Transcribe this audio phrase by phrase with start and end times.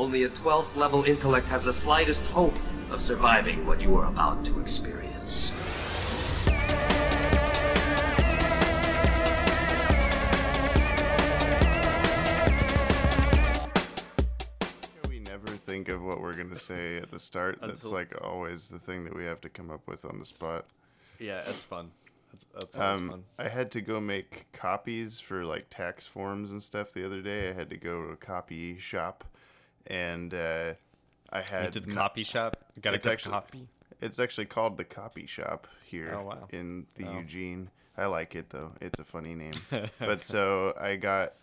[0.00, 2.54] Only a 12th level intellect has the slightest hope
[2.90, 5.52] of surviving what you are about to experience.
[15.08, 17.58] We never think of what we're gonna say at the start.
[17.60, 20.26] That's Until- like always the thing that we have to come up with on the
[20.26, 20.66] spot.
[21.18, 21.90] Yeah, it's fun.
[22.32, 23.24] That's that's always Um, fun.
[23.38, 27.50] I had to go make copies for like tax forms and stuff the other day.
[27.50, 29.24] I had to go to a copy shop,
[29.86, 30.74] and uh,
[31.32, 32.56] I had to the copy shop.
[32.80, 33.68] Got a It's good actually- copy.
[34.02, 36.48] It's actually called the Copy Shop here Oh, wow.
[36.52, 37.18] in the Oh.
[37.18, 37.68] Eugene.
[37.98, 38.72] I like it though.
[38.80, 39.52] It's a funny name.
[39.98, 41.34] but so I got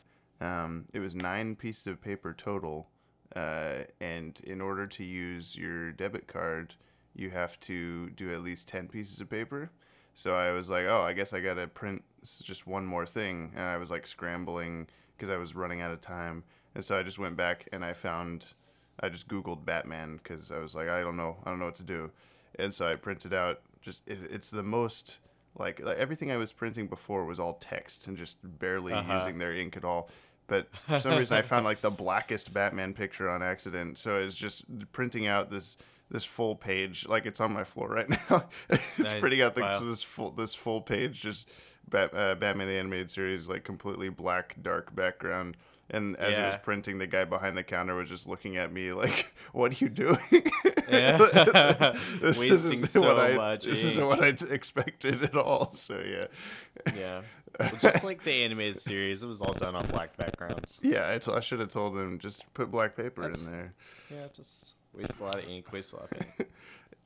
[0.42, 2.88] um, it was nine pieces of paper total,
[3.36, 6.74] uh, and in order to use your debit card,
[7.16, 9.70] you have to do at least ten pieces of paper.
[10.16, 12.04] So I was like, oh, I guess I gotta print
[12.42, 16.02] just one more thing, and I was like scrambling because I was running out of
[16.02, 16.44] time,
[16.78, 18.54] and so I just went back and I found,
[19.02, 21.76] I just Googled Batman because I was like, I don't know, I don't know what
[21.76, 22.12] to do,
[22.60, 25.18] and so I printed out just it, it's the most
[25.58, 29.16] like, like everything I was printing before was all text and just barely Uh-huh.
[29.18, 30.10] using their ink at all.
[30.46, 33.98] But for some reason, I found like the blackest Batman picture on accident.
[33.98, 34.64] So it's just
[34.94, 35.76] printing out this
[36.10, 38.46] this full page, like it's on my floor right now.
[38.70, 39.20] it's Nice.
[39.20, 39.80] printing out this, Wow.
[39.80, 41.50] this full this full page, just
[41.90, 45.58] Bat, uh, Batman the animated series, like completely black, dark background.
[45.90, 48.92] And as it was printing, the guy behind the counter was just looking at me
[48.92, 50.20] like, "What are you doing?"
[50.90, 51.18] Yeah.
[52.22, 53.88] This Wasting so I, much This ink.
[53.94, 55.74] isn't what I expected at all.
[55.74, 56.26] So yeah,
[56.98, 57.22] Yeah.
[57.60, 60.80] Well, just like the animated series, it was all done on black backgrounds.
[60.84, 61.12] yeah.
[61.12, 63.74] I, t- I should have told him just put black paper That's- in there.
[64.10, 66.50] Yeah, just waste a lot of ink, waste a lot of ink.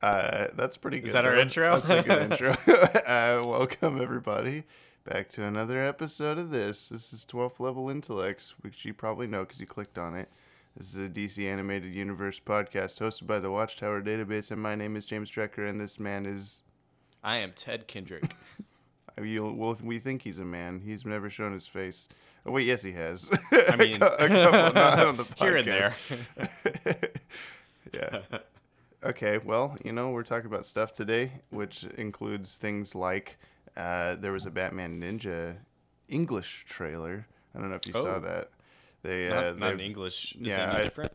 [0.01, 1.07] Uh, that's pretty good.
[1.07, 1.79] Is that our intro?
[1.79, 2.51] That's a good intro.
[2.51, 4.63] uh, welcome everybody
[5.03, 6.89] back to another episode of this.
[6.89, 10.29] This is 12th Level Intellects, which you probably know because you clicked on it.
[10.77, 14.95] This is a DC Animated Universe podcast hosted by the Watchtower Database, and my name
[14.95, 16.61] is James Strecker, and this man is.
[17.23, 18.35] I am Ted Kendrick.
[19.21, 20.81] You'll, well, we think he's a man.
[20.83, 22.07] He's never shown his face.
[22.45, 23.29] Oh wait, yes, he has.
[23.51, 25.95] I mean, a couple, not on the here and there.
[27.93, 28.21] yeah.
[29.03, 33.37] Okay, well, you know, we're talking about stuff today, which includes things like
[33.77, 35.55] uh, there was a Batman Ninja
[36.09, 37.25] English trailer.
[37.55, 38.19] I don't know if you saw Oh.
[38.19, 38.49] that.
[39.03, 40.33] They Not, uh, not in English.
[40.35, 41.11] Is yeah, I- different?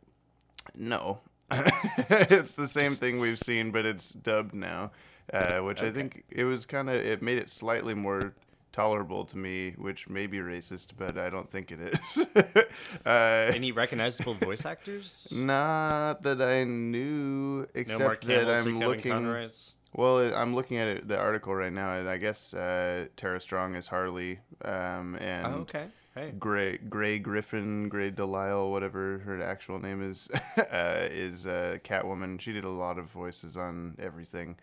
[0.74, 4.90] No, it's the same thing we've seen, but it's dubbed now,
[5.32, 8.34] uh, which I think it was kind of it made it slightly more
[8.72, 12.26] tolerable to me, which may be racist, but I don't think it is.
[13.06, 15.28] uh, Any recognizable voice actors?
[15.32, 19.12] Not that I knew, No except Mark that I'm looking.
[19.12, 19.76] Conroy's?
[19.96, 23.40] Well, it- I'm looking at it, the article right now, and I guess uh, Tara
[23.40, 25.86] Strong is Harley, um, and Oh, okay.
[26.14, 26.32] Hey.
[26.38, 32.38] Gray Grey Griffin, Grey DeLisle, whatever her actual name is, uh, is uh, Catwoman.
[32.40, 34.56] She did a lot of voices on everything,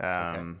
[0.00, 0.60] um,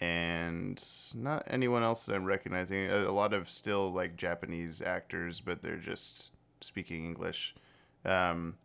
[0.00, 0.82] and
[1.14, 2.90] not anyone else that I'm recognizing.
[2.90, 6.30] A, a lot of still like Japanese actors, but they're just
[6.60, 7.54] speaking English.
[8.04, 8.56] Um,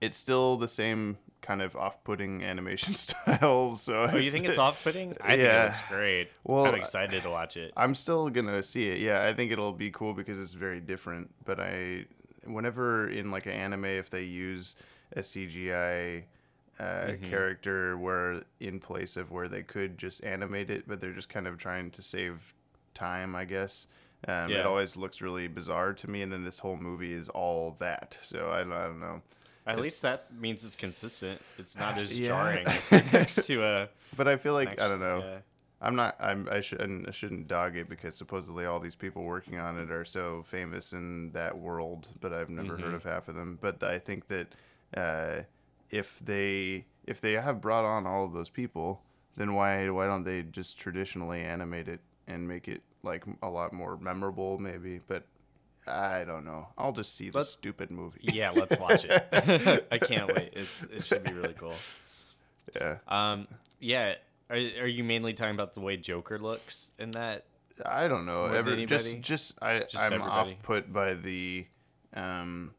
[0.00, 3.76] it's still the same kind of off-putting animation style.
[3.76, 5.16] So Oh, you think it's off-putting?
[5.20, 6.30] I think it looks great.
[6.44, 7.72] Well, I'm excited to watch it.
[7.76, 8.98] I'm still gonna see it.
[9.00, 11.30] Yeah, I think it'll be cool because it's very different.
[11.44, 12.06] But I,
[12.44, 14.74] whenever in like an anime, if they use
[15.14, 16.24] a CGI
[16.78, 17.24] uh, Mm-hmm.
[17.30, 21.46] character where in place of where they could just animate it, but they're just kind
[21.46, 22.52] of trying to save
[22.94, 23.88] time, I guess.
[24.28, 27.76] Um, It always looks really bizarre to me, and then this whole movie is all
[27.78, 28.18] that.
[28.22, 29.22] So I, I don't know.
[29.66, 31.40] At least that means it's consistent.
[31.58, 32.28] It's not as Yeah.
[32.28, 32.66] jarring
[33.12, 33.88] next to a.
[34.16, 35.18] But I feel like an I don't know.
[35.18, 35.38] yeah.
[35.80, 36.16] I'm not.
[36.20, 36.48] I'm.
[36.50, 37.06] I shouldn't.
[37.06, 40.92] I shouldn't dog it because supposedly all these people working on it are so famous
[40.94, 42.94] in that world, but I've never heard Mhm.
[42.94, 43.58] of half of them.
[43.60, 44.46] But I think that
[44.96, 45.42] uh,
[45.90, 49.02] if they if they have brought on all of those people,
[49.36, 53.72] then why why don't they just traditionally animate it and make it like a lot
[53.74, 55.00] more memorable, maybe?
[55.06, 55.24] But
[55.86, 56.68] I don't know.
[56.76, 58.20] I'll just see the Let's- stupid movie.
[58.22, 59.26] Yeah, let's watch it.
[59.92, 60.52] I can't wait.
[60.54, 61.74] It's it should be really cool.
[62.74, 62.96] yeah.
[63.08, 63.46] Um,
[63.80, 64.14] yeah.
[64.50, 67.44] Are, are you mainly talking about the way Joker looks in that?
[67.84, 68.46] I don't know.
[68.46, 70.52] More Ever just just I Just I'm everybody?
[70.52, 71.66] off put by the
[72.14, 72.72] um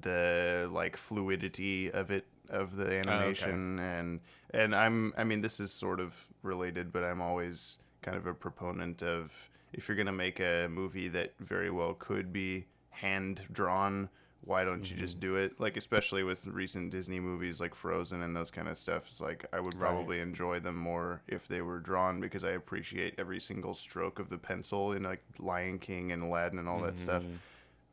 [0.00, 4.20] the like fluidity of it of the animation and
[4.52, 8.34] and I'm I mean this is sort of related but I'm always kind of a
[8.34, 9.32] proponent of
[9.74, 14.08] if you're going to make a movie that very well could be hand drawn
[14.42, 15.04] why don't you Mm-hmm.
[15.04, 18.76] just do it like especially with recent disney movies like frozen and those kind of
[18.76, 19.88] stuff it's like i would Right.
[19.88, 24.28] probably enjoy them more if they were drawn because i appreciate every single stroke of
[24.28, 27.38] the pencil in like lion king and aladdin and all that stuff Mhm.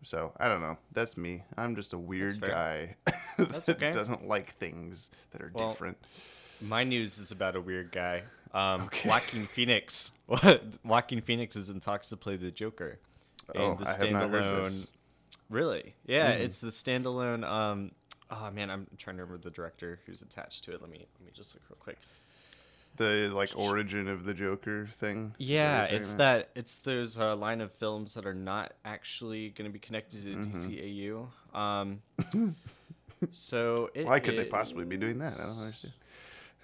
[0.04, 0.80] So I don't know.
[0.94, 1.44] That's me.
[1.58, 2.96] I'm just a weird guy
[3.38, 3.92] that okay.
[3.92, 5.96] doesn't like things that are Well, different.
[6.60, 8.24] My news is about a weird guy.
[8.54, 9.08] Um, Okay.
[9.10, 10.12] Joaquin Phoenix.
[10.84, 13.00] Joaquin Phoenix is in talks to play the Joker.
[13.56, 14.88] in Oh, the I have not heard this.
[15.50, 15.96] Really?
[16.06, 16.40] Yeah, Mm.
[16.42, 17.44] it's the standalone.
[17.44, 17.92] Um,
[18.30, 20.82] oh man, I'm trying to remember the director who's attached to it.
[20.82, 21.98] Let me let me just look real quick.
[22.98, 25.30] The like origin of the Joker thing.
[25.38, 26.18] that Yeah, it's about?
[26.18, 26.50] that.
[26.56, 30.30] It's there's a line of films that are not actually going to be connected to
[30.36, 31.28] Mm-hmm.
[31.54, 31.58] DCAU.
[31.58, 32.02] Um,
[33.32, 35.34] so it, Why could they possibly be doing that?
[35.40, 35.94] I don't understand.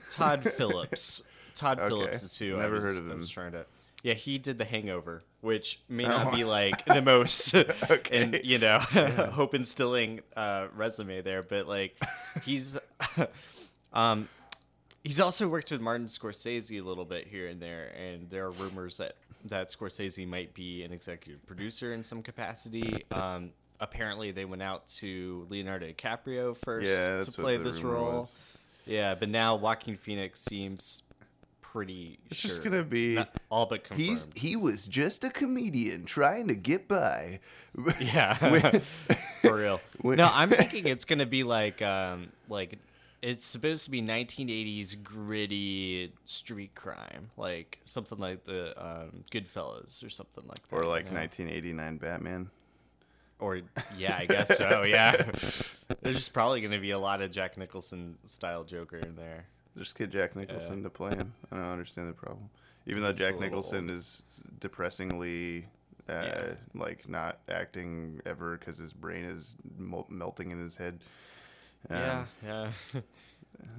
[0.09, 1.21] Todd Phillips.
[1.57, 1.89] Todd Okay.
[1.89, 3.19] Phillips is who I Never was, heard of I him.
[3.19, 3.65] was trying to.
[4.03, 6.09] Yeah, he did The Hangover, which may Oh.
[6.09, 8.21] not be like the most, Okay.
[8.21, 8.77] and you know,
[9.31, 11.99] hope instilling uh, resume there, but like,
[12.45, 12.77] he's,
[13.93, 14.29] um,
[15.03, 18.51] he's also worked with Martin Scorsese a little bit here and there, and there are
[18.51, 19.15] rumors that
[19.45, 23.05] that Scorsese might be an executive producer in some capacity.
[23.11, 28.21] Um, apparently, they went out to Leonardo DiCaprio first Yeah, to play this role.
[28.21, 28.35] was.
[28.85, 31.03] Yeah, but now Joaquin Phoenix seems
[31.77, 32.49] pretty It's sure.
[32.49, 33.13] just gonna be.
[33.15, 34.09] Not all but confirmed.
[34.09, 37.39] He's he was just a comedian trying to get by.
[37.99, 38.81] yeah, When-
[39.41, 39.79] for real.
[40.01, 42.79] when- no, I'm thinking it's gonna be like um like
[43.21, 50.09] it's supposed to be 1980s gritty street crime, like something like the um, Goodfellas or
[50.09, 50.75] something like that.
[50.75, 51.19] or you like know?
[51.19, 52.49] 1989 Batman.
[53.39, 53.61] Or
[53.97, 54.81] yeah, I guess so.
[54.83, 55.15] Yeah,
[56.01, 59.45] there's just probably gonna be a lot of Jack Nicholson style Joker in there.
[59.77, 61.33] Just get Jack Nicholson to play him.
[61.51, 62.49] I don't understand the problem.
[62.87, 64.23] Even though He's Jack Nicholson is
[64.59, 65.67] depressingly,
[66.09, 66.45] uh, Yeah.
[66.73, 70.99] like not acting ever because his brain is mel- melting in his head.
[71.89, 71.97] Um,
[72.43, 73.01] yeah, yeah.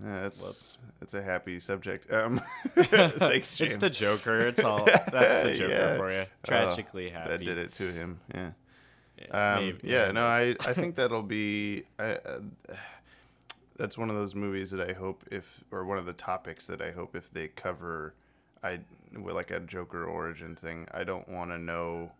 [0.04, 2.12] uh, it's it's a happy subject.
[2.12, 2.40] Um,
[2.76, 3.72] thanks, James.
[3.72, 4.46] It's the Joker.
[4.46, 4.84] It's all.
[4.84, 5.96] That's the Joker Yeah.
[5.96, 6.20] for you.
[6.20, 7.30] Oh, Tragically happy.
[7.30, 8.20] That did it to him.
[8.34, 8.50] Yeah.
[9.18, 11.82] Yeah, Um, maybe- yeah, no, I, I think that'll be.
[11.98, 12.38] I, uh,
[13.78, 16.82] that's one of those movies that I hope if, or one of the topics that
[16.82, 18.14] I hope if they cover,
[18.62, 18.80] I
[19.16, 20.86] with like a Joker origin thing.
[20.92, 22.10] I don't want to know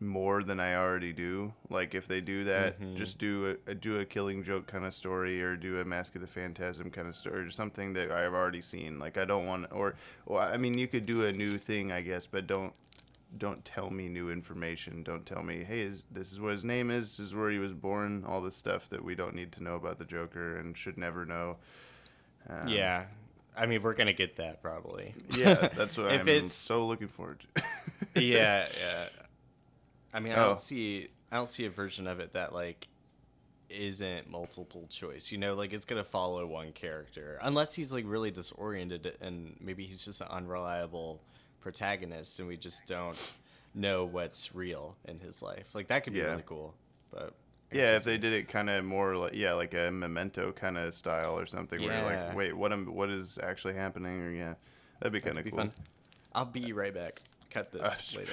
[0.00, 1.52] more than I already do.
[1.70, 2.96] Like if they do that, Mhm.
[2.96, 6.14] just do a, a do a Killing Joke kind of story, or do a Mask
[6.16, 8.98] of the Phantasm kind of story, or something that I've already seen.
[8.98, 9.94] Like I don't want, or
[10.26, 12.72] well, I mean, you could do a new thing, I guess, but don't
[13.36, 15.02] don't tell me new information.
[15.02, 17.58] Don't tell me, hey, is, this is what his name is, this is where he
[17.58, 20.76] was born, all this stuff that we don't need to know about the Joker and
[20.76, 21.56] should never know.
[22.48, 23.04] Um, yeah,
[23.56, 25.14] I mean, we're gonna get that probably.
[25.36, 27.62] yeah, that's what if I'm it's so looking forward to.
[28.20, 29.04] yeah, yeah.
[30.14, 30.46] I mean, I Oh.
[30.46, 32.88] don't see, I don't see a version of it that like
[33.68, 35.30] isn't multiple choice.
[35.30, 39.84] You know, like it's gonna follow one character, unless he's like really disoriented and maybe
[39.84, 41.20] he's just an unreliable
[41.72, 43.18] protagonist, and we just don't
[43.74, 45.66] know what's real in his life.
[45.74, 46.30] Like that could be Yeah.
[46.30, 46.74] really cool,
[47.10, 47.34] but.
[47.70, 50.94] Yeah, if they did it kind of more like yeah, like a memento kind of
[50.94, 51.86] style or something, yeah.
[51.86, 54.22] where you're like, wait, what am what is actually happening?
[54.22, 54.54] Or yeah,
[54.98, 55.58] that'd be kind of cool.
[55.58, 55.72] fun.
[56.34, 57.20] I'll be right back.
[57.50, 58.32] Cut this Uh, later.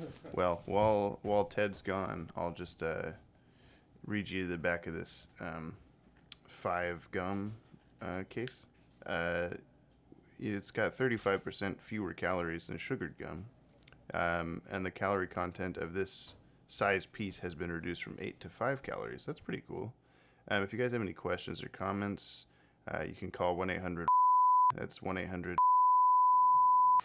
[0.32, 3.10] Well, while while Ted's gone, I'll just uh,
[4.06, 5.74] read you the back of this um,
[6.48, 7.52] five gum
[8.02, 8.66] uh, case.
[10.40, 13.46] It's got 35% fewer calories than sugared gum,
[14.14, 16.34] um, and the calorie content of this
[16.68, 19.24] size piece has been reduced from eight to five calories.
[19.26, 19.92] That's pretty cool.
[20.50, 22.46] Um, if you guys have any questions or comments,
[22.92, 24.06] uh, you can call one eight hundred.
[24.76, 25.58] That's one eight hundred.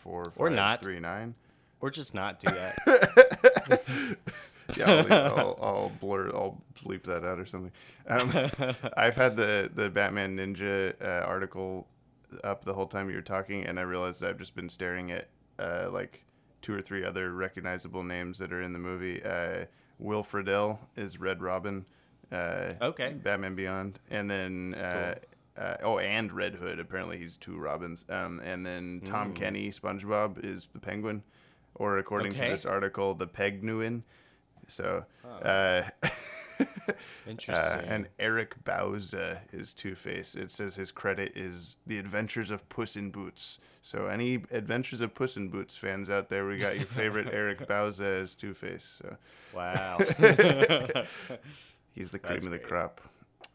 [0.06, 0.84] Or not.
[0.84, 1.36] Three nine.
[1.80, 2.75] Or just not do that.
[4.78, 7.72] yeah, I'll, leave- I'll, I'll blur, I'll bleep that out or something.
[8.08, 8.32] Um,
[8.98, 11.88] I've had the the Batman Ninja uh, article
[12.44, 15.28] up the whole time you were talking, and I realized I've just been staring at
[15.60, 16.24] uh, like
[16.62, 19.22] two or three other recognizable names that are in the movie.
[19.24, 19.66] Uh,
[20.00, 21.86] Will Friedle is Red Robin.
[22.32, 23.13] Uh, Okay.
[23.13, 24.74] Batman Beyond, and then.
[24.75, 25.16] Uh,
[25.56, 26.80] uh, oh, and Red Hood.
[26.80, 28.06] Apparently, he's two Robins.
[28.10, 29.36] Um, and then Tom Mm.
[29.36, 31.22] Kenny, SpongeBob, is the Penguin,
[31.75, 32.46] or according Okay.
[32.46, 34.02] to this article, the Pegnuin.
[34.68, 35.84] So, Oh.
[36.60, 36.94] uh, uh,
[37.28, 37.90] Interesting.
[37.90, 40.36] and Eric Bauza is Two Face.
[40.36, 43.60] It says his credit is The Adventures of Puss in Boots.
[43.82, 47.68] So, any Adventures of Puss in Boots fans out there, we got your favorite Eric
[47.68, 49.00] Bauza as Two Face.
[49.02, 49.18] So,
[49.54, 49.98] Wow.
[51.94, 52.68] he's the cream That's of the great.
[52.68, 53.02] crop.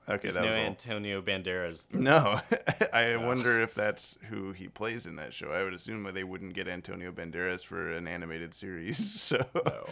[0.09, 0.65] Okay, He's that no was all.
[0.65, 1.93] Antonio Banderas.
[1.93, 2.41] No,
[2.95, 5.51] I wonder if that's who he plays in that show.
[5.53, 8.99] I would assume they wouldn't get Antonio Banderas for an animated series.
[9.29, 9.87] So, No.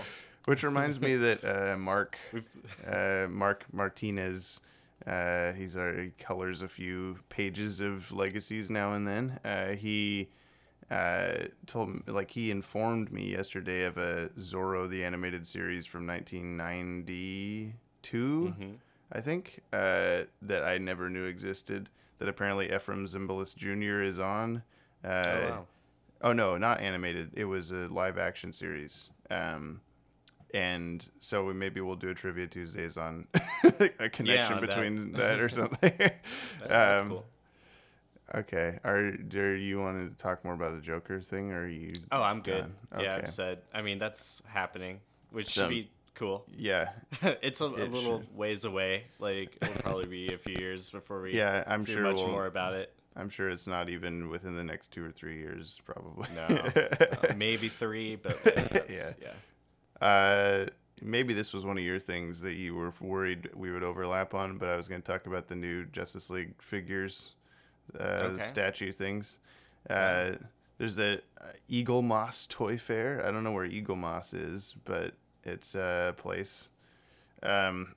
[0.47, 2.17] Which reminds me that uh, Mark
[2.87, 4.61] uh, Mark Martinez,
[5.07, 9.39] uh, he's our, he colors a few pages of legacies now and then.
[9.45, 10.29] Uh, he
[10.91, 11.35] uh,
[11.67, 18.55] told me, like he informed me yesterday of a Zorro the animated series from 1992,
[19.13, 21.89] I think, uh, that I never knew existed.
[22.19, 24.03] That apparently Efrem Zimbalist Jr.
[24.03, 24.63] is on.
[25.05, 25.67] Uh, Oh, wow.
[26.23, 27.31] Oh no, not animated.
[27.35, 29.11] It was a live action series.
[29.31, 29.83] Um,
[30.55, 33.27] and so we maybe we'll do a trivia Tuesdays on
[33.99, 34.69] a connection on that.
[34.69, 35.41] between that.
[35.41, 35.93] or something.
[36.67, 37.27] That's Um, cool.
[38.35, 38.79] Okay.
[38.85, 41.93] Are do you want to talk more about the Joker thing, or are you?
[42.11, 42.67] Oh, I'm good.
[42.99, 43.17] Yeah.
[43.17, 43.59] I've said.
[43.73, 45.01] I mean, that's happening,
[45.31, 46.45] which So- should be cool.
[46.57, 46.89] Yeah,
[47.23, 48.37] it's a, a little should.
[48.37, 49.05] ways away.
[49.21, 51.63] Like it'll probably be a few years before we yeah.
[51.67, 52.93] I'm hear sure much we'll, more about it.
[53.15, 56.27] I'm sure it's not even within the next two or three years, probably.
[56.35, 59.13] No, uh, maybe three, but like, Yeah.
[59.23, 59.33] yeah.
[60.01, 60.67] Uh,
[61.03, 64.59] maybe this was one of your things that you were worried we would overlap on,
[64.59, 67.33] but I was going to talk about the new Justice League figures,
[67.99, 68.39] uh, Okay.
[68.39, 69.39] statue things.
[69.89, 70.33] Uh,
[70.79, 73.25] there's a uh, Eaglemoss Toy Fair.
[73.27, 76.69] I don't know where Eaglemoss is, but it's a place.
[77.43, 77.95] Um,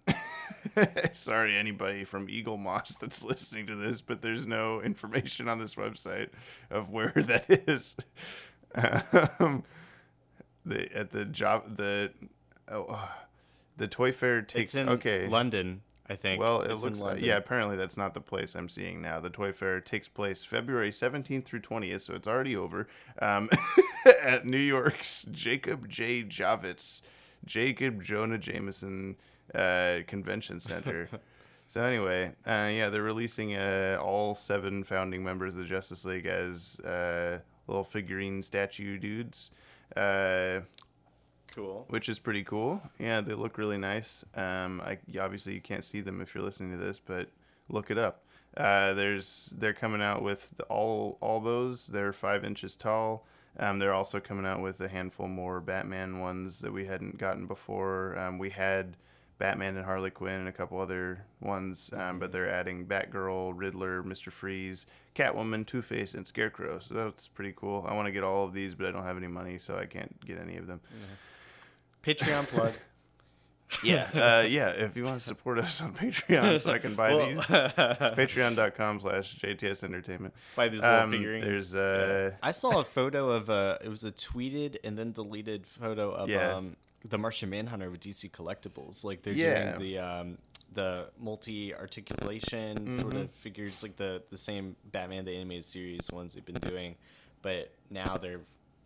[1.14, 6.30] sorry, anybody from Eaglemoss that's listening to this, but there's no information on this website
[6.70, 7.96] of where that is.
[8.76, 9.64] Um,
[10.70, 12.12] the at the job the
[12.70, 13.08] oh, uh,
[13.78, 15.28] the toy fair takes It's in okay.
[15.28, 16.40] London, I think.
[16.42, 19.20] well it It's looks like yeah apparently that's not the place i'm seeing now.
[19.20, 22.88] The toy fair takes place february 17th through 20th so it's already over
[23.22, 23.50] um,
[24.22, 26.24] at new york's jacob j.
[26.24, 27.02] Javits
[27.46, 29.16] jacob jonah jameson
[29.56, 31.10] uh, convention center.
[31.68, 36.26] So anyway uh, yeah they're releasing uh, all seven founding members of the justice league
[36.26, 39.52] as uh, little figurine statue dudes
[39.96, 40.62] uh,
[41.56, 41.86] Cool.
[41.90, 42.82] which is pretty cool.
[43.00, 44.24] Yeah, they look really nice.
[44.36, 47.30] Um, I obviously you can't see them if you're listening to this, but
[47.70, 48.24] look it up.
[48.56, 51.88] Uh, there's they're coming out with the, all all those.
[51.88, 53.26] They're five inches tall.
[53.58, 57.46] Um, they're also coming out with a handful more Batman ones that we hadn't gotten
[57.48, 58.18] before.
[58.18, 58.96] Um, we had
[59.40, 64.04] Batman and Harley Quinn and a couple other ones, um, but they're adding Batgirl, Riddler,
[64.04, 64.86] Mister Freeze,
[65.20, 66.80] Catwoman, Two Face, and Scarecrow.
[66.80, 67.86] So that's pretty cool.
[67.88, 69.86] I want to get all of these, but I don't have any money, so I
[69.86, 70.80] can't get any of them.
[72.04, 72.74] Patreon plug.
[73.84, 74.70] Yeah, uh, yeah.
[74.70, 77.48] If you want to support us on Patreon, so I can buy Well- these, it's
[78.18, 80.34] Patreon.com/slash JTS Entertainment.
[80.56, 81.46] Buy these little Um, figurines.
[81.46, 83.78] There's uh, I saw a photo of a.
[83.84, 86.56] It was a tweeted and then deleted photo of Yeah.
[86.56, 89.04] um, the Martian Manhunter with DC Collectibles.
[89.04, 89.74] Like they're Yeah.
[89.78, 90.38] doing the um,
[90.74, 93.22] the multi articulation sort Mm-hmm.
[93.24, 96.96] of figures, like the the same Batman the animated series ones they've been doing,
[97.42, 98.42] but now they're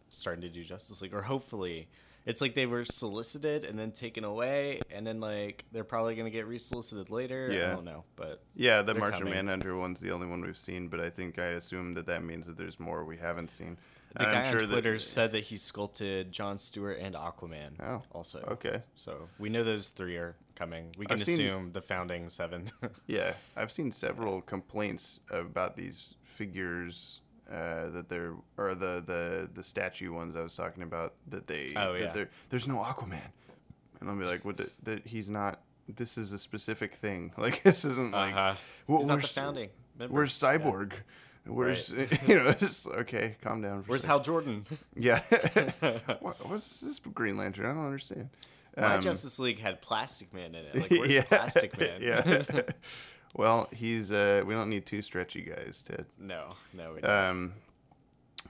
[0.10, 1.88] starting to do Justice League, or hopefully.
[2.26, 6.30] It's like they were solicited and then taken away, and then like they're probably gonna
[6.30, 7.52] get resolicited later.
[7.52, 7.72] Yeah.
[7.72, 9.34] I don't know, but yeah, the Martian coming.
[9.34, 12.46] Manhunter one's the only one we've seen, but I think I assume that that means
[12.46, 13.78] that there's more we haven't seen.
[14.16, 17.72] The guy I'm on sure that- Twitter said that he sculpted John Stewart and Aquaman.
[17.82, 18.40] Oh, also.
[18.52, 18.84] okay.
[18.96, 20.94] So we know those three are coming.
[21.00, 22.66] We can I've seen- assume the founding seven.
[23.08, 29.64] Yeah, I've seen several complaints about these figures uh, that they're or the, the the
[29.64, 32.12] statue ones I was talking about that they Oh, that yeah.
[32.12, 33.22] they're- there's no Aquaman,
[34.00, 34.58] and I'll be like, what?
[34.58, 35.62] The, that he's not.
[35.96, 37.32] This is a specific thing.
[37.38, 38.56] Like this isn't like uh-huh.
[38.88, 39.70] well, He's not the where's- founding.
[40.00, 40.14] member.
[40.14, 40.58] Where's Yeah.
[40.58, 40.94] Cyborg?
[41.46, 41.90] Where's
[42.28, 42.56] you know?
[42.62, 43.84] It's, okay, calm down.
[43.84, 44.06] For Where's.
[44.06, 44.66] Hal Jordan?
[44.96, 45.20] Yeah.
[46.22, 47.66] what, what's this Green Lantern?
[47.66, 48.30] I don't understand.
[48.78, 50.76] My Um, Justice League had Plastic Man in it.
[50.76, 52.02] Like, where's yeah, Plastic Man?
[52.02, 52.62] yeah.
[53.34, 57.12] Well, he's uh we don't need two stretchy guys to no, no, we don't.
[57.12, 57.54] um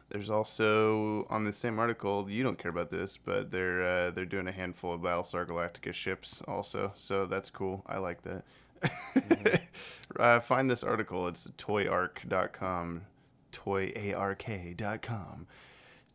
[0.10, 4.26] there's also on the same article, you don't care about this, but they're uh, they're
[4.26, 7.84] doing a handful of Battlestar Galactica ships also, so that's cool.
[7.88, 8.44] I like that.
[10.20, 11.28] uh, find this article.
[11.28, 13.02] It's toyark.com,
[13.52, 15.48] toyark.com,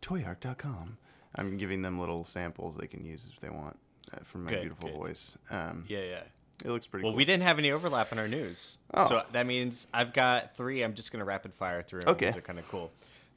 [0.03, 0.99] toyark.com.
[1.35, 3.79] I'm giving them little samples they can use if they want
[4.13, 4.99] uh, from my Good, beautiful good.
[4.99, 5.37] voice.
[5.51, 6.23] Um, yeah, yeah.
[6.65, 7.17] It looks pretty Well, cool.
[7.17, 8.79] we didn't have any overlap in our news.
[8.95, 9.07] Oh.
[9.09, 10.83] So that means I've got three.
[10.83, 12.19] I'm just going to rapid fire through them Okay.
[12.21, 12.91] because they're kind of cool.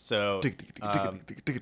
[0.03, 0.41] So
[0.81, 1.19] um,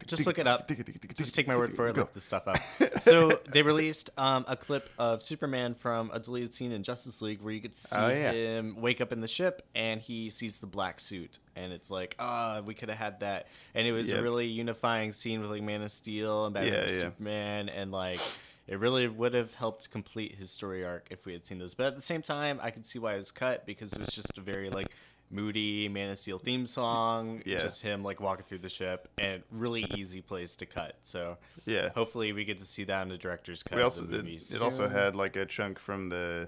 [0.08, 0.72] just look it up.
[1.13, 1.96] Just take my word for it.
[1.96, 2.01] Go.
[2.04, 2.58] Look this stuff up.
[3.01, 7.42] So they released um, a clip of Superman from a deleted scene in Justice League
[7.42, 8.32] where you could see Oh, yeah.
[8.32, 12.16] him wake up in the ship and he sees the black suit and it's like,
[12.18, 13.48] ah, we could have had that.
[13.75, 14.20] And it was Yep.
[14.20, 16.88] a really unifying scene with like Man of Steel and Batman yeah.
[16.98, 18.22] Superman and like.
[18.69, 21.73] It really would have helped complete his story arc if we had seen those.
[21.73, 24.09] But at the same time, I could see why it was cut because it was
[24.09, 24.91] just a very like
[25.31, 27.41] moody Man of Steel theme song.
[27.45, 27.57] Yeah.
[27.57, 30.97] Just him like walking through the ship and really easy place to cut.
[31.01, 31.89] So Yeah.
[31.89, 33.75] hopefully we get to see that in the director's cut.
[33.75, 36.47] We also it, it also had like a chunk from the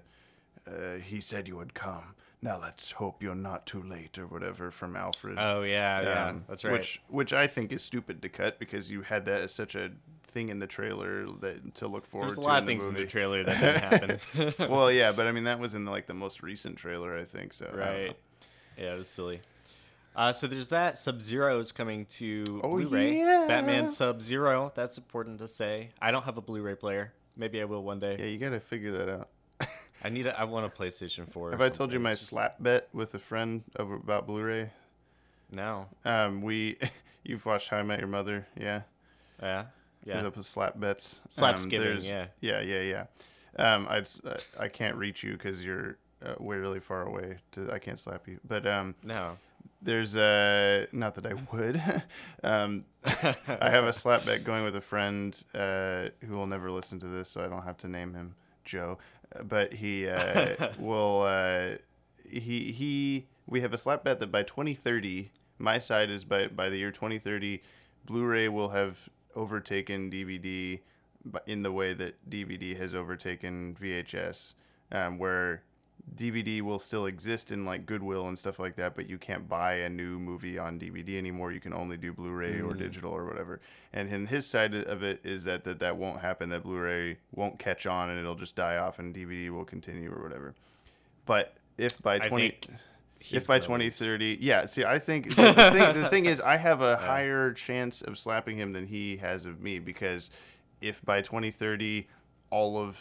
[0.67, 2.13] uh, he said you would come
[2.43, 5.37] now let's hope you're not too late or whatever from Alfred.
[5.39, 6.73] Oh yeah, yeah, Um, that's right.
[6.73, 9.91] Which which I think is stupid to cut because you had that as such a
[10.31, 12.87] thing in the trailer that to look forward There's a to lot of the things
[12.87, 14.53] in the trailer that didn't happen.
[14.71, 17.53] well, yeah, but I mean that was in like the most recent trailer, I think.
[17.53, 17.85] So I don't know.
[17.85, 18.17] right.
[18.77, 19.41] Yeah, it was silly.
[20.15, 20.97] Uh, so there's that.
[20.97, 23.17] Sub Zero is coming to Oh, Blu-ray.
[23.19, 23.45] yeah.
[23.47, 24.71] Batman Sub Zero.
[24.75, 25.91] That's important to say.
[26.01, 27.13] I don't have a Blu-ray player.
[27.37, 28.17] Maybe I will one day.
[28.19, 29.29] Yeah, you gotta figure that out.
[30.03, 30.27] I need.
[30.27, 31.51] A, I want a PlayStation Four.
[31.51, 34.69] Have I told you my Just- slap bet with a friend over about Blu-ray?
[35.51, 35.87] No.
[36.05, 36.77] Um, we,
[37.23, 38.81] you've watched How I Met Your Mother, yeah?
[39.41, 39.65] Yeah.
[40.05, 40.25] Yeah.
[40.25, 41.19] Up With slap bets.
[41.29, 42.25] Slapsgiving, there's- yeah.
[42.39, 43.05] Yeah, yeah, yeah.
[43.59, 47.37] Um, I'd, uh, I can't reach you because you're uh, way really far away.
[47.53, 48.39] To I can't slap you.
[48.47, 49.37] But um, No.
[49.81, 51.81] there's uh, not that I would.
[52.43, 56.99] um, I have a slap bet going with a friend uh, who will never listen
[57.01, 58.97] to this, so I don't have to name him Joe.
[59.43, 61.23] But he uh, will.
[61.23, 61.77] Uh,
[62.29, 63.27] he he.
[63.47, 65.29] We have a slap bet that by 2030,
[65.59, 67.61] my side is by by the year 2030,
[68.05, 70.79] Blu-ray will have overtaken DVD
[71.45, 74.53] in the way that DVD has overtaken VHS,
[74.91, 75.63] um, where
[76.15, 79.73] DVD will still exist in like Goodwill and stuff like that, but you can't buy
[79.73, 81.51] a new movie on DVD anymore.
[81.51, 83.61] You can only do Blu-ray or digital or whatever.
[83.93, 86.49] And in his side of it is that that, that won't happen.
[86.49, 90.21] That Blu-ray won't catch on and it'll just die off, and DVD will continue or
[90.23, 90.55] whatever.
[91.25, 92.79] But if by twenty, think he's
[93.29, 94.65] if by 2030, yeah.
[94.65, 98.17] See, I think the, the, thing, the thing is, I have a higher chance of
[98.17, 100.31] slapping him than he has of me because
[100.81, 102.07] if by 2030
[102.49, 102.99] all of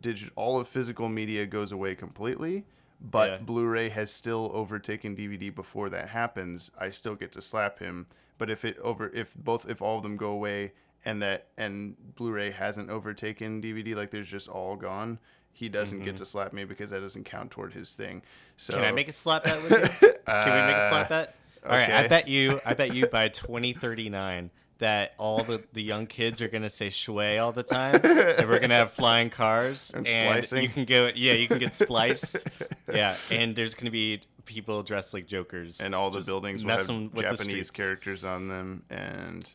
[0.00, 2.64] digital, all of physical media goes away completely,
[3.00, 3.36] but Yeah.
[3.38, 8.06] Blu-ray has still overtaken DVD before that happens, I still get to slap him.
[8.38, 10.72] But if it over, if both, if all of them go away
[11.04, 15.18] and that and Blu-ray hasn't overtaken DVD, like there's just all gone.
[15.58, 18.22] He doesn't get to slap me because that doesn't count toward his thing.
[18.56, 18.82] So Mm-hmm.
[18.82, 19.72] Can I make a slap bet with
[20.02, 20.12] you?
[20.24, 21.34] Can we make a slap bet?
[21.64, 22.60] All right, I bet you.
[22.64, 23.28] I bet you by
[23.82, 28.48] 2039 that all the, the young kids are gonna say "schway" all the time, and
[28.48, 30.62] we're gonna have flying cars, And and splicing.
[30.62, 31.10] you can go.
[31.12, 32.46] Yeah, you can get spliced.
[32.94, 36.86] yeah, and there's gonna be people dressed like jokers, and all the buildings will have
[37.16, 39.52] Japanese characters on them, and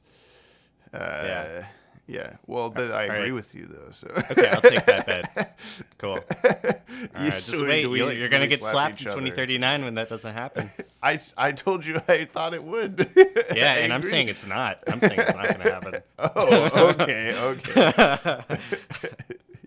[0.93, 1.65] uh, Yeah.
[2.07, 3.17] Yeah, Well, but I right.
[3.19, 3.91] agree with you though.
[3.91, 5.57] So Okay, I'll take that bet.
[5.97, 6.13] Cool.
[6.13, 7.85] All You right, just wait.
[7.87, 9.15] we- you're gonna get slap slapped in other?
[9.21, 10.69] 2039 when that doesn't happen.
[11.03, 13.09] I, I told you I thought it would.
[13.55, 14.79] Yeah, and I'm saying it's not.
[14.87, 16.01] I'm saying it's not gonna happen.
[16.19, 18.39] Oh, okay, okay.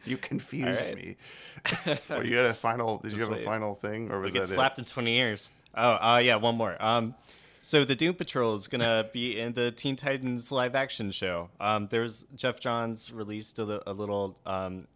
[0.05, 0.95] you confused right.
[0.97, 1.17] me.
[2.09, 2.99] well, you got a final?
[2.99, 5.13] Did you Just have a final thing, or We was get that slapped in 20
[5.13, 5.51] years.
[5.75, 6.77] Oh, uh, yeah, one more.
[6.83, 7.15] Um,
[7.67, 11.51] so the Doom Patrol is gonna be in the Teen Titans live action show.
[11.59, 14.87] Um, there's Geoff Johns released a, a little um,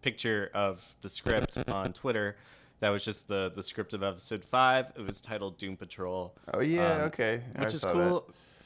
[0.00, 2.36] picture of the script on Twitter.
[2.80, 4.86] That was just the the script of episode five.
[4.96, 6.34] It was titled Doom Patrol.
[6.54, 7.42] Oh yeah, um, okay.
[7.54, 8.24] I which is cool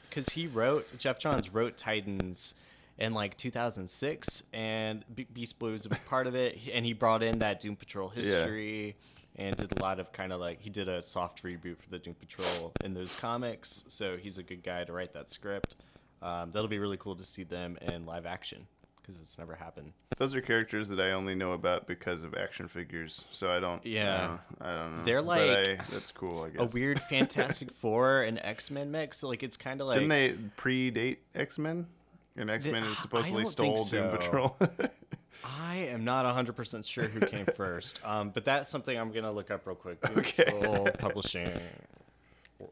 [0.09, 2.53] because he wrote Geoff Johns wrote Titans
[2.99, 6.93] in like 2006, and Be- Beast Boy was a big part of it, and he
[6.93, 8.95] brought in that Doom Patrol history
[9.35, 11.99] and did a lot of kind of like he did a soft reboot for the
[11.99, 13.83] Doom Patrol in those comics.
[13.87, 15.75] So he's a good guy to write that script.
[16.21, 18.65] Um, that'll be really cool to see them in live action
[19.01, 19.91] because it's never happened.
[20.17, 23.85] Those are characters that I only know about because of action figures, so I don't.
[23.85, 24.15] Yeah.
[24.15, 25.03] I don't, I don't know.
[25.03, 26.43] They're like I- that's cool.
[26.43, 26.61] I guess.
[26.61, 29.23] A weird Fantastic Four and X Men mix.
[29.23, 31.87] Like it's kind of like Didn't they predate X Men?
[32.37, 34.09] And X Men is supposedly stole Doom.
[34.11, 34.55] Patrol.
[35.43, 39.31] I am not 100% sure who came first, um, but that's something I'm going to
[39.31, 39.97] look up real quick.
[40.17, 40.45] Okay.
[40.45, 41.51] Patrol Publishing.
[42.59, 42.69] Or-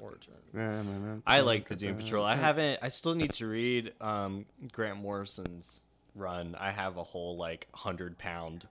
[0.00, 1.22] Origin.
[1.26, 2.24] I like the Doom Patrol.
[2.24, 5.82] I haven't, I still need to read um, Grant Morrison's
[6.14, 6.54] run.
[6.58, 8.66] I have a whole like 100 pound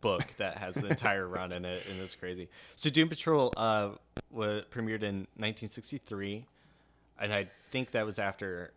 [0.00, 2.48] book that has the entire run in it, and it's crazy.
[2.76, 3.90] So Doom Patrol uh,
[4.30, 6.44] was premiered in 1963,
[7.20, 8.72] and I think that was after.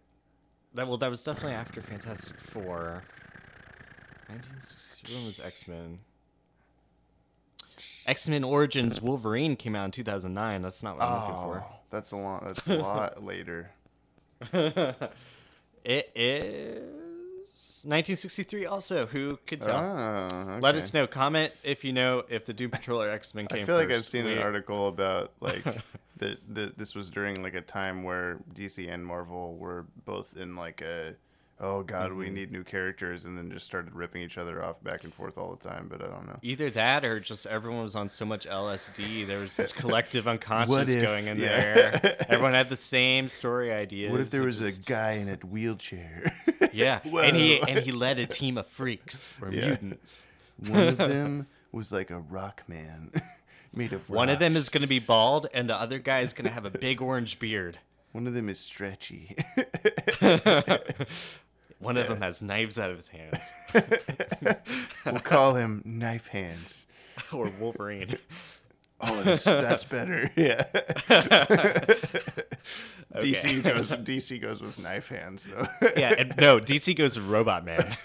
[0.73, 3.03] That well, that was definitely after Fantastic Four.
[4.31, 5.13] 1960.
[5.15, 5.99] When was X Men?
[8.05, 10.61] X Men Origins Wolverine came out in 2009.
[10.61, 11.65] That's not what I'm looking for.
[11.67, 12.45] Oh, that's a lot.
[12.45, 13.71] That's a lot later.
[15.83, 18.67] It is 1963.
[18.67, 19.77] Also, who could tell?
[19.77, 21.07] Oh, Let us know.
[21.07, 23.89] Comment if you know if the Doom Patrol or X Men came I feel like
[23.89, 24.09] I've first.
[24.09, 25.63] seen an article about like
[26.17, 30.55] that that this was during like a time where DC and Marvel were both in
[30.55, 31.15] like a
[31.61, 32.33] oh god we Mm-hmm.
[32.35, 35.55] need new characters and then just started ripping each other off back and forth all
[35.55, 35.87] the time.
[35.89, 36.39] But I don't know.
[36.41, 39.25] Either that or just everyone was on so much LSD.
[39.27, 41.99] There was this collective unconscious if- going in yeah.
[41.99, 42.25] there.
[42.29, 44.11] Everyone had the same story ideas.
[44.11, 46.33] What if there was just- a guy in a wheelchair?
[46.73, 49.67] Yeah, and he and he led a team of freaks or Yeah.
[49.69, 50.25] mutants.
[50.57, 53.11] One of them was like a rock man,
[53.73, 56.31] made of One of them is going to be bald, and the other guy is
[56.31, 57.77] going to have a big orange beard.
[58.13, 59.35] One of them is stretchy.
[61.81, 63.51] One of them has knives out of his hands,
[65.05, 66.85] we'll call him Knife Hands.
[67.33, 68.17] or Wolverine.
[69.03, 70.29] Oh, that's, that's better.
[70.35, 70.63] Yeah.
[73.15, 73.89] DC goes.
[73.89, 75.67] DC goes with Knife Hands though.
[75.97, 77.97] Yeah, and no, DC goes with Robot Man.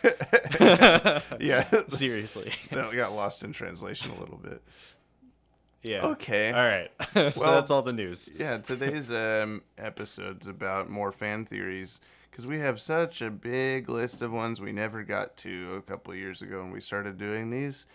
[1.39, 1.69] yeah.
[1.89, 2.51] Seriously.
[2.71, 4.63] That got lost in translation a little bit.
[5.83, 6.07] Yeah.
[6.07, 6.51] Okay.
[6.51, 6.91] All right.
[7.13, 8.31] so Well- that's all the news.
[8.35, 12.01] Yeah, today's um, episode's about more fan theories
[12.37, 16.15] because we have such a big list of ones we never got to a couple
[16.15, 17.87] years ago when we started doing these.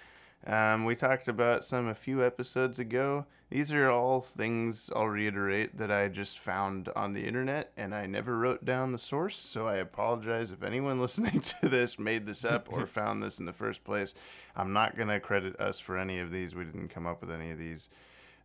[0.48, 3.28] Um, we talked about some a few episodes ago.
[3.52, 8.08] These are all things I'll reiterate that I just found on the internet and I
[8.08, 12.44] never wrote down the source, so I apologize if anyone listening to this made this
[12.44, 14.16] up or found this in the first place.
[14.56, 16.56] I'm not going to credit us for any of these.
[16.56, 17.90] We didn't come up with any of these.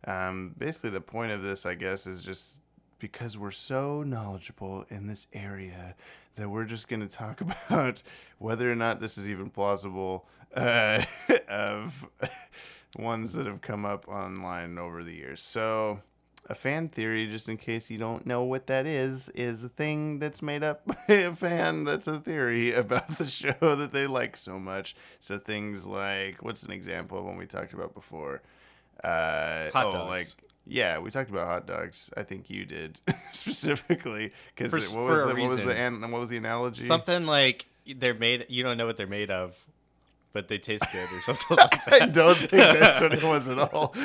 [0.05, 2.59] Um, basically, the point of this, I guess, is just
[2.99, 5.95] because we're so knowledgeable in this area
[6.35, 8.01] that we're just going to talk about
[8.39, 11.03] whether or not this is even plausible uh,
[11.49, 12.05] of
[12.97, 15.41] ones that have come up online over the years.
[15.41, 15.99] So,
[16.49, 20.17] a fan theory, just in case you don't know what that is, is a thing
[20.19, 24.37] that's made up by a fan that's a theory about the show that they like
[24.37, 24.95] so much.
[25.19, 28.41] So, things like what's an example of one we talked about before?
[29.03, 30.09] Uh, Hot oh, dogs.
[30.09, 32.09] like yeah, we talked about hot dogs.
[32.15, 32.99] I think you did
[33.31, 36.81] specifically because what was the what was the an, what was the analogy?
[36.81, 38.45] Something like they're made.
[38.49, 39.57] You don't know what they're made of,
[40.33, 42.01] but they taste good, or something like that.
[42.01, 43.95] I don't think that's what it was at all.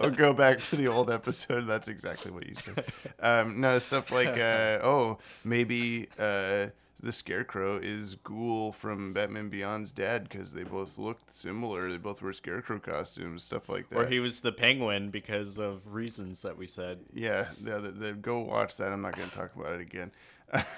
[0.00, 1.66] I'll go back to the old episode.
[1.66, 2.84] That's exactly what you said.
[3.20, 6.66] Um, no, stuff like, uh, oh, maybe uh,
[7.04, 11.90] the Scarecrow is Ghoul from Batman Beyond's dad because they both looked similar.
[11.90, 13.98] They both wear Scarecrow costumes, stuff like that.
[13.98, 17.00] Or he was the penguin because of reasons that we said.
[17.12, 17.80] Yeah, yeah.
[18.22, 18.90] Go watch that.
[18.90, 20.10] I'm not going to talk about it again.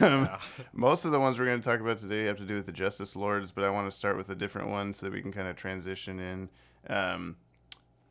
[0.01, 0.29] Um,
[0.73, 2.73] most of the ones we're going to talk about today have to do with the
[2.73, 5.33] Justice Lords, but I want to start with a different one so that we can
[5.33, 6.49] kind of transition in.
[6.89, 7.37] Um,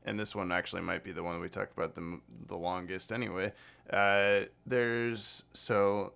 [0.04, 3.52] and this one actually might be the one we talk about the the longest anyway.
[3.92, 6.14] Uh, there's so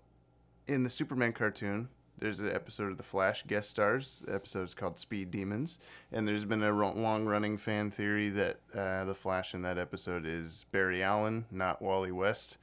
[0.69, 4.23] in the Superman cartoon, there's an episode of The Flash guest stars.
[4.27, 5.79] The episode is called Speed Demons,
[6.11, 10.25] and there's been a ro- long-running fan theory that uh, the Flash in that episode
[10.25, 12.57] is Barry Allen, not Wally West,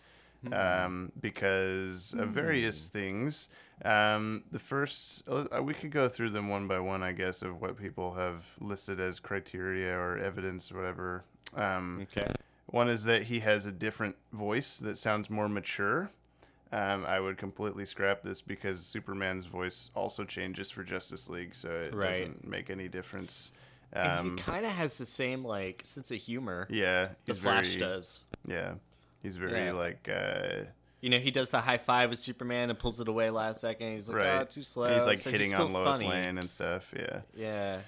[0.53, 3.49] um, because of various things.
[3.85, 7.61] Um, the first, uh, we could go through them one by one, I guess, of
[7.61, 11.25] what people have listed as criteria or evidence, or whatever.
[11.57, 12.27] Um, Okay.
[12.66, 16.11] one is that he has a different voice that sounds more mature.
[16.72, 21.68] Um, I would completely scrap this because Superman's voice also changes for Justice League, so
[21.70, 22.12] it Right.
[22.12, 23.52] doesn't make any difference.
[23.92, 26.66] And Um, he kind of has the same like sense of humor.
[26.68, 28.24] yeah, the Flash very- does.
[28.46, 28.74] Yeah,
[29.22, 29.72] he's very Yeah.
[29.72, 30.64] like uh,
[31.02, 33.92] You know, he does the high five with Superman and pulls it away last second.
[33.92, 34.40] He's like, right.
[34.40, 36.09] "Oh, too slow." He's like So hitting still on Lois funny.
[36.11, 36.92] Lane and stuff.
[36.96, 37.20] Yeah.
[37.37, 37.81] Yeah.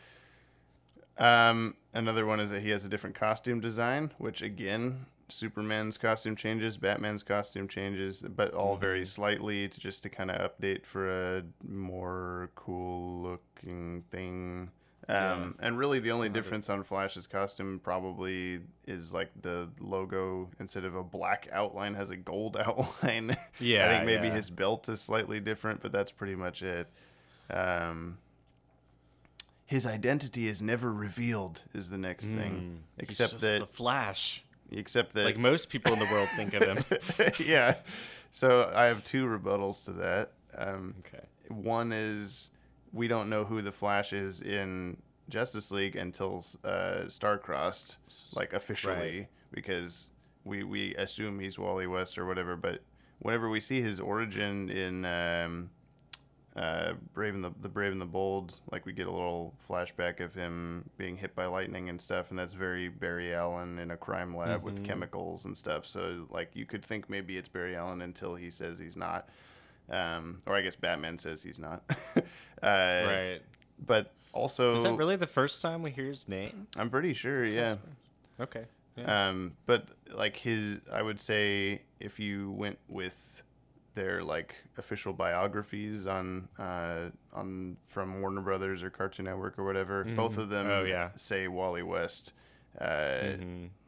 [1.17, 6.37] Um, another one is that he has a different costume design, which again, Superman's costume
[6.37, 11.37] changes, Batman's costume changes, but all very slightly to just to kind of update for
[11.37, 14.71] a more cool looking thing.
[15.09, 20.85] Um, and really, the only difference on Flash's costume probably is like the logo instead
[20.85, 23.37] of a black outline has a gold outline.
[23.59, 24.35] Yeah, I think maybe yeah.
[24.35, 26.89] his belt is slightly different, but that's pretty much it.
[27.51, 28.19] Um,
[29.69, 35.25] his identity is never revealed is the next thing, except that the Flash, except that
[35.25, 36.85] like most people in the world think of him.
[37.47, 37.77] yeah.
[38.31, 40.33] So I have two rebuttals to that.
[40.57, 41.25] Um, Okay.
[41.49, 42.51] One is
[42.93, 44.97] we don't know who the Flash is in
[45.29, 47.97] Justice League until uh, Starcrossed,
[48.35, 49.29] like officially, Right.
[49.51, 50.11] because
[50.45, 52.57] we we assume he's Wally West or whatever.
[52.57, 52.81] But
[53.21, 55.71] whenever we see his origin in um,
[56.59, 60.19] uh, Brave and the, the Brave and the Bold, like we get a little flashback
[60.19, 63.97] of him being hit by lightning and stuff, and that's very Barry Allen in a
[63.97, 65.87] crime lab with chemicals and stuff.
[65.87, 69.29] So like you could think maybe it's Barry Allen until he says he's not,
[69.89, 71.85] um, or I guess Batman says he's not.
[72.17, 72.23] uh,
[72.63, 73.41] right.
[73.87, 76.67] But also, Is that really the first time we hear his name?
[76.77, 77.77] I'm pretty sure, yeah.
[78.41, 78.65] Okay.
[78.97, 79.29] Yeah.
[79.29, 83.43] Um, but like his, I would say if you went with
[83.99, 90.05] their like official biographies on uh, on from Warner Brothers or Cartoon Network or whatever,
[90.05, 91.11] both of them Oh, yeah.
[91.17, 92.33] say Wally West.
[92.81, 93.33] Uh,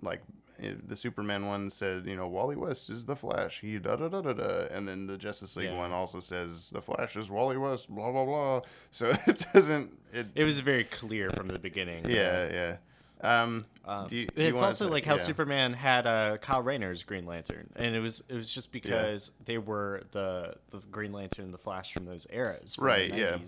[0.02, 0.22] Like
[0.62, 3.60] eh, the Superman one said, you know, Wally West is the Flash.
[3.60, 5.78] He da da da da da, and then the Justice League Yeah.
[5.78, 7.88] one also says the Flash is Wally West.
[7.88, 8.60] Blah blah blah.
[8.90, 9.96] So it doesn't.
[10.12, 12.04] It it was very clear from the beginning.
[12.08, 12.76] yeah, yeah.
[13.22, 15.22] Um, Um, do you, do it's also like how yeah.
[15.22, 19.58] Superman had uh, Kyle Rayner's Green Lantern, and it was it was just because they
[19.58, 23.38] were the the Green Lantern and the Flash from those eras, from Right, The yeah.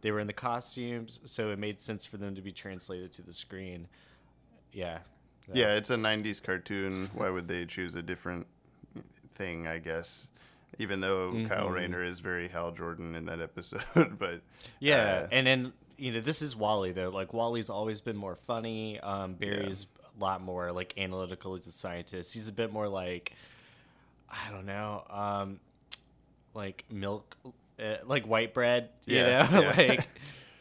[0.00, 3.22] They were in the costumes, so it made sense for them to be translated to
[3.22, 3.88] the screen.
[4.72, 4.98] Yeah.
[5.52, 7.10] Yeah, it's a '90s cartoon.
[7.14, 8.46] Why would they choose a different
[9.32, 9.66] thing?
[9.66, 10.26] I guess,
[10.78, 11.72] even though Kyle Mhm.
[11.74, 13.84] Rayner is very Hal Jordan in that episode,
[14.18, 14.40] but
[14.80, 15.72] Yeah, uh, and then
[16.04, 17.08] you know this is Wally though.
[17.08, 19.00] Like Wally's always been more funny.
[19.00, 22.34] Um, Barry's a lot more like analytical He's a scientist.
[22.34, 23.32] He's a bit more like
[24.28, 25.60] I don't know, um,
[26.52, 27.36] like milk,
[27.78, 28.90] uh, like white bread.
[29.06, 29.88] You Yeah, know, yeah.
[29.88, 30.08] like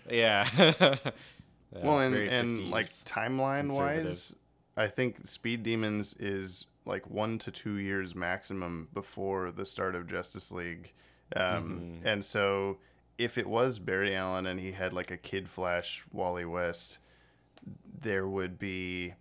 [0.10, 0.96] yeah.
[1.76, 4.36] Yeah, well, and, and like timeline wise,
[4.78, 10.06] I think Speed Demons is like one to two years maximum before the start of
[10.08, 10.94] Justice League,
[11.36, 12.06] um, Mhm.
[12.06, 12.78] and so
[13.18, 16.98] if it was Barry Allen and he had like a Kid Flash Wally West,
[18.02, 19.14] there would be,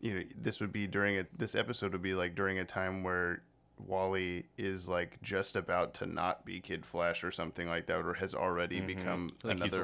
[0.00, 3.02] you know, this would be during a this episode would be like during a time
[3.02, 3.42] where
[3.78, 8.14] Wally is like just about to not be Kid Flash or something like that, or
[8.14, 8.86] has already Mhm.
[8.86, 9.78] become another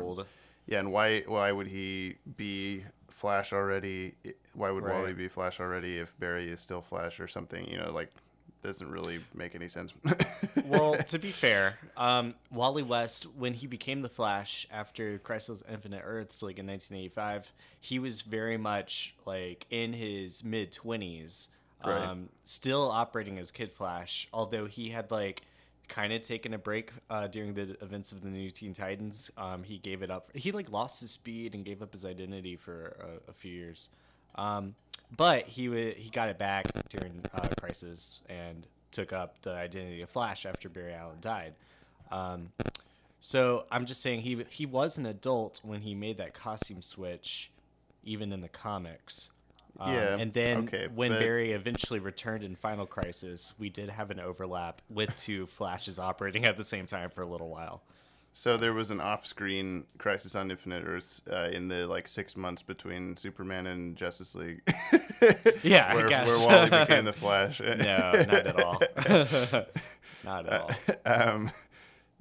[0.66, 4.14] yeah, and why why would he be Flash already?
[4.52, 7.66] Why would Wally be Flash already if Barry is still Flash or something?
[7.68, 8.12] You know, like
[8.62, 9.92] doesn't really make any sense.
[10.64, 16.02] well, to be fair, um, Wally West, when he became the Flash after Crisis Infinite
[16.04, 21.48] Earths, like in 1985, he was very much like in his mid 20s,
[21.82, 22.18] um, Right.
[22.44, 25.42] still operating as Kid Flash, although he had like
[25.88, 29.30] kind of taken a break uh, during the events of the New Teen Titans.
[29.36, 30.30] Um, he gave it up.
[30.34, 32.96] He like lost his speed and gave up his identity for
[33.26, 33.88] a, a few years.
[34.34, 34.74] Um,
[35.16, 40.02] but he wa he got it back during uh, Crisis and took up the identity
[40.02, 41.54] of Flash after Barry Allen died.
[42.10, 42.52] Um,
[43.20, 47.50] so I'm just saying he he was an adult when he made that costume switch,
[48.04, 49.30] even in the comics.
[49.78, 53.88] Um, Yeah, and then okay, when but- Barry eventually returned in Final Crisis, we did
[53.90, 57.82] have an overlap with two Flashes operating at the same time for a little while.
[58.32, 62.62] So there was an off-screen Crisis on Infinite Earths uh, in the like six months
[62.62, 64.62] between Superman and Justice League.
[65.62, 66.46] Yeah, I where, guess.
[66.46, 67.60] where Wally became the Flash.
[67.60, 68.82] No, not at all.
[70.24, 70.70] not at all.
[71.04, 71.50] um,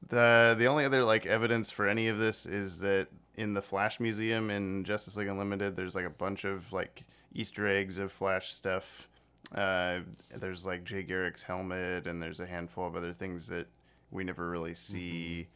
[0.10, 4.02] the the only other like evidence for any of this is that in the Flash
[4.02, 8.54] Museum in Justice League Unlimited, there's like a bunch of like Easter eggs of Flash
[8.54, 9.08] stuff.
[9.56, 10.00] Uh,
[10.36, 13.68] there's like Jay Garrick's helmet, and there's a handful of other things that
[14.12, 15.48] we never really see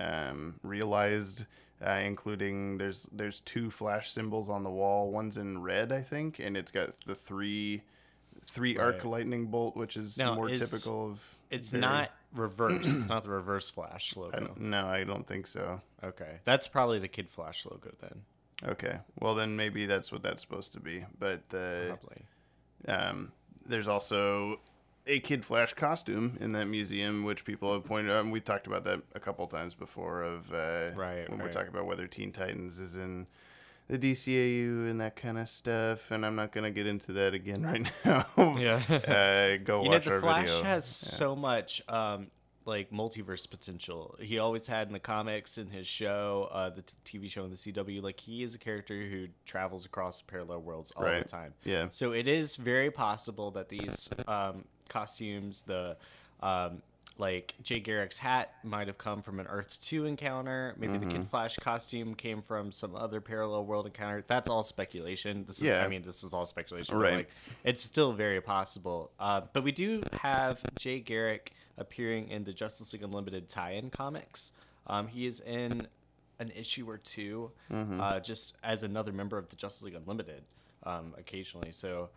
[0.00, 1.44] um, realized.
[1.86, 5.10] Uh, including there's there's two flash symbols on the wall.
[5.10, 7.82] One's in red, I think, and it's got the three
[8.50, 9.04] three arc Right.
[9.04, 11.36] lightning bolt, which is Now, more is- typical of.
[11.50, 11.80] It's Barry.
[11.82, 12.88] not reverse.
[12.88, 14.40] it's not the reverse Flash logo.
[14.40, 15.82] don't, no, I don't think so.
[16.02, 18.22] Okay, that's probably the Kid Flash logo then.
[18.66, 21.04] Okay, well then maybe that's what that's supposed to be.
[21.18, 22.22] But uh, Probably.
[22.88, 23.32] um,
[23.66, 24.60] there's also
[25.06, 28.22] a Kid Flash costume in that museum, which people have pointed out.
[28.24, 30.22] And we talked about that a couple times before.
[30.22, 33.26] Of uh, Right, when we're talking about whether Teen Titans is in
[33.88, 36.10] the DCAU and that kind of stuff.
[36.10, 38.26] And I'm not gonna get into that again right now.
[38.58, 38.80] Yeah.
[38.90, 40.64] uh, go you know, watch the our Flash video.
[40.64, 41.18] has Yeah.
[41.18, 42.26] so much um,
[42.66, 44.16] like multiverse potential.
[44.20, 47.50] He always had in the comics, in his show, uh, the t- TV show in
[47.50, 48.02] the CW.
[48.02, 51.22] Like he is a character who travels across parallel worlds all Right.
[51.22, 51.54] the time.
[51.64, 51.86] Yeah.
[51.90, 55.96] So it is very possible that these um, costumes, the
[56.40, 56.82] um,
[57.18, 60.74] like Jay Garrick's hat, might have come from an Earth Two encounter.
[60.76, 61.08] Maybe the Mm-hmm.
[61.22, 64.22] Kid Flash costume came from some other parallel world encounter.
[64.26, 65.44] That's all speculation.
[65.46, 65.84] This is, Yeah.
[65.84, 66.94] I mean, this is all speculation.
[66.96, 67.14] But Right.
[67.14, 67.30] like,
[67.64, 69.12] it's still very possible.
[69.20, 74.52] Uh, but we do have Jay Garrick appearing in the Justice League Unlimited tie-in comics.
[74.86, 75.86] Um, he is in
[76.38, 77.50] an issue or 2
[78.00, 80.42] uh, just as another member of the Justice League Unlimited
[80.84, 81.72] um, occasionally.
[81.72, 82.10] So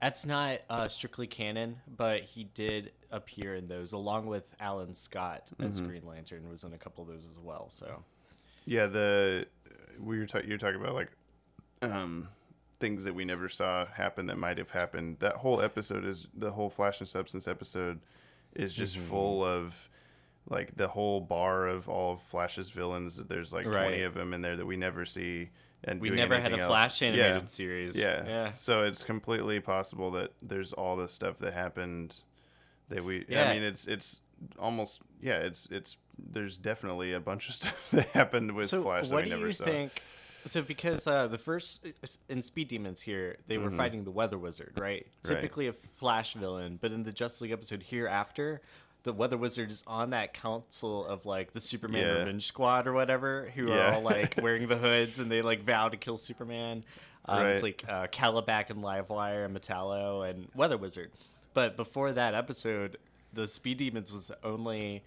[0.00, 5.50] that's not uh, strictly canon, but he did appear in those along with Alan Scott
[5.60, 7.66] as Green Lantern was in a couple of those as well.
[7.70, 8.04] So
[8.64, 9.46] Yeah, the
[10.00, 11.10] we were ta- you're talking about like
[11.82, 12.28] um
[12.78, 15.16] things that we never saw happen that might have happened.
[15.18, 17.98] That whole episode is the whole Flash and Substance episode
[18.54, 19.08] is just Mm-hmm.
[19.08, 19.74] full of
[20.50, 23.16] like the whole bar of all of Flash's villains.
[23.16, 25.50] There's like 20 of them in there that we never see
[25.84, 26.68] and we never had a else.
[26.68, 27.08] Flash Yeah.
[27.08, 27.96] animated series.
[27.98, 28.24] Yeah.
[28.26, 28.50] yeah.
[28.52, 32.16] So it's completely possible that there's all this stuff that happened
[32.88, 33.50] that we Yeah.
[33.50, 34.22] I mean it's it's
[34.58, 39.08] almost yeah, it's it's there's definitely a bunch of stuff that happened with so Flash
[39.08, 39.64] that what we do never you saw.
[39.66, 40.02] think
[40.48, 41.86] so because uh, the first
[42.28, 45.06] in speed demons here they were fighting the weather wizard right?
[45.22, 48.60] typically a flash villain but in the justice league episode hereafter
[49.04, 52.12] the Weather Wizard is on that council of like the Superman Yeah.
[52.18, 55.88] Revenge Squad or whatever, who are all like wearing the hoods and they like vow
[55.88, 56.82] to kill Superman.
[57.24, 61.10] Um, It's like uh, Kalibak and Livewire and Metallo and Weather Wizard.
[61.54, 62.98] But before that episode,
[63.32, 65.04] the Speed Demons was the only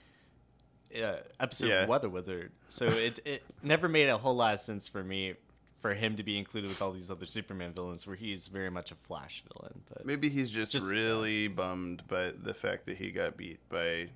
[0.95, 1.83] uh, episode Yeah.
[1.83, 2.51] of Weather Wizard.
[2.69, 5.33] So it it never made a whole lot of sense for me
[5.81, 8.91] for him to be included with all these other Superman villains, where he's very much
[8.91, 9.81] a Flash villain.
[9.91, 14.09] But Maybe he's just, Just- really bummed by the fact that he got beat by,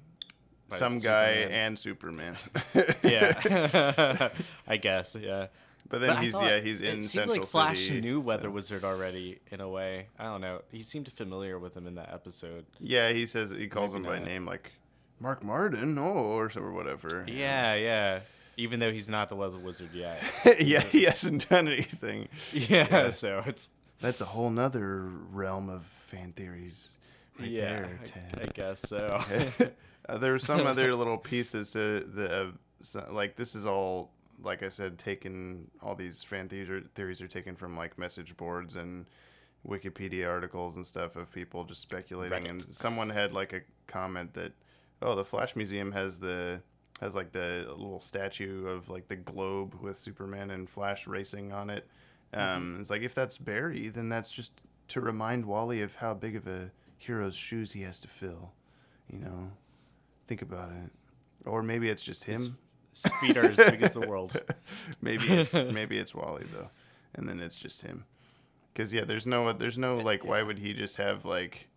[0.69, 2.37] By some guy and Superman.
[3.03, 4.29] yeah,
[4.67, 5.47] I guess yeah.
[5.89, 8.47] But then But he's yeah he's in It seemed Central like Flash City, knew Weather
[8.47, 10.07] so- Wizard already in a way.
[10.19, 10.61] I don't know.
[10.71, 12.65] He seemed familiar with him in that episode.
[12.79, 14.71] Yeah, he says he calls Maybe him by name like
[15.19, 17.25] Mark Mardon, oh, or or whatever.
[17.27, 18.19] Yeah, yeah.
[18.57, 20.21] Even though he's not the Weather Wizard yet.
[20.61, 22.27] yeah, he hasn't done anything.
[22.53, 23.09] Yeah, Yeah.
[23.09, 25.01] so it's That's a whole nother
[25.31, 26.89] realm of fan theories.
[27.39, 28.41] Right yeah, there, I- Ted.
[28.41, 29.21] I, guess so.
[30.09, 32.51] uh, there were some other little pieces uh, that, uh,
[32.81, 34.11] so, like this is all
[34.43, 38.75] like I said, taken all these fan theories theories are taken from like message boards
[38.75, 39.05] and
[39.67, 42.47] Wikipedia articles and stuff of people just speculating.
[42.47, 44.51] And someone had like a comment that,
[45.01, 46.61] oh, the Flash Museum has the
[47.01, 51.69] has like the little statue of like the globe with Superman and Flash racing on
[51.69, 51.87] it.
[52.33, 54.51] Um, It's like if that's Barry, then that's just
[54.89, 58.51] to remind Wally of how big of a hero's shoes he has to fill.
[59.11, 59.51] You know,
[60.27, 60.91] think about it.
[61.45, 62.57] Or maybe it's just him.
[62.93, 64.39] His feet are as big as the world.
[65.01, 66.69] maybe it's maybe it's Wally though,
[67.13, 68.05] and then it's just him.
[68.73, 71.67] Because yeah, there's no there's no like why would he just have like,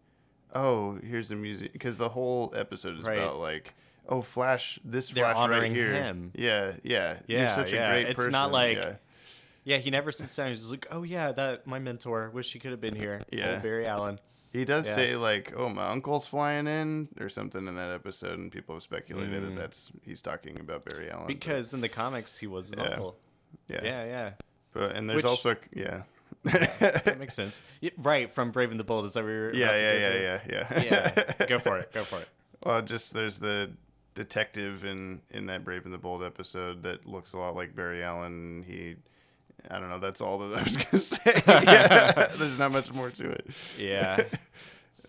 [0.54, 3.18] oh here's the music because the whole episode is Right.
[3.18, 3.74] about like
[4.08, 6.32] oh Flash this They're Flash right honoring here him.
[6.34, 7.90] yeah yeah you're Yeah, such a yeah.
[7.90, 8.92] great It's person not like- yeah.
[9.64, 10.48] Yeah, he never sits down.
[10.48, 12.30] He's just like, "Oh yeah, that my mentor.
[12.30, 13.54] Wish he could have been here." Yeah.
[13.54, 14.18] Old Barry Allen.
[14.50, 14.94] He does Yeah.
[14.94, 18.82] say like, "Oh, my uncle's flying in" or something in that episode, and people have
[18.82, 19.56] speculated that Mm.
[19.58, 21.24] that's he's talking about Barry Allen.
[21.26, 22.84] but- Because in the comics, he was his Yeah.
[22.84, 23.18] uncle.
[23.68, 24.30] yeah, Yeah, yeah.
[24.72, 26.04] But and there's Which- also yeah,
[26.44, 27.60] That makes sense.
[27.96, 29.04] Right, from Brave and the Bold.
[29.04, 30.50] Is that what you're yeah, about to yeah, go yeah, to?
[30.50, 31.46] yeah, yeah, Yeah.
[31.46, 31.92] Go for it.
[31.92, 32.28] Go for it.
[32.64, 33.70] Well, just there's the
[34.14, 38.02] detective in in that Brave and the Bold episode that looks a lot like Barry
[38.02, 38.64] Allen.
[38.66, 38.96] He,
[39.70, 39.98] I don't know.
[39.98, 41.42] That's all that I was gonna say.
[41.46, 43.46] yeah, there's not much more to it.
[43.78, 44.24] Yeah.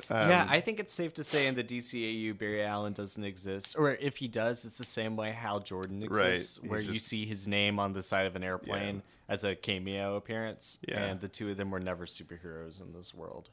[0.10, 3.76] Um, yeah, I think it's safe to say in the DCAU, Barry Allen doesn't exist.
[3.78, 7.26] Or if he does, it's the same way Hal Jordan exists, he's where you see
[7.26, 10.80] his name on the side of an airplane as a cameo appearance.
[10.86, 11.04] Yeah.
[11.06, 13.50] And the two of them were never superheroes in this world.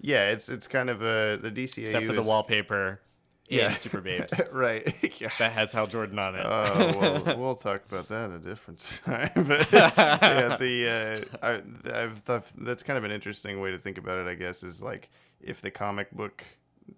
[0.00, 3.00] yeah, it's it's kind of a the DCAU Except for the wallpaper
[3.48, 3.72] Yeah.
[3.74, 4.40] Super Babes.
[4.52, 4.94] right.
[5.20, 5.30] yeah.
[5.38, 6.44] that has Hal Jordan on it.
[6.44, 9.30] Oh, well, we'll talk about that a different time.
[9.46, 13.98] But yeah, the uh, I, I've thought that's kind of an interesting way to think
[13.98, 14.26] about it.
[14.26, 15.08] I guess is like
[15.40, 16.44] if the comic book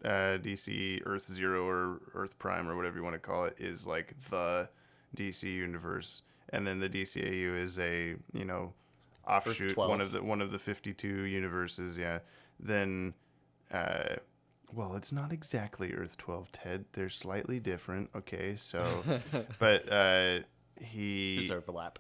[0.05, 3.87] uh, DC Earth Zero or Earth Prime or whatever you want to call it is
[3.87, 4.69] like the
[5.17, 8.73] DC universe, and then the DCAU is a you know
[9.27, 11.97] offshoot one of the one of the fifty two universes.
[11.99, 12.19] Yeah,
[12.61, 13.15] then.
[13.73, 14.17] Uh,
[14.73, 16.85] well, it's not exactly Earth 12, Ted.
[16.93, 18.11] They're slightly different.
[18.17, 19.05] Okay, so,
[19.59, 20.41] but uh,
[20.81, 21.99] he, There's overlap.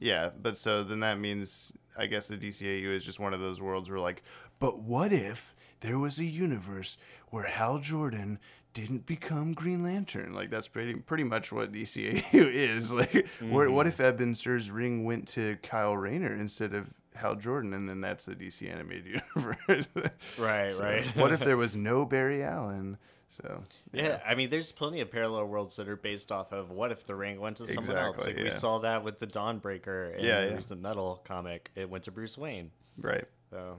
[0.00, 3.60] yeah, but so then that means I guess the DCAU is just one of those
[3.60, 4.22] worlds where like,
[4.58, 6.96] but what if there was a universe
[7.30, 8.38] where Hal Jordan
[8.76, 10.34] didn't become Green Lantern?
[10.34, 12.92] Like that's pretty pretty much what DCAU is.
[12.92, 14.02] Like, where, what mm-hmm.
[14.02, 18.26] if Abin Sur's ring went to Kyle Rayner instead of Hal Jordan, and then that's
[18.26, 19.88] the DC animated universe.
[20.36, 21.16] Right, So, right.
[21.16, 22.98] what if there was no Barry Allen?
[23.30, 23.62] So
[23.92, 27.06] Yeah, I mean, there's plenty of parallel worlds that are based off of what if
[27.06, 28.16] the ring went to someone else.
[28.16, 30.54] Exactly, Like we saw that with the Dawnbreaker in Yeah, the yeah.
[30.54, 31.70] recent Metal comic.
[31.74, 32.70] It went to Bruce Wayne.
[32.98, 33.24] right.
[33.50, 33.78] So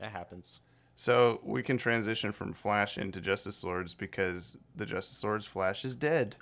[0.00, 0.60] that happens.
[0.96, 5.94] So we can transition from Flash into Justice Lords because the Justice Lords Flash is
[5.94, 6.36] dead.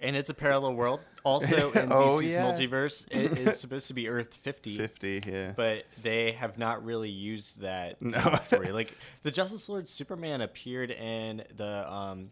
[0.00, 0.98] And it's a parallel world.
[1.24, 2.42] Also in Oh, DC's yeah.
[2.44, 5.52] multiverse, it is supposed to be Earth 50, Fifty, yeah.
[5.54, 8.36] but they have not really used that No.
[8.40, 8.72] story.
[8.72, 12.30] Like the Justice Lord Superman appeared in the um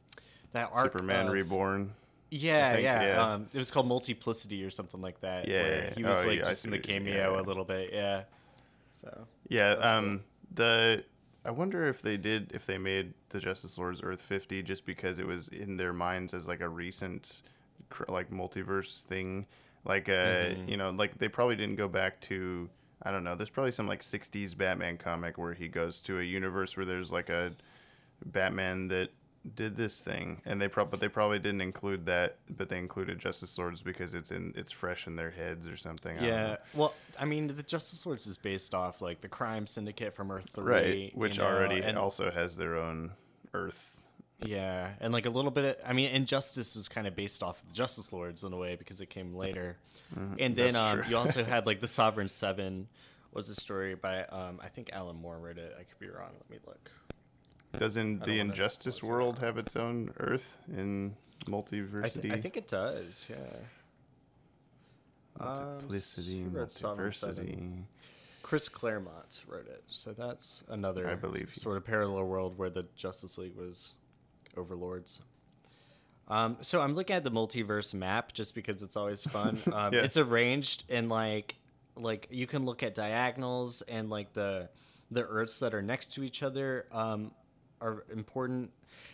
[0.52, 1.92] that arc Superman of- Reborn.
[2.32, 3.02] Yeah, think, yeah.
[3.02, 3.32] yeah.
[3.34, 5.46] Um, it was called Multiplicity or something like that.
[5.48, 5.94] Yeah, where yeah.
[5.94, 7.90] he was Oh, like just in the cameo a little bit.
[7.92, 8.22] Yeah.
[8.92, 9.98] So Yeah, That's cool.
[9.98, 10.20] um
[10.54, 11.04] the
[11.44, 15.18] I wonder if they did if they made the Justice Lords Earth 50 just because
[15.18, 17.42] it was in their minds as like a recent
[18.08, 19.46] like multiverse thing.
[19.84, 20.66] Like uh Mhm.
[20.66, 22.68] you know, like they probably didn't go back to
[23.02, 23.34] I don't know.
[23.34, 27.10] There's probably some like 60s Batman comic where he goes to a universe where there's
[27.10, 27.52] like a
[28.26, 29.10] Batman that
[29.54, 33.18] did this thing and they probably but they probably didn't include that but they included
[33.18, 36.16] Justice Lords because it's in it's fresh in their heads or something.
[36.16, 36.20] Yeah.
[36.22, 36.56] know.
[36.74, 40.50] Well, I mean, the Justice Lords is based off like the Crime Syndicate from Earth
[40.52, 43.12] Three, Right, which you know, already and- also has their own
[43.54, 43.90] Earth
[44.44, 45.64] Yeah, and like a little bit.
[45.64, 48.56] Of, I mean, Injustice was kind of based off of the Justice Lords in a
[48.56, 49.78] way because it came later.
[50.38, 52.88] and then um, you also had like the Sovereign Seven,
[53.32, 55.74] was a story by um, I think Alan Moore wrote it.
[55.78, 56.30] I could be wrong.
[56.34, 56.90] Let me look.
[57.78, 61.14] Doesn't the Injustice world have its own Earth in
[61.48, 63.26] I, th- I think it does.
[63.28, 63.36] Yeah.
[65.38, 67.46] Um, multiplicity, who wrote Sovereign Seven?
[67.46, 67.82] multiversity.
[68.42, 72.86] Chris Claremont wrote it, so that's another I believe sort of parallel world where the
[72.96, 73.94] Justice League was
[74.56, 75.22] overlords.
[76.28, 79.60] Um, so I'm looking at the multiverse map just because it's always fun.
[79.72, 80.00] Um, Yeah.
[80.02, 81.56] It's arranged in like
[81.96, 84.68] like you can look at diagonals and like the
[85.10, 87.32] the Earths that are next to each other um,
[87.80, 88.70] are important.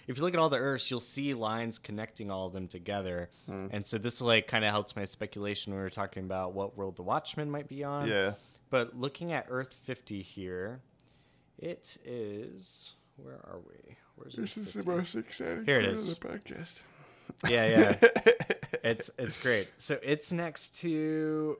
[0.06, 3.28] If you look at all the Earths, you'll see lines connecting all of them together,
[3.46, 3.66] Hmm.
[3.70, 6.76] and so this like kind of helps my speculation when we were talking about what
[6.76, 8.08] world the Watchmen might be on.
[8.08, 8.34] Yeah.
[8.70, 10.80] But looking at Earth 50 here,
[11.58, 12.92] it is.
[13.16, 13.96] Where are we?
[14.16, 15.18] Where's Earth 50?
[15.18, 16.70] exciting Here it part of the podcast.
[17.50, 18.08] Yeah, yeah.
[18.84, 19.68] it's it's great.
[19.78, 21.58] So it's next to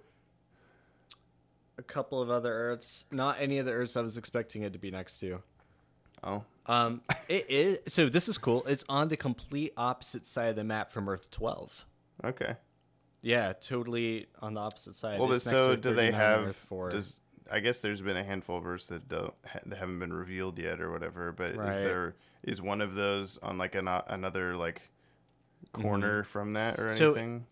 [1.78, 3.04] a couple of other Earths.
[3.10, 5.42] Not any of the Earths I was expecting it to be next to.
[6.26, 6.42] Oh.
[6.66, 7.78] Um, it is.
[7.88, 8.64] So this is cool.
[8.66, 11.86] It's on the complete opposite side of the map from Earth 12.
[12.24, 12.56] Okay.
[13.22, 15.18] Yeah, totally on the opposite side.
[15.18, 16.54] Well, but so do they have?
[16.56, 16.90] 4.
[16.90, 17.20] Does
[17.50, 19.32] I guess there's been a handful of Earths that don't
[19.66, 21.30] that haven't been revealed yet or whatever.
[21.32, 21.68] But Right.
[21.70, 24.82] is there is one of those on like an, another like
[25.72, 26.96] corner from that or Mm-hmm.
[26.96, 27.46] So- anything?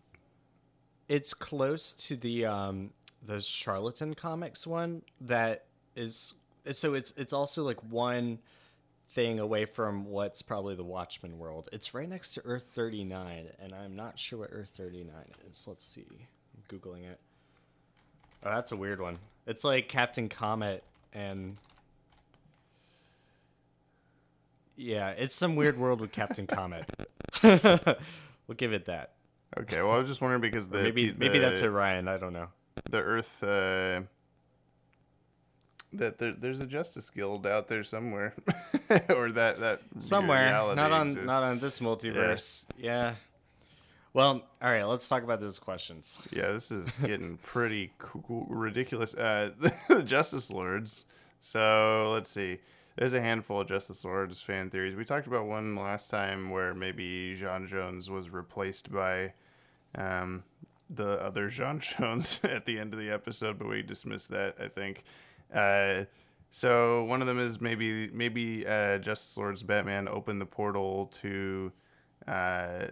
[1.07, 2.89] it's close to the um
[3.23, 5.65] the Charlton comics one that
[5.95, 6.33] is
[6.71, 8.39] so it's it's also like one
[9.15, 13.73] thing away from what's probably the watchmen world it's right next to earth 39 and
[13.73, 15.09] i'm not sure what earth 39
[15.49, 17.19] is let's see i'm googling it
[18.43, 21.57] oh that's a weird one it's like captain comet and
[24.75, 26.85] yeah it's some weird world with captain comet
[27.43, 29.15] we'll give it that
[29.57, 29.81] Okay.
[29.81, 32.07] Well, I was just wondering because the Or maybe the, maybe that's Orion.
[32.07, 32.47] I don't know.
[32.89, 33.43] the Earth.
[33.43, 34.01] Uh,
[35.93, 38.33] that there, there's a Justice Guild out there somewhere,
[39.09, 41.25] or that that Somewhere, not on exists.
[41.27, 42.63] not on this multiverse.
[42.77, 43.15] Yeah.
[44.13, 44.83] Well, all right.
[44.83, 46.17] Let's talk about those questions.
[46.31, 49.13] Yeah, this is getting pretty cool, ridiculous.
[49.13, 49.51] Uh,
[49.89, 51.05] the Justice Lords.
[51.41, 52.59] So let's see.
[52.97, 54.95] There's a handful of Justice Lords fan theories.
[54.95, 59.33] We talked about one last time where maybe J'onn J'onzz was replaced by
[59.95, 60.43] um,
[60.89, 64.55] the other J'onn J'onzz at the end of the episode, but we dismissed that.
[64.61, 65.03] I think.
[65.53, 66.05] Uh,
[66.51, 71.71] so one of them is maybe maybe uh, Justice Lords Batman opened the portal to.
[72.27, 72.87] Uh,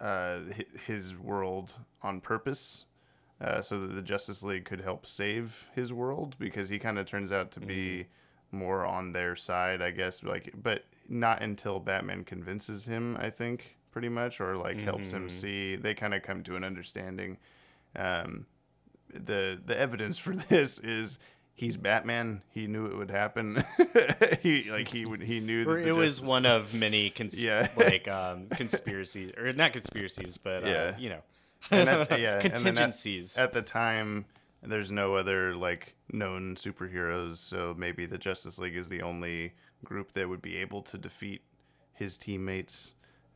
[0.00, 0.40] uh,
[0.86, 1.72] his world
[2.02, 2.84] on purpose,
[3.40, 7.06] uh, so that the Justice League could help save his world because he kind of
[7.06, 8.06] turns out to be
[8.52, 10.22] more on their side, I guess.
[10.22, 15.28] Like, but not until Batman convinces him, I think, pretty much, or like helps him
[15.30, 15.76] see.
[15.76, 17.38] They kind of come to an understanding.
[17.96, 18.46] Um,
[19.14, 21.18] the the evidence for this is.
[21.56, 22.42] He's Batman.
[22.50, 23.62] He knew it would happen.
[24.40, 27.68] he like he would he knew that it was Justice- one of many cons- Yeah.
[27.76, 31.20] like um, conspiracies, or not conspiracies, but uh, you know,
[31.70, 33.38] at- yeah, and at- contingencies.
[33.38, 34.24] at the time
[34.64, 39.52] there's no other like known superheroes so maybe the justice league is the only
[39.84, 41.40] group that would be able to defeat
[41.92, 42.94] his teammates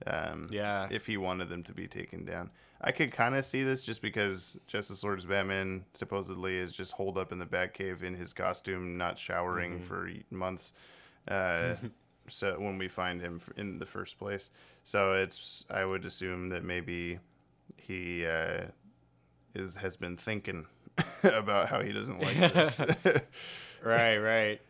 [0.08, 0.88] um, Yeah.
[0.90, 2.50] if he wanted them to be taken down
[2.80, 7.18] i could kind of see this just because justice lord's batman supposedly is just holed
[7.18, 9.84] up in the batcave in his costume not showering Mm-hmm.
[9.84, 10.72] for months
[11.28, 11.74] uh,
[12.28, 14.50] so when we find him in the first place
[14.84, 17.18] so it's i would assume that maybe
[17.76, 18.62] he uh,
[19.54, 20.66] is has been thinking
[21.22, 22.80] about how he doesn't like this.
[23.82, 24.60] right, right.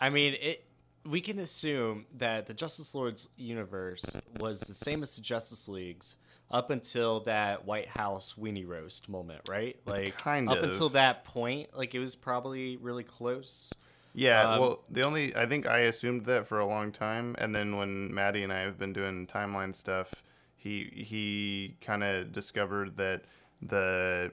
[0.00, 0.64] I mean, it.
[1.06, 4.04] We can assume that the Justice Lords universe
[4.40, 6.16] was the same as the Justice League's
[6.50, 9.76] up until that White House weenie roast moment, right?
[9.86, 10.64] Like Kind up of.
[10.64, 13.72] until that point, like it was probably really close.
[14.14, 17.54] yeah, Um, well, the only I think I assumed that for a long time, and
[17.54, 20.14] then when Maddie and I have been doing timeline stuff,
[20.56, 23.22] he he kind of discovered that
[23.62, 24.32] the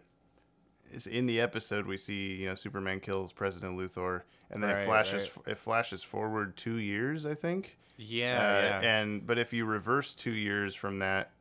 [0.94, 4.84] is in the episode we see you know Superman kills President Luthor, and then Right,
[4.84, 5.48] it flashes right.
[5.52, 7.78] it flashes forward two years, I think.
[7.98, 8.90] Yeah, Uh, yeah.
[9.02, 11.32] And but if you reverse two years from that,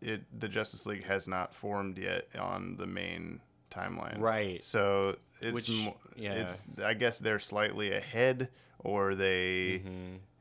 [0.00, 3.40] it the Justice League has not formed yet on the main
[3.70, 4.18] timeline.
[4.20, 4.64] Right.
[4.64, 6.32] So it's Which- mo- yeah.
[6.32, 8.48] it's I guess they're slightly ahead,
[8.80, 9.82] or they,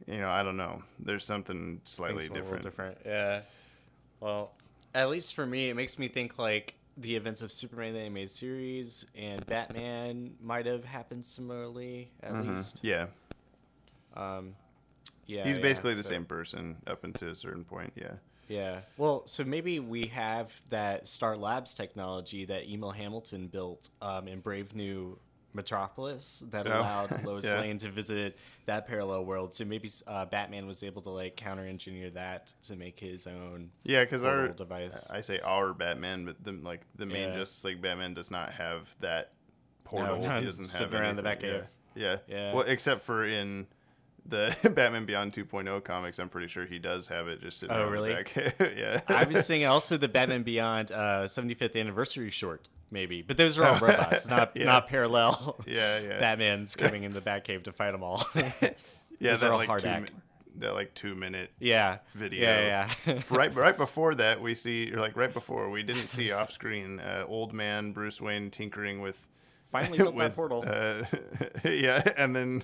[0.08, 0.82] you know, I don't know.
[1.00, 2.34] There's something slightly Mm-hmm.
[2.34, 2.64] Things different.
[2.64, 2.98] different.
[3.06, 3.42] Yeah.
[4.20, 4.52] Well,
[4.96, 8.30] at least for me, it makes me think like the events of Superman the animated
[8.32, 12.54] series and Batman might have happened similarly, at Mhm.
[12.56, 12.80] least.
[12.84, 13.08] Yeah.
[14.16, 14.56] Um,
[15.28, 17.94] Yeah, he's yeah, basically the same person up until a certain point.
[17.96, 18.14] Yeah.
[18.50, 18.80] Yeah.
[18.98, 24.40] Well, so maybe we have that Star Labs technology that Emil Hamilton built um, in
[24.42, 25.18] Brave New
[25.54, 27.60] Metropolis that Oh, allowed Lois yeah.
[27.60, 29.54] Lane to visit that parallel world.
[29.54, 33.70] So maybe uh, Batman was able to like counter engineer that to make his own.
[33.84, 35.10] Yeah, because our device.
[35.10, 37.38] I say our Batman, but the like the main Yeah.
[37.38, 39.32] Justice League Batman does not have that
[39.84, 40.22] portal.
[40.22, 41.50] no, he doesn't have around the anything.
[41.52, 41.66] Batcave.
[41.96, 42.18] Yeah.
[42.28, 42.54] yeah, Yeah.
[42.54, 43.66] Well, except for in
[44.30, 47.88] the Batman Beyond 2.0 comics, I'm pretty sure he does have it just sitting Oh,
[47.88, 48.12] really?
[48.60, 49.02] yeah.
[49.08, 53.66] I was thinking also the Batman Beyond uh, 75th anniversary short, maybe, but those are
[53.66, 54.66] all robots, not Yeah.
[54.66, 55.58] not parallel.
[55.68, 56.20] Yeah, yeah.
[56.20, 58.26] Batman's coming in the Batcave to fight them all.
[58.36, 58.52] yeah,
[59.20, 60.12] those that are all like hard two, act.
[60.14, 60.20] mi-
[60.60, 62.00] that like two minute yeah.
[62.16, 62.42] video.
[62.44, 63.22] Yeah, yeah.
[63.30, 67.00] right right before that we see or like right before we didn't see off screen
[67.00, 69.28] uh, old man Bruce Wayne tinkering with
[69.72, 70.64] Finally built that portal.
[70.66, 71.04] Uh,
[71.70, 72.64] yeah, and then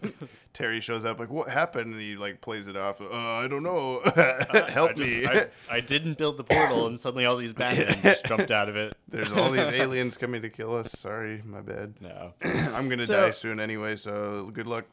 [0.53, 2.99] Terry shows up like, "What happened?" And he like plays it off.
[2.99, 4.01] Uh, I don't know.
[4.69, 5.27] Help I, just- me.
[5.27, 8.75] I, I didn't build the portal, and suddenly all these Batman just jumped out of
[8.75, 8.95] it.
[9.07, 10.91] There's all these aliens coming to kill us.
[10.93, 11.93] Sorry, my bad.
[12.01, 12.33] No.
[12.43, 14.85] I'm gonna So- die soon anyway, so good luck.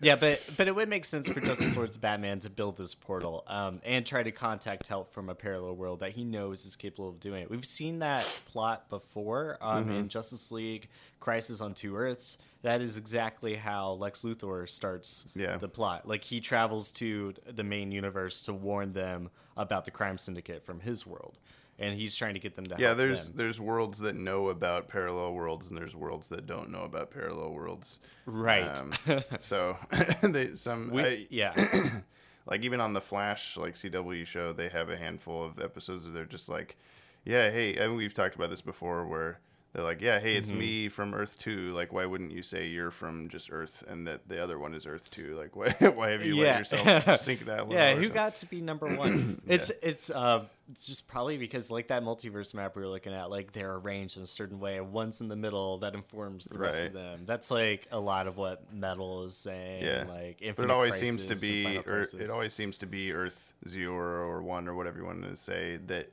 [0.00, 3.42] Yeah, but but it would make sense for Justice Lord's Batman to build this portal
[3.48, 7.08] um, and try to contact help from a parallel world that he knows is capable
[7.08, 7.50] of doing it.
[7.50, 9.92] We've seen that plot before um, Mm-hmm.
[9.94, 10.88] in Justice League
[11.18, 12.38] Crisis on Two Earths.
[12.62, 15.56] That is exactly how Lex Luthor starts Yeah.
[15.58, 16.06] the plot.
[16.06, 20.78] Like he travels to the main universe to warn them about the crime syndicate from
[20.78, 21.38] his world,
[21.78, 23.36] and he's trying to get them to yeah, there's them.
[23.36, 27.50] there's worlds that know about parallel worlds, and there's worlds that don't know about parallel
[27.52, 28.00] worlds.
[28.26, 28.80] right.
[28.80, 28.92] Um,
[29.40, 29.76] so
[30.22, 31.90] they some we, I- yeah.
[32.46, 36.12] like even on the Flash like CW show, they have a handful of episodes where
[36.12, 36.76] they're just like,
[37.24, 39.40] yeah, hey, and we've talked about this before, where
[39.74, 40.38] they're like, yeah, hey, Mm-hmm.
[40.38, 41.74] it's me from Earth Two.
[41.74, 44.86] Like, why wouldn't you say you're from just Earth, and that the other one is
[44.86, 45.36] Earth Two?
[45.38, 48.12] Like, why, why have you let yourself sink that yeah, who something?
[48.14, 49.42] got to be number one?
[49.46, 50.44] It's it's uh
[50.82, 54.22] just probably because like that multiverse map we were looking at, like they're arranged in
[54.22, 54.80] a certain way.
[54.80, 57.22] One's in the middle that informs the rest of them.
[57.26, 59.84] That's like a lot of what Metal is saying.
[59.84, 63.52] Yeah, like but it always seems to be, or it always seems to be Earth
[63.68, 66.10] Zero or One or whatever you want to say that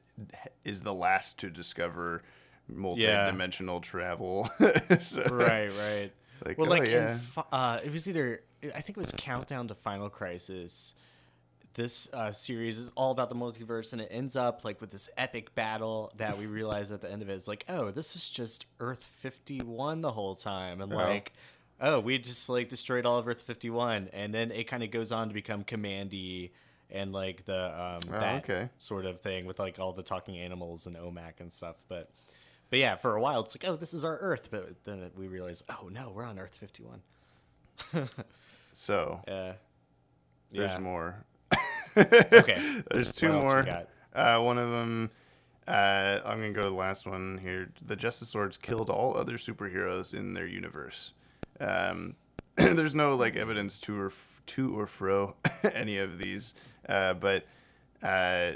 [0.64, 2.22] is the last to discover
[2.68, 4.50] multi-dimensional travel.
[5.00, 6.12] So- right, right.
[6.46, 7.18] Like, well, oh, like yeah.
[7.18, 10.94] fi- uh, it was either I think it was Countdown to Final Crisis.
[11.76, 15.10] This uh, series is all about the multiverse, and it ends up like with this
[15.18, 18.30] epic battle that we realize at the end of it is like, oh, this is
[18.30, 20.96] just Earth fifty one the whole time, and Oh.
[20.98, 21.32] like,
[21.82, 24.92] oh, we just like destroyed all of Earth fifty one, and then it kind of
[24.92, 26.52] goes on to become Kamandi
[26.92, 28.70] and like the um, Oh, that okay.
[28.78, 32.10] sort of thing with like all the talking animals and OMAC and stuff, but.
[32.70, 35.28] But yeah, for a while it's like, oh, this is our Earth, but then we
[35.28, 37.02] realize, oh no, we're on Earth fifty one.
[38.74, 39.54] So Uh,
[40.52, 40.80] there's yeah.
[40.80, 41.16] more.
[41.98, 42.82] Okay.
[42.92, 43.66] There's two more.
[44.14, 45.10] Uh, one of them.
[45.66, 47.70] Uh, I'm gonna go to the last one here.
[47.88, 51.14] The Justice Lords killed all other superheroes in their universe.
[51.62, 52.16] Um,
[52.58, 55.36] there's no like evidence to or f- to or fro
[55.74, 56.54] any of these,
[56.90, 57.46] uh, but
[58.04, 58.52] uh,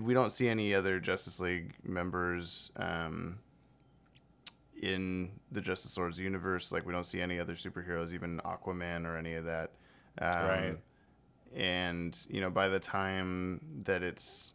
[0.00, 3.38] we don't see any other Justice League members um,
[4.80, 6.72] in the Justice Lords universe.
[6.72, 9.70] Like we don't see any other superheroes, even Aquaman or any of that.
[10.20, 10.78] Um, Right.
[11.54, 14.54] And you know, by the time that it's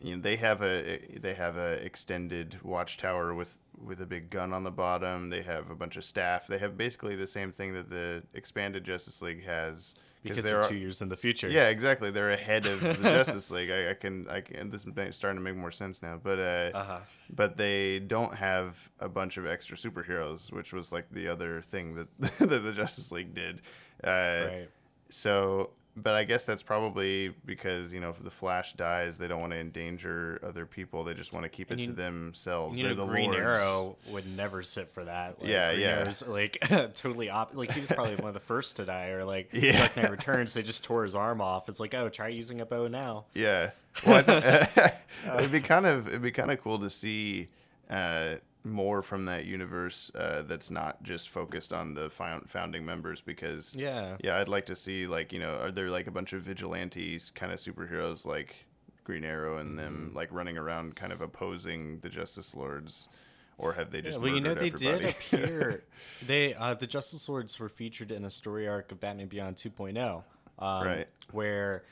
[0.00, 4.52] you know they have a they have a extended watchtower with with a big gun
[4.52, 5.30] on the bottom.
[5.30, 6.46] They have a bunch of staff.
[6.46, 10.76] They have basically the same thing that the expanded Justice League has because they're two
[10.76, 11.48] years in the future.
[11.48, 12.10] yeah, exactly.
[12.10, 13.70] They're ahead of the Justice League.
[13.70, 14.70] I, I can, I can.
[14.70, 16.20] This is starting to make more sense now.
[16.22, 16.98] But, uh, Uh-huh.
[17.34, 21.94] but they don't have a bunch of extra superheroes, which was like the other thing
[21.94, 23.62] that that the Justice League did.
[24.04, 24.08] Uh,
[24.46, 24.68] Right.
[25.12, 25.70] So,
[26.02, 29.52] but I guess that's probably because you know if the Flash dies, they don't want
[29.52, 31.04] to endanger other people.
[31.04, 32.78] They just want to keep And it you- to themselves.
[32.78, 33.38] You know, They're the Green lords.
[33.40, 35.40] Arrow would never sit for that.
[35.40, 35.88] Like, Yeah, Green yeah.
[36.00, 36.58] Arrow's, like
[36.94, 37.54] totally op.
[37.54, 39.78] Like he was probably one of the first to die, or like Yeah.
[39.78, 40.54] Dark Knight Returns.
[40.54, 41.68] They just tore his arm off.
[41.68, 43.24] It's like, oh, try using a bow now.
[43.34, 43.70] Yeah.
[44.06, 44.24] Well,
[45.38, 47.48] it'd be kind of it'd be kind of cool to see
[47.90, 53.20] uh, more from that universe uh, that's not just focused on the found, founding members
[53.20, 54.16] because Yeah.
[54.22, 57.30] yeah I'd like to see like you know are there like a bunch of vigilantes
[57.34, 58.54] kind of superheroes like
[59.04, 59.76] Green Arrow and Mm-hmm.
[59.78, 63.08] them like running around kind of opposing the Justice Lords
[63.56, 65.04] or have they just Yeah, well, you know they everybody?
[65.04, 65.84] did appear.
[66.26, 70.22] they uh, the Justice Lords were featured in a story arc of Batman Beyond 2.0,
[70.58, 71.08] um, Right.
[71.32, 71.84] Where,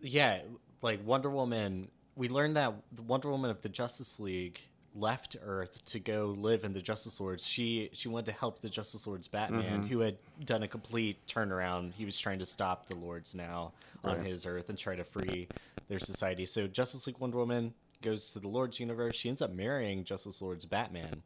[0.00, 0.40] yeah,
[0.82, 1.88] like Wonder Woman.
[2.16, 4.60] We learned that the Wonder Woman of the Justice League
[4.98, 7.46] left Earth to go live in the Justice Lords.
[7.46, 11.92] She she wanted to help the Justice Lords Batman, who had done a complete turnaround.
[11.94, 13.72] He was trying to stop the Lords now
[14.04, 14.26] on Right.
[14.26, 15.48] his Earth and try to free
[15.88, 16.46] their society.
[16.46, 19.16] So Justice League Wonder Woman goes to the Lords universe.
[19.16, 21.22] She ends up marrying Justice Lords Batman.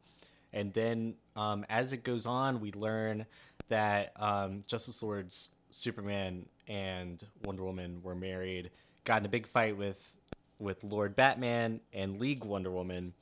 [0.53, 3.27] And then um, as it goes on, we learn
[3.69, 8.71] that um, Justice Lords Superman and Wonder Woman were married,
[9.05, 10.15] got in a big fight with
[10.59, 13.15] with Lord Batman and League Wonder Woman.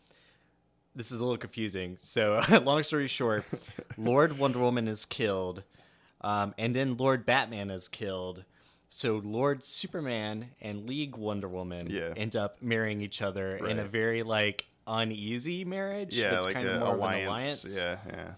[0.95, 1.99] This is a little confusing.
[2.03, 3.45] So, long story short,
[3.97, 5.63] Lord Wonder Woman is killed,
[6.21, 8.45] um, and then Lord Batman is killed.
[8.93, 12.13] So Lord Superman and League Wonder Woman Yeah.
[12.17, 16.19] end up marrying each other in a very like uneasy marriage.
[16.19, 17.63] Yeah, it's like kind a of more alliance.
[17.65, 17.77] alliance.
[17.77, 18.31] Yeah, yeah.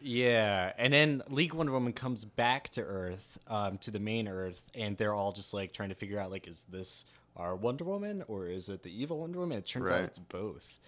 [0.00, 4.60] Yeah, and then League Wonder Woman comes back to Earth, um, to the main Earth,
[4.74, 7.04] and they're all just like trying to figure out like, is this
[7.36, 9.58] our Wonder Woman or is it the evil Wonder Woman?
[9.58, 10.78] It turns out it's both.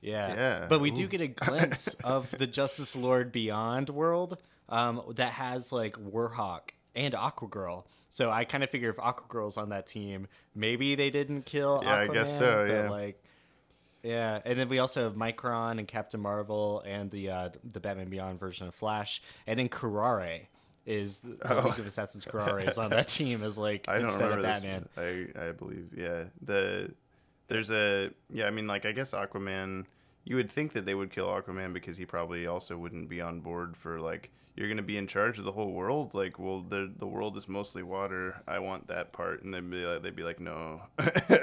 [0.00, 0.94] Yeah, Yeah, But we ooh.
[0.96, 4.38] do get a glimpse of the Justice Lord Beyond world
[4.68, 7.84] um, that has like Warhawk and Aquagirl.
[8.08, 11.94] So I kind of figure if Aquagirl's on that team, maybe they didn't kill Yeah,
[11.96, 12.90] I guess so, but, yeah.
[12.90, 13.22] like
[14.02, 18.08] yeah, and then we also have Micron and Captain Marvel and the uh, the Batman
[18.08, 20.46] Beyond version of Flash, and then Kurare
[20.86, 22.24] is the, the League of Assassins.
[22.24, 23.92] Kurare is on that team as like Oh.
[23.92, 24.88] I don't instead of Batman.
[24.96, 25.28] this.
[25.36, 26.24] I I believe yeah.
[26.40, 26.90] The
[27.50, 28.46] there's a yeah.
[28.46, 29.84] I mean like I guess Aquaman.
[30.24, 33.40] You would think that they would kill Aquaman because he probably also wouldn't be on
[33.40, 36.14] board for like you're gonna be in charge of the whole world.
[36.14, 38.36] Like well the the world is mostly water.
[38.46, 40.82] I want that part, and they'd be like, they'd be like no.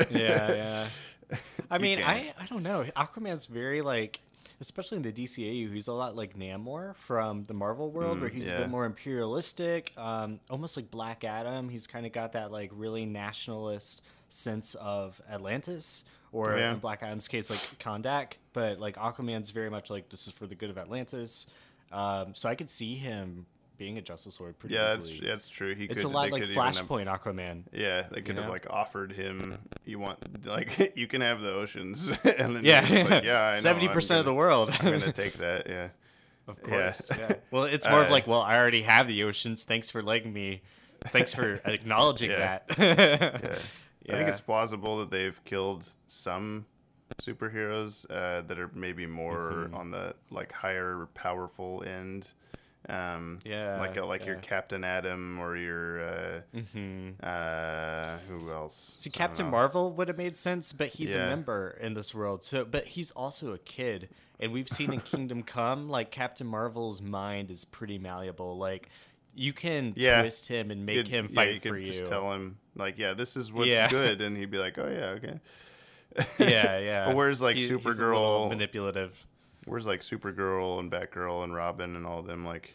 [0.10, 0.88] Yeah, yeah.
[1.72, 2.02] I mean.
[2.02, 2.86] I I don't know.
[2.96, 4.22] Aquaman's very like,
[4.62, 8.30] especially in the DCAU, he's a lot like Namor from the Marvel world, Mm, where
[8.30, 11.68] he's a bit more imperialistic, um, almost like Black Adam.
[11.70, 16.74] He's kind of got that like really nationalist sense of Atlantis, or Yeah.
[16.74, 18.34] in Black Adam's case, like Kahndaq.
[18.54, 21.46] But like Aquaman's very much like this is for the good of Atlantis.
[21.92, 23.46] Um, so I could see him
[23.78, 25.20] being a Justice Lord pretty yeah, easily.
[25.24, 25.76] yeah, that's true.
[25.76, 27.64] He it's could, a lot like even have- Flashpoint Aquaman.
[27.72, 28.52] Yeah, they could have know?
[28.52, 29.58] like offered him.
[29.86, 34.20] You want like you can have the oceans, and then Yeah, like, yeah, seventy percent
[34.20, 34.72] of the world.
[34.80, 35.68] I'm gonna take that.
[35.70, 35.90] Yeah.
[36.48, 37.10] Of course.
[37.16, 37.34] Yeah.
[37.52, 39.64] Well, it's more of Uh, like, well, I already have the oceans.
[39.66, 40.62] Thanks for letting me.
[41.10, 42.64] Thanks for acknowledging that.
[42.78, 43.58] Yeah.
[44.10, 46.66] I think it's plausible that they've killed some
[47.22, 49.76] superheroes uh, that are maybe more Mm-hmm.
[49.76, 52.28] on the like higher powerful end.
[52.90, 54.36] Um, Yeah, like a, like your.
[54.38, 58.94] Captain Atom or your uh, uh, who else?
[58.98, 59.50] See, Captain.
[59.50, 62.44] Marvel would have made sense, but he's a member in this world.
[62.44, 67.02] So, but he's also a kid, and we've seen in Kingdom Come, like Captain Marvel's
[67.02, 68.58] mind is pretty malleable.
[68.58, 68.90] Like,
[69.36, 70.22] you can Yeah.
[70.22, 71.92] twist him and make Could- him yeah, fight you for you.
[71.92, 73.90] Just tell him like, yeah, this is what's Yeah.
[73.92, 75.40] good, and he'd be like, oh yeah, okay.
[76.40, 77.06] yeah, yeah.
[77.08, 78.50] But where's like He- Supergirl?
[78.50, 79.26] manipulative?
[79.66, 82.46] Where's like Supergirl and Batgirl and Robin and all of them?
[82.46, 82.74] Like,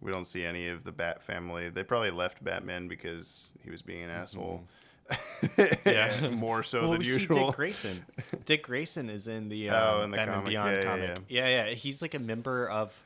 [0.00, 1.70] we don't see any of the Bat family.
[1.70, 4.58] They probably left Batman because he was being an asshole.
[4.60, 4.70] Mm-hmm.
[5.88, 6.30] Yeah.
[6.30, 7.36] more so well, than we usual.
[7.36, 8.04] see Dick Grayson.
[8.46, 10.50] Dick Grayson is in the, um, Oh, in the Batman comic.
[10.50, 11.18] Beyond Yeah, yeah, comic.
[11.28, 11.74] Yeah yeah.
[11.74, 12.98] He's like a member of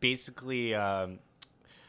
[0.00, 0.74] basically.
[0.74, 1.18] Um,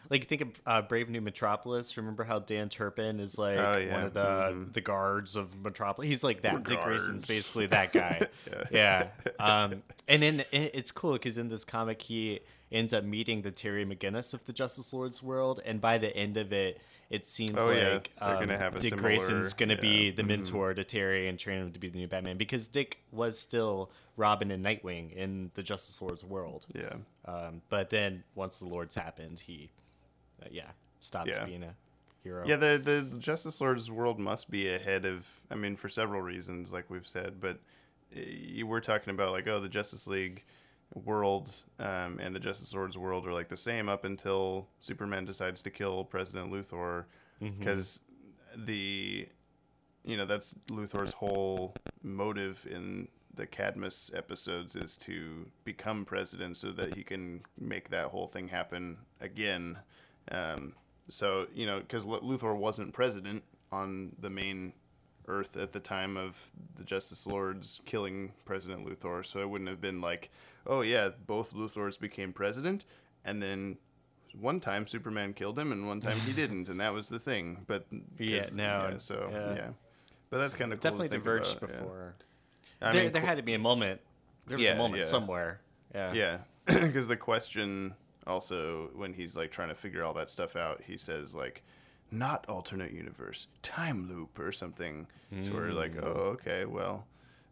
[0.09, 1.95] like think of uh, Brave New Metropolis.
[1.97, 4.05] Remember how Dan Turpin is like Oh, one yeah.
[4.05, 4.73] of the Mhm.
[4.73, 6.07] the guards of Metropolis.
[6.07, 6.63] He's like that.
[6.63, 8.27] Dick Grayson's basically that guy.
[8.49, 8.63] Yeah.
[8.71, 9.07] yeah.
[9.39, 12.39] Um, and then it's cool because in this comic he
[12.71, 16.37] ends up meeting the Terry McGinnis of the Justice Lord's world, and by the end
[16.37, 16.79] of it,
[17.09, 20.11] it seems Oh, like They're um, Dick similar- Grayson's gonna be yeah.
[20.15, 20.27] the Mhm.
[20.27, 23.89] mentor to Terry and train him to be the new Batman because Dick was still
[24.17, 26.67] Robin and Nightwing in the Justice Lord's world.
[26.75, 26.95] Yeah.
[27.25, 29.71] Um, but then once the Lords happened, he,
[30.41, 30.69] uh, yeah,
[30.99, 31.45] stops Yeah.
[31.45, 31.75] being a
[32.23, 32.45] hero.
[32.47, 35.25] Yeah, the the Justice Lord's world must be ahead of.
[35.49, 37.59] I mean, for several reasons, like we've said, but
[38.11, 40.43] you were talking about like, oh, the Justice League
[41.05, 45.61] world um, and the Justice Lord's world are like the same up until Superman decides
[45.61, 47.05] to kill President Luthor,
[47.39, 48.01] because
[48.65, 49.27] the,
[50.03, 56.71] you know, that's Luthor's whole motive in the Cadmus episodes is to become president so
[56.71, 59.77] that he can make that whole thing happen again.
[60.31, 60.73] Um,
[61.09, 64.73] so you know, because Luthor wasn't president on the main
[65.27, 66.39] Earth at the time of
[66.75, 70.29] the Justice Lords killing President Luthor, so it wouldn't have been like,
[70.67, 72.85] oh yeah, both Luthors became president,
[73.25, 73.77] and then
[74.39, 77.63] one time Superman killed him, and one time he didn't, and that was the thing.
[77.67, 77.85] But
[78.17, 79.55] Yeah, no, yeah, so yeah.
[79.55, 79.69] yeah.
[80.29, 81.79] But that's kind of cool definitely diverged about, yeah.
[81.79, 82.15] before.
[82.81, 83.99] I there, mean, there had to be a moment.
[84.47, 85.09] There was Yeah, a moment yeah.
[85.09, 85.59] somewhere.
[85.93, 86.13] Yeah.
[86.13, 87.93] Yeah, because the question
[88.29, 91.63] also when he's like trying to figure all that stuff out, he says like,
[92.11, 95.07] "Not alternate universe, time loop or something."
[95.43, 96.03] So we're like, Mm.
[96.05, 97.05] "Oh, okay, well."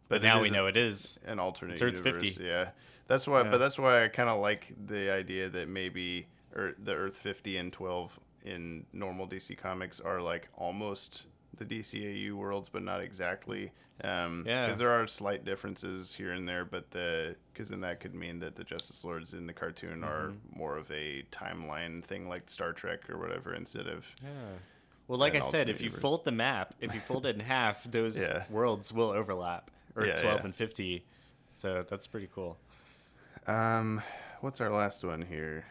[0.08, 1.18] But now we know it is.
[1.26, 2.22] an alternate It's Earth universe.
[2.36, 2.42] 50.
[2.44, 2.70] Yeah,
[3.08, 3.42] that's why.
[3.42, 3.50] Yeah.
[3.50, 6.26] But that's why I kind of like the idea that maybe
[6.56, 11.26] or the Earth 50 and 12 in normal DC comics are like almost
[11.58, 13.72] the DCAU worlds, but not exactly.
[14.04, 14.66] Um, Yeah.
[14.66, 18.38] Because there are slight differences here and there, but the because then that could mean
[18.40, 20.58] that the Justice Lords in the cartoon are Mm-hmm.
[20.58, 24.28] more of a timeline thing, like Star Trek or whatever, instead of Yeah.
[25.08, 26.02] Well, like I said, if you universe.
[26.02, 28.44] fold the map, if you fold it in half, those Yeah.
[28.50, 29.70] worlds will overlap.
[29.96, 30.44] Earth Yeah, 12 yeah.
[30.44, 31.04] and 50.
[31.54, 32.56] So that's pretty cool.
[33.46, 34.02] Um,
[34.42, 35.64] what's our last one here?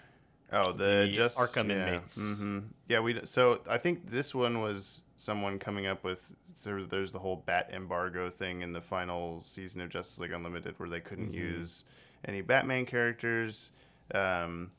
[0.52, 1.88] Oh, the, The just Arkham yeah.
[1.88, 2.30] inmates.
[2.30, 3.20] hmm Yeah, we.
[3.26, 6.34] So I think this one was someone coming up with.
[6.56, 10.76] So there's the whole bat embargo thing in the final season of Justice League Unlimited,
[10.78, 11.60] where they couldn't Mm-hmm.
[11.60, 11.84] use
[12.26, 13.72] any Batman characters,
[14.14, 14.72] um,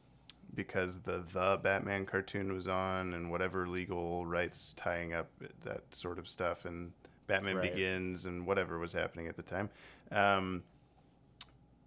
[0.54, 5.28] because the the Batman cartoon was on, and whatever legal rights tying up
[5.64, 6.92] that sort of stuff, and
[7.26, 7.72] Batman Right.
[7.72, 9.68] Begins, and whatever was happening at the time.
[10.12, 10.62] Um,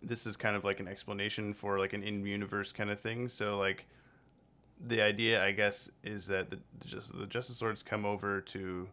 [0.01, 3.29] this is kind of like an explanation for like an in-universe kind of thing.
[3.29, 3.85] So like
[4.87, 8.87] the idea, I guess, is that the just the Justice Lords come over to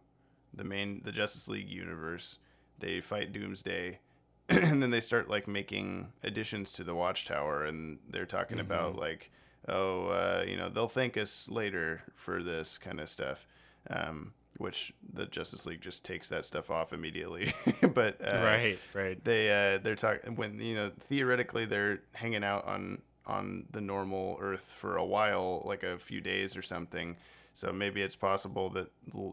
[0.53, 2.37] the main the Justice League universe.
[2.79, 3.99] They fight Doomsday,
[4.49, 9.31] and then they start like making additions to the Watchtower, and they're talking about like,
[9.67, 13.47] oh, uh, you know, they'll thank us later for this kind of stuff.
[13.89, 17.53] Um, which the Justice League just takes that stuff off immediately,
[17.93, 19.23] but uh, right, right.
[19.23, 24.37] they uh, they're talking when you know theoretically they're hanging out on on the normal
[24.41, 27.15] Earth for a while, like a few days or something.
[27.53, 28.89] So maybe it's possible that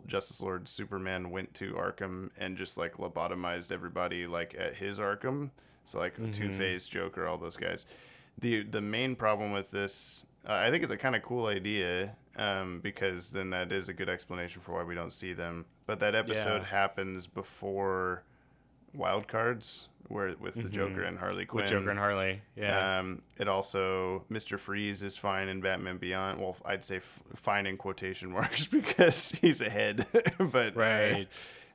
[0.06, 5.50] Justice Lord Superman went to Arkham and just like lobotomized everybody like at his Arkham.
[5.84, 7.86] So like Two Face, Joker, all those guys.
[8.38, 12.14] The the main problem with this, uh, I think, it's a kind of cool idea
[12.36, 15.64] um, because then that is a good explanation for why we don't see them.
[15.86, 16.64] But that episode Yeah.
[16.66, 18.22] happens before
[18.94, 21.62] Wild Cards, where with the Joker and Harley Quinn.
[21.64, 22.40] With Joker and Harley.
[22.57, 22.99] Yeah.
[23.01, 24.59] Um, it also Mr.
[24.59, 26.40] Freeze is fine in Batman Beyond.
[26.40, 30.07] Well, I'd say f- fine in quotation marks because he's ahead.
[30.38, 31.28] but uh, Right.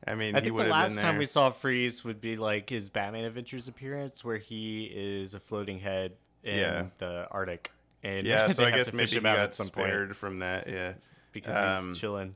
[0.07, 2.69] I mean, I he think would the last time we saw Freeze would be like
[2.69, 6.13] his Batman Adventures appearance, where he is a floating head
[6.43, 6.86] in Yeah.
[6.97, 7.72] the Arctic,
[8.03, 10.67] and yeah, so I guess maybe he got some point spared from that.
[10.67, 10.93] Yeah,
[11.31, 12.35] because um, he's chilling.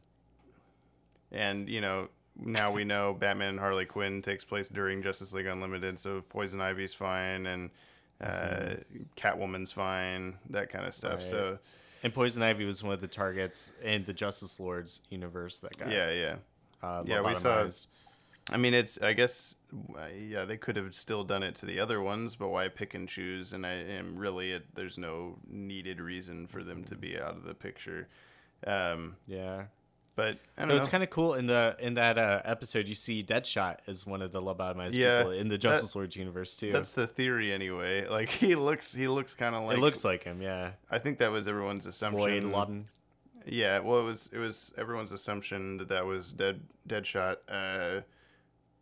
[1.31, 5.45] and you know now we know Batman and Harley Quinn takes place during Justice League
[5.45, 7.69] Unlimited, so Poison Ivy's fine and
[8.21, 8.75] uh,
[9.15, 11.19] Catwoman's fine, that kind of stuff.
[11.21, 11.21] Mm-hmm.
[11.21, 11.29] Right.
[11.29, 11.59] So
[12.03, 15.91] And Poison Ivy was one of the targets in the Justice Lords universe that got
[15.91, 16.35] yeah, yeah.
[16.83, 17.67] uh, Yeah, we saw-.
[18.51, 18.99] I mean, it's.
[19.01, 19.55] I guess,
[20.15, 23.09] yeah, they could have still done it to the other ones, but why pick and
[23.09, 23.53] choose?
[23.53, 27.43] And I am really, it, there's no needed reason for them to be out of
[27.43, 28.07] the picture.
[28.67, 29.63] Um, Yeah.
[30.15, 30.79] but I don't No, know.
[30.79, 32.87] it's kind of cool in the in that uh, episode.
[32.87, 36.55] You see Deadshot as one of the lobotomized Yeah, people in the Justice Lords universe
[36.55, 36.71] too.
[36.71, 38.07] That's the theory, anyway.
[38.09, 39.77] Like he looks, he looks kind of like.
[39.77, 40.71] it looks like him, yeah.
[40.91, 42.19] I think that was everyone's assumption.
[42.21, 42.87] Floyd Lawton.
[43.47, 48.01] Yeah, well, it was it was everyone's assumption that that was dead Deadshot, uh,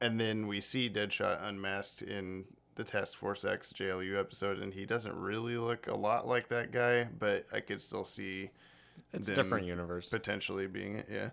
[0.03, 2.45] and then we see Deadshot unmasked in
[2.75, 6.71] the Task Force X JLU episode, and he doesn't really look a lot like that
[6.71, 8.49] guy, but I could still see
[9.13, 10.09] It's a different universe.
[10.09, 11.07] potentially being it.
[11.11, 11.29] Yeah,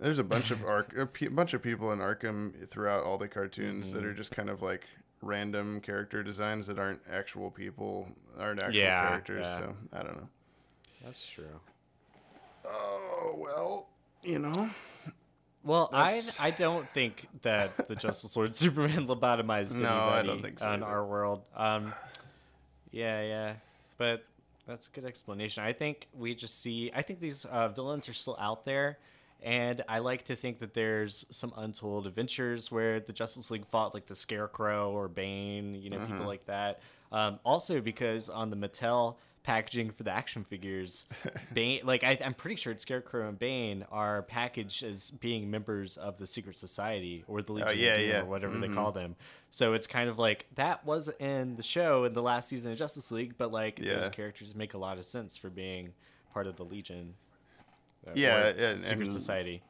[0.00, 3.92] there's a bunch of arc a bunch of people in Arkham throughout all the cartoons
[3.92, 4.08] that Mm-hmm.
[4.08, 4.84] are just kind of like
[5.22, 9.46] random character designs that aren't actual people, aren't actual Yeah, characters.
[9.46, 9.58] yeah.
[9.58, 10.28] So I don't know.
[11.04, 11.60] That's true.
[12.66, 13.88] Oh well,
[14.22, 14.70] you know.
[15.64, 20.42] Well, I I don't think that the Justice Lord Superman lobotomized No, anybody I don't
[20.42, 20.92] think so on either.
[20.92, 21.42] our world.
[21.56, 21.92] Um,
[22.90, 23.54] yeah, yeah,
[23.98, 24.24] but
[24.66, 25.64] that's a good explanation.
[25.64, 26.90] I think we just see.
[26.94, 28.98] I think these uh, villains are still out there,
[29.42, 33.94] and I like to think that there's some untold adventures where the Justice League fought
[33.94, 36.12] like the Scarecrow or Bane, you know, Mm-hmm.
[36.12, 36.80] people like that.
[37.10, 41.04] Um, also, because on the Mattel packaging for the action figures,
[41.52, 46.18] Bane, like I, I'm pretty sure Scarecrow and Bane are packaged as being members of
[46.18, 48.20] the Secret Society or the Legion Oh, yeah, yeah.
[48.22, 48.74] or whatever they Mhm.
[48.74, 49.14] call them.
[49.50, 52.78] So it's kind of like that was in the show in the last season of
[52.78, 54.00] Justice League, but like Yeah.
[54.00, 55.92] those characters make a lot of sense for being
[56.32, 57.14] part of the Legion.
[58.06, 59.62] uh, Yeah, and- Secret and- Society.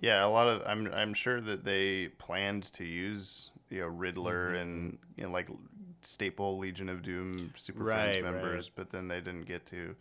[0.00, 4.48] Yeah, a lot of I'm I'm sure that they planned to use you know Riddler
[4.50, 4.56] Mm-hmm.
[4.56, 5.48] and you know like
[6.02, 8.32] staple Legion of Doom Super Right, Friends right.
[8.32, 9.94] members, but then they didn't get to.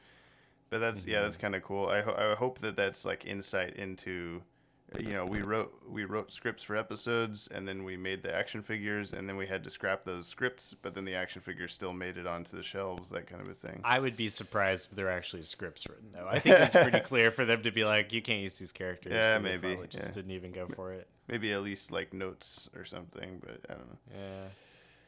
[0.69, 1.23] But that's yeah, Mm-hmm.
[1.23, 1.87] that's kind of cool.
[1.87, 4.41] I ho- I hope that that's like insight into
[4.97, 8.61] you know, we wrote we wrote scripts for episodes, and then we made the action
[8.63, 11.91] figures, and then we had to scrap those scripts, but then the action figures still
[11.91, 13.81] made it onto the shelves, that kind of a thing.
[13.83, 16.25] I would be surprised if there are actually scripts written though.
[16.29, 19.11] I think it's pretty clear for them to be like, you can't use these characters.
[19.11, 20.13] Yeah, so they maybe, probably Just yeah.
[20.13, 21.09] didn't even go for it.
[21.27, 23.97] Maybe at least like notes or something, but I don't know.
[24.17, 24.47] Yeah,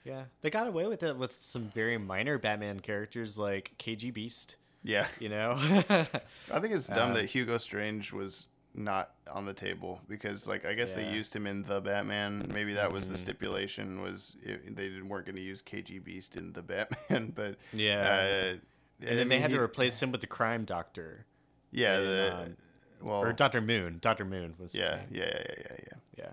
[0.03, 0.23] yeah.
[0.41, 4.55] They got away with it with some very minor Batman characters like KG Beast.
[4.83, 5.55] Yeah, You know.
[5.59, 10.63] I think it's dumb Um, that Hugo Strange was not on the table because, like,
[10.65, 11.07] I guess they Yeah.
[11.07, 11.15] Mm-hmm.
[11.15, 12.43] used him in the Batman.
[12.53, 16.37] Maybe that was the stipulation was it, they didn't weren't going to use KG Beast
[16.37, 18.53] in the Batman, but Yeah.
[18.53, 21.25] uh, and then they had to replace him with the Crime Doctor
[21.71, 22.57] yeah in, the um,
[23.01, 23.97] well or Doctor Moon.
[24.01, 25.07] Doctor Moon was his yeah, name.
[25.11, 26.25] yeah yeah yeah yeah Yeah.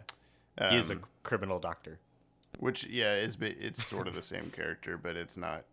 [0.58, 0.70] yeah.
[0.70, 1.98] he is a Um, criminal doctor.
[2.58, 5.64] Which yeah is it's sort of the same character, but it's not.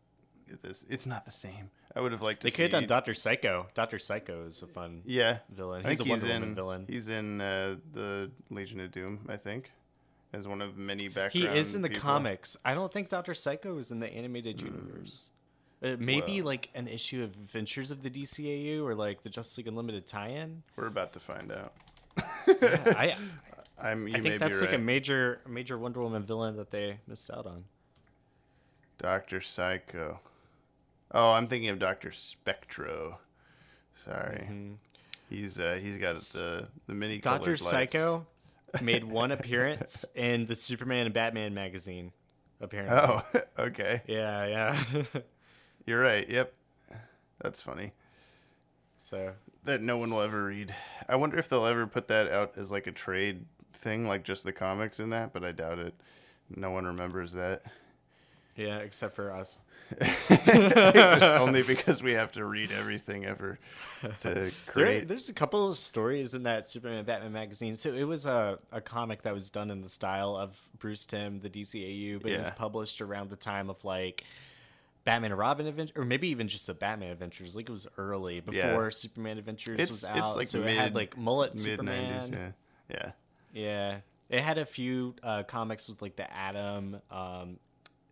[0.61, 1.71] This it's not the same.
[1.95, 3.67] I would have liked to They could have done Doctor Psycho.
[3.73, 5.83] Doctor Psycho is a fun Yeah, villain.
[5.83, 6.85] He's a Wonder he's Woman in, villain.
[6.87, 9.71] He's in uh, the Legion of Doom, I think,
[10.33, 11.31] as one of many background.
[11.53, 12.01] He is in the people.
[12.03, 12.57] comics.
[12.65, 15.29] I don't think Doctor Psycho is in the animated universe.
[15.83, 16.47] Uh, maybe well.
[16.47, 20.63] like an issue of Adventures of the DCAU or like the Justice League Unlimited tie-in.
[20.75, 21.73] We're about to find out.
[22.47, 23.15] Yeah, I
[23.83, 24.07] I'm.
[24.07, 27.29] You I think that's like a major a major Wonder Woman villain that they missed
[27.31, 27.65] out on.
[28.97, 30.19] Doctor Psycho.
[31.11, 33.19] Oh, I'm thinking of Doctor Spectro.
[34.05, 34.47] Sorry,
[35.29, 37.19] he's uh, he's got the the mini.
[37.19, 37.55] Doctor.
[37.55, 38.25] Psycho
[38.81, 42.11] made one appearance in the Superman and Batman magazine.
[42.61, 42.97] Apparently.
[42.97, 44.01] Oh, okay.
[44.07, 45.03] Yeah, yeah.
[45.85, 46.27] You're right.
[46.29, 46.53] Yep,
[47.41, 47.91] that's funny.
[48.97, 49.33] so
[49.65, 50.73] That no one will ever read.
[51.09, 53.45] I wonder if they'll ever put that out as like a trade
[53.83, 55.33] thing, like just the comics in that.
[55.33, 55.93] But I doubt it.
[56.55, 57.63] No one remembers that.
[58.55, 59.57] yeah, except for us.
[60.29, 63.59] Just only because we have to read everything ever
[64.01, 65.07] to There, create.
[65.07, 67.75] there's a couple of stories in that Superman and Batman magazine.
[67.75, 71.39] So it was a, a comic that was done in the style of Bruce Timm,
[71.41, 74.23] the DCAU, but it was published around the time of like
[75.03, 77.55] Batman and Robin Adventure, or maybe even just the Batman Adventures.
[77.55, 80.35] Like it was early before Superman Adventures It's was out.
[80.37, 82.13] like so mid it had like Mullet mid Superman.
[82.31, 82.33] nineties.
[82.33, 82.51] Yeah,
[82.89, 83.11] yeah.
[83.53, 83.97] Yeah,
[84.29, 87.59] it had a few uh, comics with like the Atom um,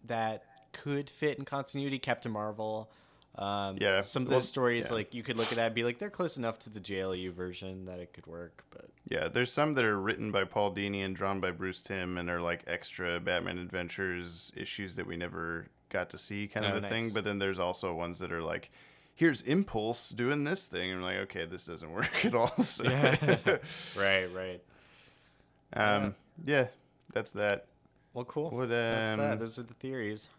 [0.05, 1.99] that could fit in continuity.
[1.99, 2.91] Captain Marvel.
[3.35, 4.95] Um, Yeah, some of well, those stories yeah.
[4.95, 7.31] like you could look at that and be like they're close enough to the JLU
[7.33, 8.63] version that it could work.
[8.71, 12.17] But Yeah, there's some that are written by Paul Dini and drawn by Bruce Timm
[12.17, 16.83] and are like extra Batman Adventures issues that we never got to see kind of
[16.83, 17.11] Oh, a thing.
[17.13, 18.69] But then there's also ones that are like,
[19.15, 20.91] here's Impulse doing this thing.
[20.91, 22.63] And I'm like, okay, this doesn't work at all.
[22.63, 22.83] So,
[23.95, 24.61] right, right.
[25.73, 26.15] Um,
[26.45, 26.67] yeah,
[27.13, 27.65] that's that.
[28.13, 28.49] Well, cool.
[28.51, 29.39] What, That's um, that.
[29.39, 30.29] Those are the theories.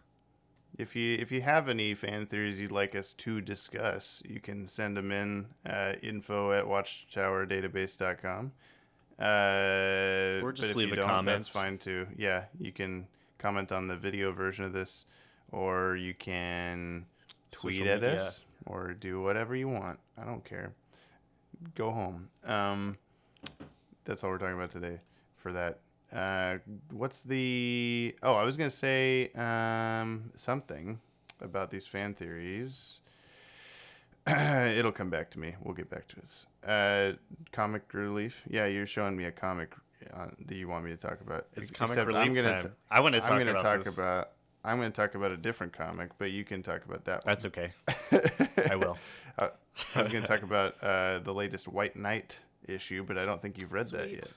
[0.77, 4.65] If you if you have any fan theories you'd like us to discuss, you can
[4.67, 8.51] send them in uh, info at watchtowerdatabase.com.
[9.19, 9.23] Uh,
[10.43, 11.43] Or but just leave a comment.
[11.43, 12.07] That's fine too.
[12.17, 13.07] Yeah, you can
[13.37, 15.05] comment on the video version of this,
[15.51, 17.05] or you can
[17.51, 18.23] tweet Social at media.
[18.25, 19.99] us, or do whatever you want.
[20.17, 20.73] I don't care.
[21.75, 22.29] Go home.
[22.45, 22.97] Um,
[24.05, 24.99] that's all we're talking about today.
[25.43, 25.79] For that,
[26.17, 26.59] uh,
[26.91, 28.15] what's the?
[28.23, 30.99] Oh, I was gonna say um, something
[31.41, 33.01] about these fan theories.
[34.27, 35.53] It'll come back to me.
[35.61, 36.45] We'll get back to us.
[36.65, 37.17] Uh,
[37.51, 38.41] comic relief.
[38.49, 39.73] Yeah, you're showing me a comic
[40.13, 41.45] uh, that you want me to talk about.
[41.57, 42.63] It's Ex- comic relief I'm gonna time.
[42.67, 43.97] t- I want to talk I'm gonna about talk this.
[43.97, 44.29] about.
[44.63, 47.31] I'm gonna talk about a different comic, but you can talk about that one.
[47.31, 47.73] That's okay.
[48.71, 48.97] I will.
[49.37, 49.49] Uh,
[49.95, 52.37] I was going to talk about uh, the latest White Knight
[52.67, 54.31] issue, but I don't think you've read that yet.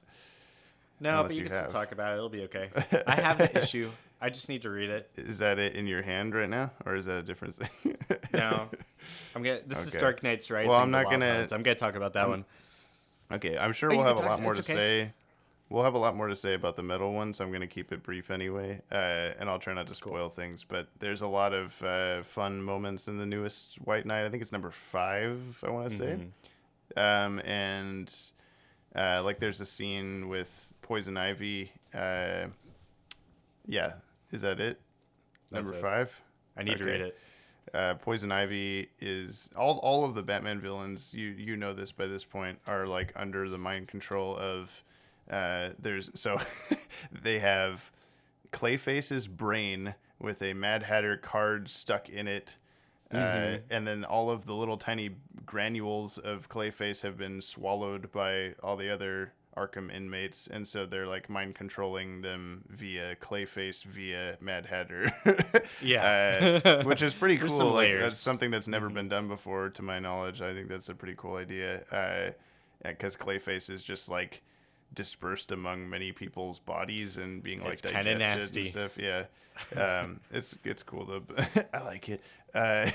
[1.01, 2.17] No, but you, you can still talk about it.
[2.17, 2.71] It'll be okay.
[3.07, 3.91] I have the issue.
[4.21, 5.11] I just need to read it.
[5.17, 7.97] Is that it in your hand right now, or is that a different thing?
[8.33, 8.69] No,
[9.35, 9.61] I'm gonna.
[9.67, 10.71] This is Dark Nights Rising.
[10.71, 11.53] Well, I'm not gonna- Hunt.
[11.53, 12.45] I'm gonna talk about that one.
[13.31, 14.73] Okay, I'm sure Oh, we'll have a lot more to okay.
[14.75, 15.13] say.
[15.69, 17.67] We'll have a lot more to say about the metal one, so I'm going to
[17.67, 18.95] keep it brief anyway, uh,
[19.41, 20.63] and I'll try not to spoil things.
[20.63, 24.25] But there's a lot of uh, fun moments in the newest White Knight.
[24.25, 25.41] I think it's number five.
[25.67, 26.23] I want to Mm-hmm.
[26.95, 28.15] say, um, and
[28.95, 31.73] uh, like there's a scene with Poison Ivy.
[31.93, 32.47] Uh,
[33.67, 33.95] yeah,
[34.31, 34.81] is that it?
[35.51, 35.83] That's Number it.
[35.83, 36.21] five.
[36.57, 37.19] I need to read it.
[37.75, 41.13] uh, Poison Ivy is all all of the Batman villains.
[41.13, 44.83] You you know this by this point are like under the mind control of.
[45.29, 46.39] Uh, there's so
[47.23, 47.91] they have
[48.53, 52.57] Clayface's brain with a Mad Hatter card stuck in it.
[53.13, 55.11] Uh, and then all of the little tiny
[55.45, 61.07] granules of Clayface have been swallowed by all the other Arkham inmates, and so they're
[61.07, 65.11] like mind controlling them via Clayface, via Mad Hatter.
[65.83, 66.61] Yeah.
[66.65, 67.49] uh, which is pretty cool.
[67.71, 67.93] Like, layers.
[67.95, 68.03] Mm-hmm.
[68.03, 70.43] that's something that's never been done before, to my knowledge.
[70.43, 72.35] I think that's a pretty cool idea.
[72.85, 74.43] Because Clayface is just like
[74.95, 78.61] dispersed among many people's bodies and being like kinda digested nasty.
[78.61, 78.99] and stuff.
[78.99, 79.25] Yeah,
[80.03, 81.23] um, it's it's cool though.
[81.75, 82.23] I like it.
[82.55, 82.91] Uh,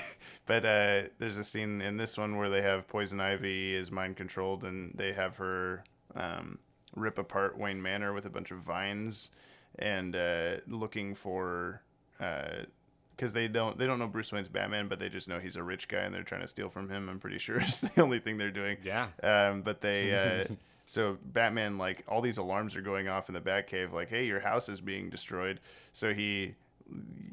[0.46, 4.16] but uh, there's a scene in this one where they have Poison Ivy is mind
[4.16, 5.84] controlled and they have her
[6.14, 6.58] um,
[6.94, 9.30] rip apart Wayne Manor with a bunch of vines
[9.78, 11.82] and uh, looking for.
[12.18, 15.62] because they don't they don't know Bruce Wayne's Batman, but they just know he's a
[15.62, 17.08] rich guy and they're trying to steal from him.
[17.08, 18.78] I'm pretty sure it's the only thing they're doing.
[18.84, 19.08] Yeah.
[19.22, 20.54] Um, but they uh,
[20.86, 24.40] so Batman like all these alarms are going off in the Batcave, like hey, your
[24.40, 25.60] house is being destroyed.
[25.92, 26.54] So he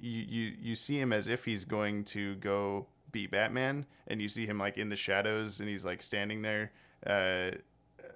[0.01, 4.29] you you you see him as if he's going to go beat Batman, and you
[4.29, 6.71] see him like in the shadows, and he's like standing there
[7.05, 7.51] uh,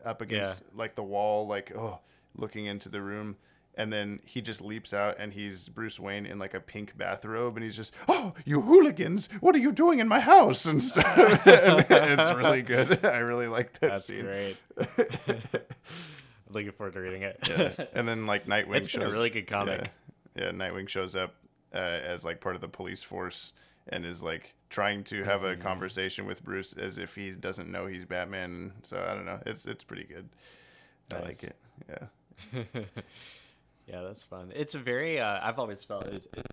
[0.06, 2.00] up against like the wall, like oh,
[2.36, 3.36] looking into the room.
[3.76, 7.58] And then he just leaps out, and he's Bruce Wayne in like a pink bathrobe,
[7.58, 9.30] and he's just, "Oh, you hooligans!
[9.40, 11.08] What are you doing in my house?" and stuff.
[11.48, 13.04] it's really good.
[13.04, 14.26] I really like that That's scene.
[14.26, 14.58] great.
[16.50, 17.40] Looking forward to reading it.
[17.50, 17.86] Yeah.
[17.94, 19.90] And then like Nightwing It's shows a really good comic.
[20.36, 21.34] Yeah, yeah Nightwing shows up
[21.74, 23.54] uh, as like part of the police force
[23.90, 25.62] and is like trying to have Mm-hmm.
[25.62, 28.74] a conversation with Bruce as if he doesn't know he's Batman.
[28.84, 29.40] So I don't know.
[29.46, 30.28] It's it's pretty good.
[31.14, 31.56] I like it.
[31.90, 32.64] Yeah.
[33.88, 34.52] Yeah, that's fun.
[34.56, 35.20] It's a very.
[35.20, 36.48] Uh, I've always felt it, it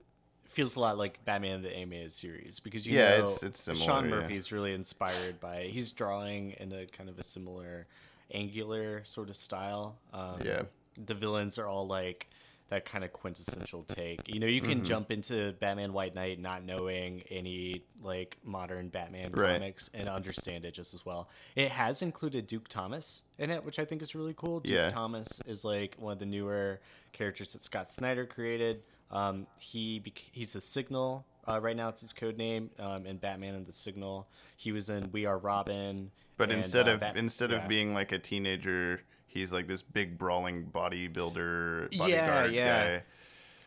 [0.47, 3.85] feels a lot like Batman the animated series because you Yeah, know it's- it's similar,
[3.85, 4.11] Sean yeah.
[4.11, 5.69] Murphy's really inspired by.
[5.71, 7.87] He's drawing in a kind of a similar
[8.35, 9.97] angular sort of style.
[10.13, 10.63] Um, Yeah.
[11.07, 12.29] The villains are all like
[12.71, 14.21] that kind of quintessential take.
[14.33, 14.71] You know, you Mm-hmm.
[14.71, 19.55] can jump into Batman White Knight not knowing any like modern Batman Right.
[19.59, 21.29] comics and understand it just as well.
[21.57, 24.61] It has included Duke Thomas in it, which I think is really cool.
[24.61, 24.89] Duke Yeah.
[24.89, 26.81] Thomas is like one of the newer
[27.13, 28.83] characters that Scott Snyder created.
[29.11, 31.89] Um, he bec- he's a Signal uh, right now.
[31.89, 34.29] It's his code name um, in Batman and the Signal.
[34.57, 36.13] He was in We Are Robin.
[36.37, 37.63] But and, instead uh, of Bat- instead yeah.
[37.63, 39.03] of being like a teenager,
[39.33, 42.85] he's like this big brawling bodybuilder Yeah, bodyguard yeah.
[42.99, 43.03] guy.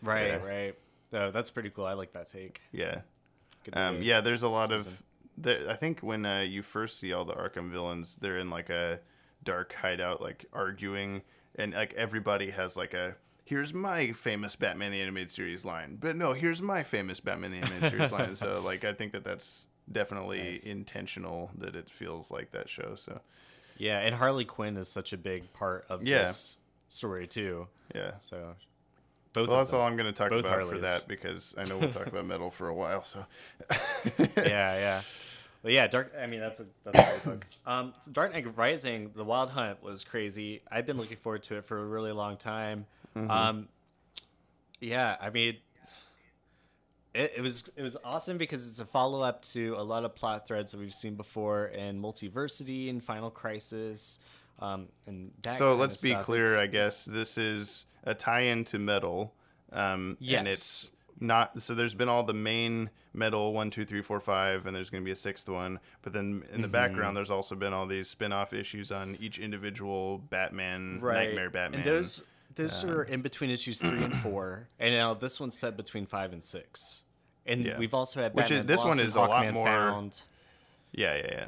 [0.02, 0.36] right, yeah.
[0.38, 0.76] right.
[1.14, 1.86] Oh, that's pretty cool.
[1.86, 2.62] I like that take.
[2.72, 3.02] Yeah.
[3.74, 4.88] Um, yeah, there's a lot of.
[5.38, 8.70] There, I think when uh, you first see all the Arkham villains, they're in like
[8.70, 9.00] a
[9.44, 11.22] dark hideout, like arguing,
[11.56, 13.16] and like everybody has like a.
[13.46, 17.58] Here's my famous Batman the Animated Series line, but no, here's my famous Batman the
[17.58, 18.36] Animated Series line.
[18.36, 20.66] So like, I think that that's definitely Nice.
[20.66, 22.96] intentional that it feels like that show.
[22.96, 23.20] So
[23.78, 26.24] Yeah, and Harley Quinn is such a big part of Yeah.
[26.26, 26.58] this
[26.90, 27.68] story too.
[27.96, 28.12] yeah.
[28.22, 28.56] So
[29.34, 31.78] both Well, that's all I'm going to talk Both about for that because I know
[31.80, 33.04] we'll talk about metal for a while.
[33.04, 33.26] So
[34.38, 35.02] yeah, yeah.
[35.64, 36.14] But yeah, Dark.
[36.22, 37.46] I mean, that's a that's a great book.
[37.66, 40.62] Um, Dark Knight Rising, The Wild Hunt was crazy.
[40.70, 42.86] I've been looking forward to it for a really long time.
[43.16, 43.32] Mm-hmm.
[43.32, 43.68] Um,
[44.82, 45.56] yeah, I mean,
[47.14, 50.16] it, it was it was awesome because it's a follow up to a lot of
[50.16, 54.20] plot threads that we've seen before in Multiversity and Final Crisis.
[54.60, 56.26] Um, and that so let's be stuff.
[56.26, 59.34] clear, It's- I guess this is a tie-in to metal,
[59.72, 61.62] um, and it's not.
[61.62, 65.04] So there's been all the main metal one, two, three, four, five, and there's going
[65.04, 65.80] to be a sixth one.
[66.02, 66.72] But then in the Mm-hmm.
[66.72, 71.82] background, there's also been all these spin-off issues on each individual Batman, Nightmare Batman.
[71.82, 72.24] And those
[72.56, 76.34] those are in between issues three and four, and now this one's set between five
[76.34, 77.04] and six.
[77.46, 77.78] And Yeah.
[77.78, 80.22] we've also had Which is- Batman this Lost one is a lot more- Found.
[80.92, 81.46] Yeah, yeah, yeah.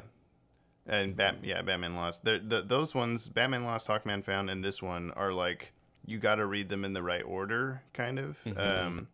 [0.88, 2.22] And Bat, yeah, Batman Lost.
[2.24, 5.72] They're, the, those ones, Batman Lost, Hawkman Found, and this one are like
[6.04, 8.36] you got to read them in the right order, kind of.
[8.56, 9.08] Um,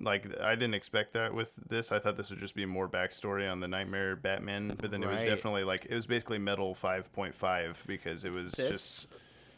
[0.00, 1.92] like I didn't expect that with this.
[1.92, 5.06] I thought this would just be more backstory on the Nightmare Batman, but then it
[5.08, 9.06] was definitely like it was basically Metal 5.5 because it was This, just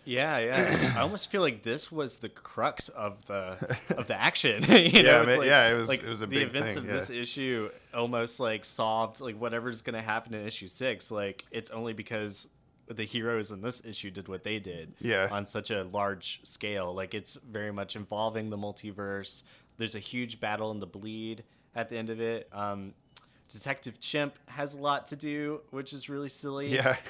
[0.06, 0.94] yeah, yeah.
[0.96, 4.62] I almost feel like this was the crux of the of the action.
[4.68, 4.68] you
[5.02, 6.52] know, Yeah, it's ma- like, yeah, it was- like it was a big thing.
[6.52, 6.94] the events thing, of yeah.
[6.96, 11.10] this issue almost like solved like whatever's gonna happen in issue six.
[11.10, 12.48] Like it's only because
[12.88, 14.94] the heroes in this issue did what they did.
[15.00, 15.28] Yeah.
[15.30, 16.94] on such a large scale.
[16.94, 19.42] Like it's very much involving the multiverse.
[19.76, 21.42] There's a huge battle in the bleed
[21.74, 22.48] at the end of it.
[22.52, 22.94] Um,
[23.52, 26.74] Detective Chimp has a lot to do, which is really silly.
[26.74, 26.96] yeah.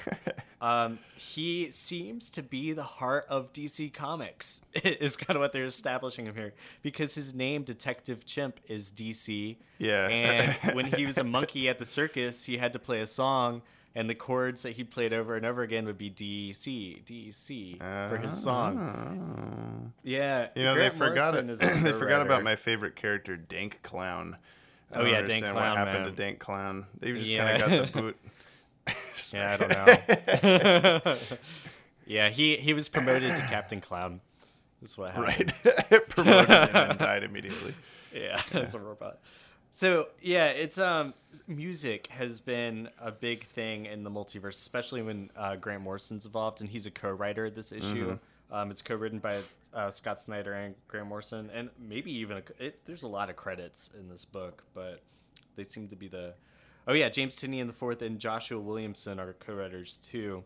[0.59, 5.65] Um, he seems to be the heart of DC Comics, is kind of what they're
[5.65, 6.53] establishing him here.
[6.81, 9.57] Because his name, Detective Chimp, is DC.
[9.77, 10.07] Yeah.
[10.07, 13.61] And when he was a monkey at the circus, he had to play a song,
[13.93, 17.77] and the chords that he played over and over again would be DC, DC
[18.09, 19.93] for his song.
[20.03, 20.47] Yeah.
[20.55, 21.47] You know, Grant they forgot it.
[21.59, 24.37] they forgot about my favorite character, Dank Clown.
[24.91, 26.05] I Oh, yeah, Dank Clown, What happened man.
[26.05, 26.85] to Dank Clown?
[26.99, 27.57] They just Yeah.
[27.57, 28.17] kind of got the boot.
[29.33, 31.37] Yeah, I don't know.
[32.05, 34.21] yeah, he, he was promoted to Captain Clown.
[34.81, 35.53] That's what happened.
[35.65, 35.85] right.
[35.91, 37.73] It promoted him and died immediately.
[38.13, 39.19] Yeah, as a robot.
[39.71, 41.13] So yeah, it's um
[41.47, 46.61] music has been a big thing in the multiverse, especially when uh, Grant Morrison's involved,
[46.61, 48.11] and he's a co-writer of this issue.
[48.13, 48.53] Mm-hmm.
[48.55, 49.41] Um, it's co-written by
[49.73, 53.35] uh, Scott Snyder and Grant Morrison, and maybe even a, it, there's a lot of
[53.35, 55.01] credits in this book, but
[55.55, 56.33] they seem to be the.
[56.87, 60.43] Oh yeah, James Tynion the fourth and Joshua Williamson are co-writers too.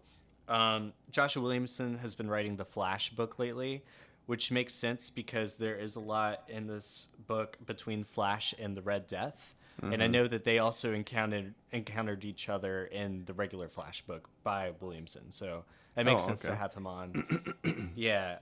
[0.47, 3.83] Um, Joshua Williamson has been writing the Flash book lately,
[4.25, 8.81] which makes sense because there is a lot in this book between Flash and the
[8.81, 9.55] Red Death.
[9.91, 10.11] And I Mm-hmm.
[10.11, 15.31] know that they also encountered encountered each other in the regular Flash book by Williamson,
[15.31, 15.63] so
[15.95, 17.51] that makes Oh, sense to have him on.
[17.95, 18.37] yeah,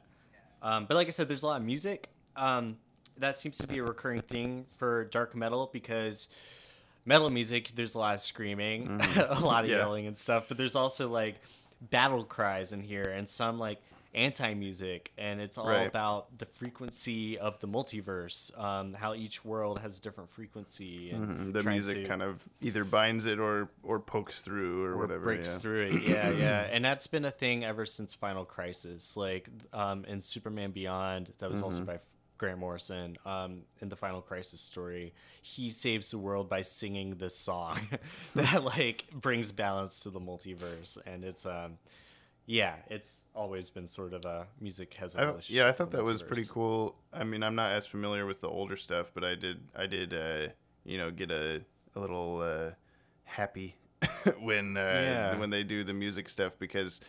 [0.61, 2.09] um, but like I said, there's a lot of music.
[2.35, 2.77] Um,
[3.17, 6.27] that seems to be a recurring thing for dark metal because
[7.05, 8.99] metal music, there's a lot of screaming,
[9.29, 9.77] a lot of Yeah.
[9.77, 11.35] yelling and stuff, but there's also like
[11.81, 13.79] battle cries in here and some like
[14.13, 15.85] anti music, and it's all Right.
[15.87, 21.51] about the frequency of the multiverse, um, how each world has a different frequency, and
[21.51, 24.97] Mhm, The music to- kind of either binds it or or pokes through or, or
[24.97, 25.23] whatever.
[25.25, 25.59] breaks yeah.
[25.59, 26.03] through it.
[26.07, 29.15] Yeah, yeah, and that's been a thing ever since Final Crisis.
[29.15, 31.65] Like um, in Superman Beyond, that was Mm-hmm.
[31.65, 31.99] also by
[32.39, 33.17] Grant Morrison.
[33.25, 37.79] Um, in the Final Crisis story, he saves the world by singing this song
[38.35, 41.77] that like brings balance to the multiverse, and it's um,
[42.49, 45.91] yeah, it's always been sort of a music has a I, relationship yeah, I thought
[45.91, 46.95] that was pretty cool.
[47.13, 50.13] I mean, I'm not as familiar with the older stuff, but I did, I did,
[50.13, 50.47] uh,
[50.83, 51.61] you know, get a,
[51.95, 52.71] a little uh,
[53.23, 53.75] happy
[54.41, 55.39] when uh, Yeah.
[55.39, 57.01] when they do the music stuff because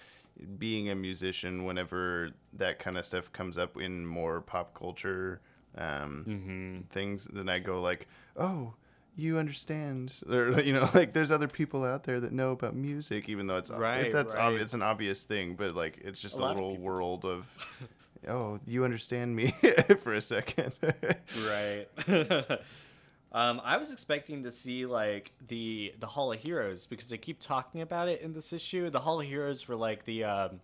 [0.59, 5.41] being a musician, whenever that kind of stuff comes up in more pop culture
[5.79, 6.81] um, Mm-hmm.
[6.91, 8.75] things, then I go like, oh.
[9.21, 13.29] You understand, or you know, like there's other people out there that know about music,
[13.29, 14.61] even though it's Right, that's right.
[14.61, 17.47] it's an obvious thing, but like it's just A a, of little people world of
[18.29, 19.53] oh, you understand me
[20.03, 20.73] for a second.
[21.47, 21.87] right
[23.33, 27.39] um i was expecting to see like the the hall of heroes because they keep
[27.39, 30.61] talking about it in this issue the hall of heroes were like the um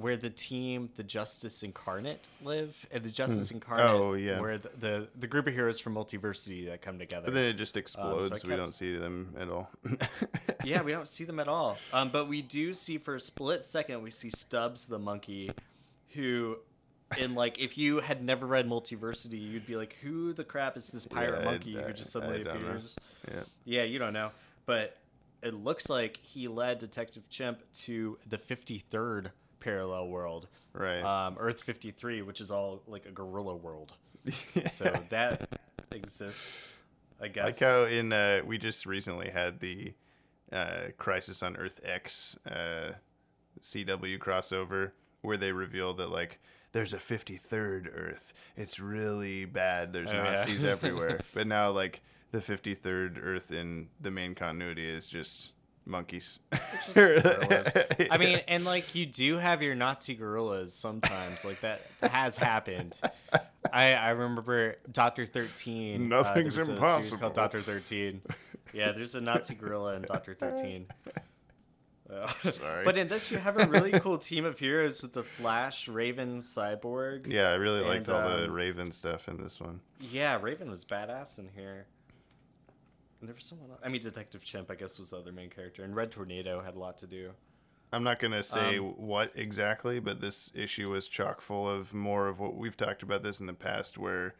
[0.00, 4.38] where the team the justice incarnate live and the justice incarnate Oh, yeah.
[4.40, 7.54] where the, the the group of heroes from multiversity that come together but then it
[7.54, 8.30] just explodes.
[8.30, 9.68] we kept- don't see them at all.
[10.64, 13.64] yeah we don't see them at all um but we do see for a split
[13.64, 15.50] second we see stubbs the monkey
[16.14, 16.56] who
[17.16, 20.88] in like if you had never read multiversity you'd be like who the crap is
[20.92, 22.68] this pirate Yeah, monkey I- who just suddenly don't know.
[22.68, 22.96] appears
[23.32, 23.40] yeah.
[23.64, 24.30] yeah you don't know
[24.66, 24.96] but
[25.42, 29.30] it looks like he led detective chimp to the 53rd
[29.68, 31.02] parallel world Right.
[31.02, 33.94] um, earth 53 which is all like a gorilla world
[34.70, 35.58] so that
[35.92, 36.76] exists
[37.20, 39.92] i guess like how in uh, we just recently had the
[40.50, 42.92] uh, Crisis on Earth X uh,
[43.62, 46.40] CW crossover where they reveal that like
[46.72, 48.32] there's a 53rd Earth.
[48.56, 49.92] It's really bad.
[49.92, 50.36] There's Oh, yeah.
[50.36, 51.18] Nazis everywhere.
[51.34, 52.00] But now like
[52.32, 55.52] the 53rd Earth in the main continuity is just
[55.88, 56.38] monkeys.
[56.52, 57.76] It's just.
[58.10, 63.00] I mean, and like you do have your Nazi gorillas sometimes, like that has happened.
[63.72, 66.12] I I remember Doctor Thirteen.
[66.12, 67.18] uh, Nothing's was a series impossible.
[67.18, 68.22] Called Doctor Thirteen.
[68.72, 70.86] Yeah, there's a Nazi gorilla in Doctor Thirteen.
[72.10, 72.84] Uh, Sorry.
[72.86, 76.38] But in this, you have a really cool team of heroes with the Flash, Raven,
[76.38, 77.26] Cyborg.
[77.30, 79.80] yeah, I really liked And, all the um, Raven stuff in this one.
[80.00, 81.84] Yeah, Raven was badass in here.
[83.20, 83.80] And there was someone else.
[83.84, 85.82] I mean, Detective Chimp, I guess, was the other main character.
[85.84, 87.30] And Red Tornado had a lot to do.
[87.92, 92.28] I'm not gonna say Um, what exactly, but this issue was chock full of more
[92.28, 94.34] of what we've talked about this in the past, where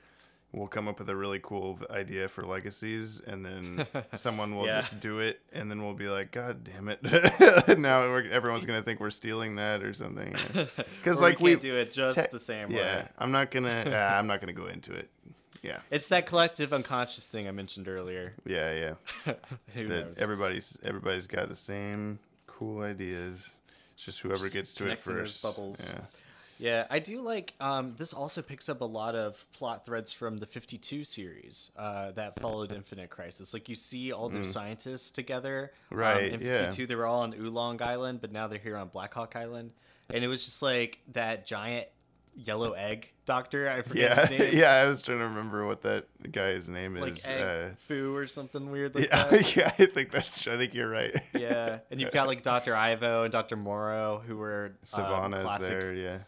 [0.52, 4.80] we'll come up with a really cool idea for legacies, and then someone will Yeah.
[4.82, 7.02] just do it, and then we'll be like, "God damn it!"
[7.78, 10.34] now we're, everyone's gonna think we're stealing that or something.
[10.98, 13.08] Because like we we do it just te- the same yeah, way.
[13.18, 13.70] I'm not gonna.
[13.90, 15.08] Uh, I'm not gonna go into it.
[15.62, 18.34] Yeah, It's that collective unconscious thing I mentioned earlier.
[18.46, 18.94] yeah,
[19.26, 19.34] yeah.
[19.74, 23.38] That everybody's everybody's got the same cool ideas.
[23.94, 25.42] It's just whoever Just gets to it first.
[25.42, 25.90] bubbles.
[25.92, 26.00] Yeah.
[26.60, 27.54] Yeah, I do like.
[27.60, 32.10] Um, this also picks up a lot of plot threads from the 52 series uh,
[32.12, 33.54] that followed Infinite Crisis.
[33.54, 35.70] Like you see all the scientists together.
[35.92, 36.00] Um, Mm.
[36.00, 36.58] Right, in yeah.
[36.64, 39.70] 52, they were all on Oolong Island, but now they're here on Blackhawk Island.
[40.12, 41.86] And it was just like that giant
[42.38, 43.68] yellow egg doctor.
[43.68, 44.56] I forget Yeah, his name.
[44.56, 44.72] yeah.
[44.74, 47.26] I was trying to remember what that guy's name Like is.
[47.26, 47.42] egg
[47.72, 49.56] uh, Fu or something weird like yeah, that.
[49.56, 49.72] yeah.
[49.78, 50.46] I think that's.
[50.46, 51.14] I think you're right.
[51.34, 52.74] yeah, and you've got like Dr.
[52.76, 53.56] Ivo and Dr.
[53.56, 55.92] Morrow who were um, Sivana's classic there.
[55.94, 56.18] Yeah.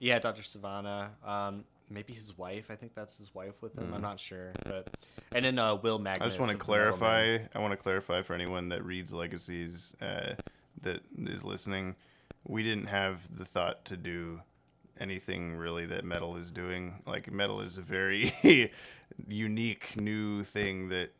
[0.00, 0.42] Yeah, Dr.
[0.42, 1.10] Savannah.
[1.24, 2.70] Um, maybe his wife.
[2.70, 3.92] I think that's his wife with him.
[3.92, 4.96] I'm not sure, but
[5.32, 6.24] and then uh, Will Magnus.
[6.24, 6.98] I just want to of the Metal Man.
[6.98, 7.48] clarify.
[7.54, 10.34] I want to clarify for anyone that reads Legacies uh,
[10.82, 11.96] that is listening.
[12.46, 14.40] We didn't have the thought to do
[15.00, 17.02] anything really that metal is doing.
[17.06, 18.32] Like metal is a very
[19.28, 21.10] unique new thing that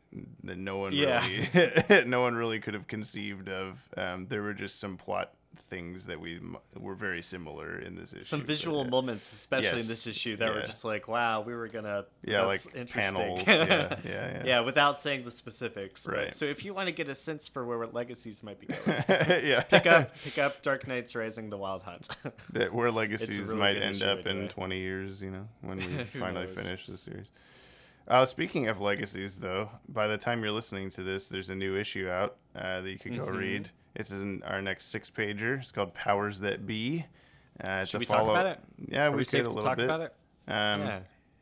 [0.43, 1.25] that no one Yeah.
[1.25, 3.77] really no one really could have conceived of.
[3.97, 5.33] Um, there were just some plot
[5.69, 6.39] things that we
[6.77, 8.21] were very similar in this issue.
[8.23, 8.89] Some but, visual yeah.
[8.89, 9.81] moments, especially Yes.
[9.81, 13.15] in this issue, that were just like, "Wow, we were gonna." Yeah, that's like interesting.
[13.15, 13.43] panels.
[13.47, 14.43] Yeah, yeah, yeah.
[14.45, 16.05] Yeah, without saying the specifics.
[16.05, 16.35] but- Right.
[16.35, 19.61] So if you want to get a sense for where legacies might be going, yeah.
[19.63, 22.07] pick up pick up Dark Knights Rising: The Wild Hunt.
[22.53, 26.47] that where legacies really might end up in 20 years you know when we finally
[26.47, 26.55] knows?
[26.55, 27.27] finish the series
[28.07, 31.77] uh, speaking of legacies though by the time you're listening to this there's a new
[31.77, 33.37] issue out uh, that you could go Mhm.
[33.37, 37.05] read it's in our next six pager it's called powers that be
[37.63, 38.59] uh, Should we talk about it?
[38.87, 40.13] yeah Are we, we could safe a to talk bit about it?
[40.47, 40.99] um, yeah.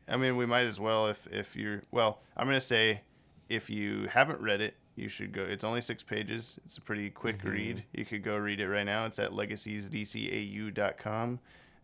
[0.08, 2.20] I mean, we might as well if if you're well.
[2.36, 3.02] I'm gonna say
[3.48, 5.42] if you haven't read it, you should go.
[5.44, 6.58] It's only six pages.
[6.66, 7.48] It's a pretty quick Mm-hmm.
[7.48, 7.84] read.
[7.92, 9.06] You could go read it right now.
[9.06, 11.38] It's at legaciesdcau.com.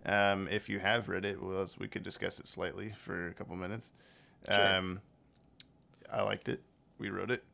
[0.07, 3.55] Um, if you have read it, well, we could discuss it slightly for a couple
[3.57, 3.91] minutes.
[4.51, 4.77] Sure.
[4.77, 5.01] Um,
[6.13, 6.63] I liked it.
[6.99, 7.45] We wrote it.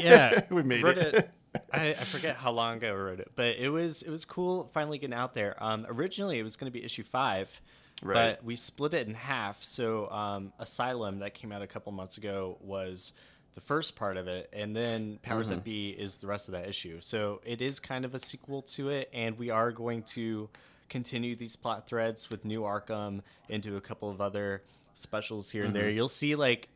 [0.00, 1.14] Yeah, we made wrote it.
[1.14, 1.30] it.
[1.72, 4.68] I, I forget how long ago I wrote it, but it was it was cool
[4.72, 5.56] finally getting out there.
[5.62, 7.60] Um, originally it was going to be issue five,
[8.02, 8.36] Right.
[8.38, 9.62] but we split it in half.
[9.64, 13.12] So um, Asylum that came out a couple months ago was
[13.54, 15.54] the first part of it, and then Powers Mm-hmm.
[15.56, 16.98] That Be is the rest of that issue.
[17.00, 20.48] So it is kind of a sequel to it, and we are going to
[20.88, 24.62] continue these plot threads with New Arkham into a couple of other
[24.94, 25.82] specials here and Mm-hmm.
[25.82, 25.90] there.
[25.90, 26.68] You'll see like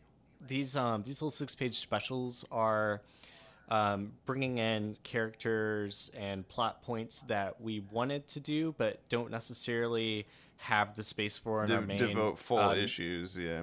[0.45, 3.01] these um these little six page specials are
[3.73, 10.27] um, bringing in characters and plot points that we wanted to do but don't necessarily
[10.59, 13.37] have the space for in our main devote full um, issues.
[13.37, 13.63] Yeah.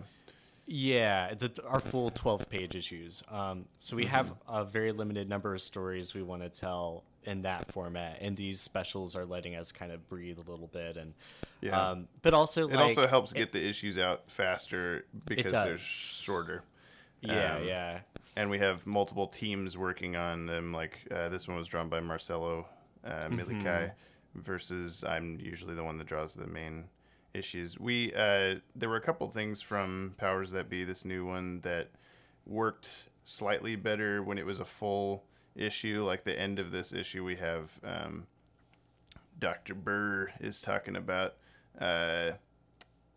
[0.65, 4.55] yeah the, our full 12 page issues um, so we have Mm-hmm.
[4.55, 8.59] a very limited number of stories we want to tell in that format and these
[8.61, 11.13] specials are letting us kind of breathe a little bit and
[11.61, 11.91] Yeah.
[11.91, 16.63] um, but also It like, also helps get the issues out faster because they're shorter.
[17.21, 17.99] Yeah um, yeah
[18.39, 20.71] and we have multiple teams working on them.
[20.71, 22.65] Like uh, this one was drawn by Marcelo
[23.03, 23.91] uh, Milikai,
[24.35, 26.85] versus I'm usually the one that draws the main
[27.33, 27.77] issues.
[27.77, 31.89] We uh, there were a couple things from Powers That Be, this new one that
[32.45, 35.25] worked slightly better when it was a full
[35.55, 36.05] issue.
[36.05, 38.25] Like the end of this issue, we have um,
[39.37, 39.75] Dr.
[39.75, 41.35] Burr is talking about.
[41.79, 42.31] Uh,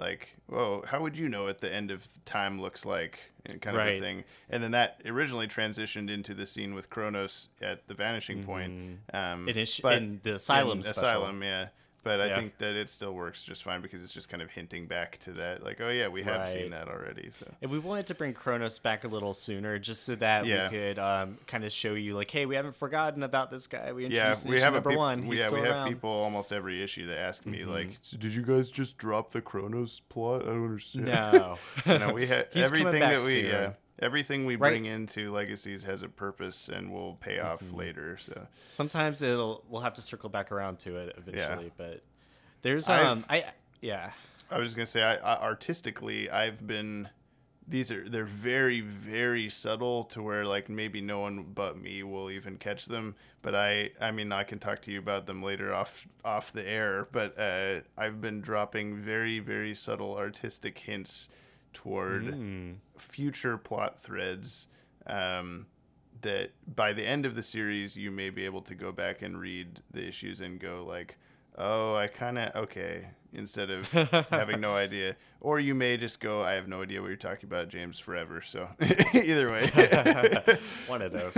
[0.02, 3.20] like, whoa, how would you know what the end of time looks like?
[3.46, 3.96] And kind of Right.
[3.98, 4.24] a thing.
[4.50, 8.98] And then that originally transitioned into the scene with Chronos at the vanishing point.
[9.14, 9.56] Um, but-
[9.98, 11.02] in the Asylum in special.
[11.04, 11.68] Asylum, yeah.
[12.04, 12.34] But I Yeah.
[12.36, 15.32] think that it still works just fine because it's just kind of hinting back to
[15.34, 15.62] that.
[15.62, 17.30] Like, oh, yeah, we have seen that already.
[17.38, 17.46] So.
[17.62, 20.64] And we wanted to bring Chronos back a little sooner, just so that Yeah.
[20.68, 23.92] we could um, kind of show you, like, hey, we haven't forgotten about this guy.
[23.92, 25.22] We introduced in we have a number peop- one.
[25.22, 25.88] He's yeah, still we have around.
[25.90, 27.94] people almost every issue that ask me like, Mm-hmm.
[28.02, 30.42] "So "Did you guys just drop the Chronos plot?
[30.42, 33.44] I don't understand." No, no, we had everything that we soon.
[33.44, 33.72] yeah,
[34.02, 34.70] everything we Right.
[34.70, 37.76] bring into legacies has a purpose and will pay off Mm-hmm.
[37.76, 38.18] later.
[38.18, 42.02] So sometimes it'll we'll have to circle back around to it eventually, but
[42.62, 43.44] there's I've- um I
[43.80, 44.10] yeah
[44.50, 47.08] I was just gonna say, I, I artistically, I've been.
[47.68, 52.28] These are they're very very subtle to where like maybe no one but me will
[52.28, 53.14] even catch them.
[53.40, 56.66] But I I mean I can talk to you about them later off off the
[56.66, 57.06] air.
[57.12, 61.28] But uh, I've been dropping very very subtle artistic hints
[61.72, 62.76] toward Mm.
[62.98, 64.66] future plot threads.
[65.06, 65.66] Um,
[66.20, 69.36] that by the end of the series you may be able to go back and
[69.40, 71.16] read the issues and go like
[71.58, 73.88] oh i kind of okay instead of
[74.30, 77.44] having no idea or you may just go i have no idea what you're talking
[77.48, 78.68] about james forever so
[79.14, 79.66] either way
[80.86, 81.36] one of those.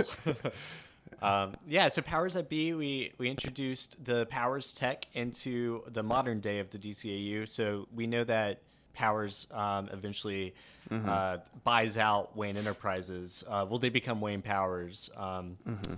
[1.21, 6.39] um, yeah, so powers that be, we we introduced the powers tech into the modern
[6.41, 7.47] day of the DCAU.
[7.47, 8.61] So we know that
[8.95, 10.55] Powers um, eventually
[10.91, 11.09] Mm-hmm.
[11.09, 13.43] uh, buys out Wayne Enterprises.
[13.49, 15.09] Uh, will they become Wayne Powers?
[15.17, 15.93] Um, Mm-hmm.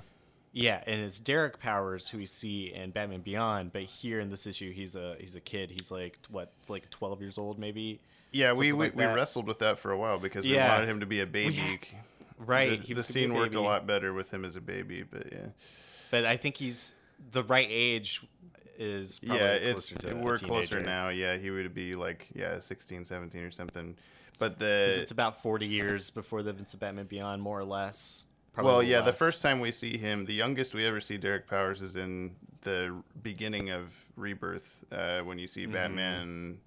[0.53, 4.47] Yeah, and it's Derek Powers who we see in Batman Beyond, but here in this
[4.47, 5.69] issue, he's a he's a kid.
[5.71, 7.99] He's like what, like twelve years old, maybe.
[8.31, 10.73] yeah we, Something we, like we wrestled with that for a while because we Yeah.
[10.73, 11.97] wanted him to be a baby ha-
[12.39, 15.27] Right, the, he the scene worked a lot better with him as a baby but
[15.31, 15.47] yeah
[16.11, 16.95] but I think he's
[17.33, 18.21] the right age
[18.77, 21.09] is probably yeah it's closer we're closer now.
[21.09, 23.95] Yeah he would be like yeah 16 17 or something.
[24.39, 28.25] But the it's about 40 years before the Vincent Batman Beyond more or less.
[28.53, 31.47] Probably well yeah the first time we see him the youngest we ever see derek
[31.47, 32.31] powers is in
[32.61, 36.57] the beginning of rebirth uh, when you see batman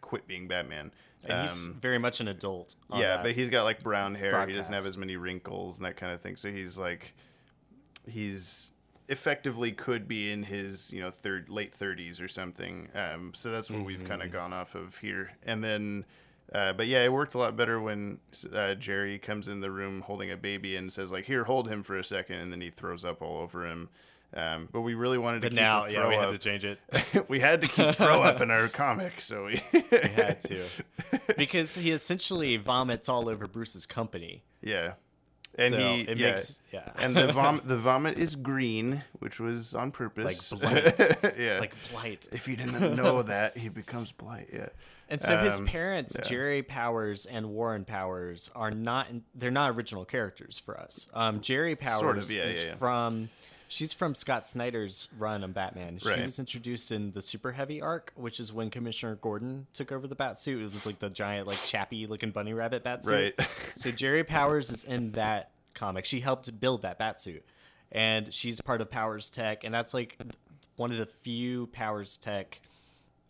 [0.00, 0.90] quit being batman.
[1.22, 1.30] Mm-hmm.
[1.32, 4.46] and he's Um, very much an adult yeah but he's got like brown hair.
[4.46, 6.36] He doesn't have as many wrinkles and that kind of thing.
[6.36, 7.14] So he's like
[8.06, 8.72] he's
[9.08, 12.88] effectively could be in his you know third late 30s or something.
[12.94, 15.32] Um, so that's what we've kind of gone off of here.
[15.44, 16.04] And then,
[16.52, 18.18] uh, but yeah, it worked a lot better when
[18.54, 21.82] uh, Jerry comes in the room holding a baby and says like, "Here, hold him
[21.82, 23.88] for a second, and then he throws up all over him.
[24.36, 26.80] Um, but we really wanted to But now, yeah, we had to change it.
[27.28, 30.64] we had to keep throw up in our comic, so we, We had to.
[31.36, 34.42] Because he essentially vomits all over Bruce's company.
[34.60, 34.94] yeah.
[35.56, 36.30] And So he, it yeah.
[36.30, 36.88] makes- yeah.
[36.98, 40.50] and the vomit, the vomit is green, which was on purpose.
[40.52, 40.60] Like
[40.96, 41.36] blight.
[41.38, 41.58] yeah.
[41.60, 42.28] Like blight.
[42.32, 44.48] if you didn't know that, he becomes blight.
[44.52, 44.68] Yeah.
[45.08, 46.24] And so his Um, parents, yeah.
[46.28, 51.06] Jerry Powers and Warren Powers, are not they're not original characters for us.
[51.12, 53.28] Um, Jerry Powers Sort of, yeah, is from
[53.68, 55.98] she's from Scott Snyder's run on Batman.
[55.98, 56.24] She Right.
[56.24, 60.14] was introduced in the Super Heavy arc, which is when Commissioner Gordon took over the
[60.14, 60.62] bat suit.
[60.62, 63.34] It was like the giant, like chappy looking bunny rabbit bat suit.
[63.38, 63.48] Right.
[63.74, 66.04] so Jerry Powers is in that comic.
[66.04, 67.44] She helped build that bat suit.
[67.92, 70.18] And she's part of Powers Tech, and that's like
[70.76, 72.60] one of the few Powers Tech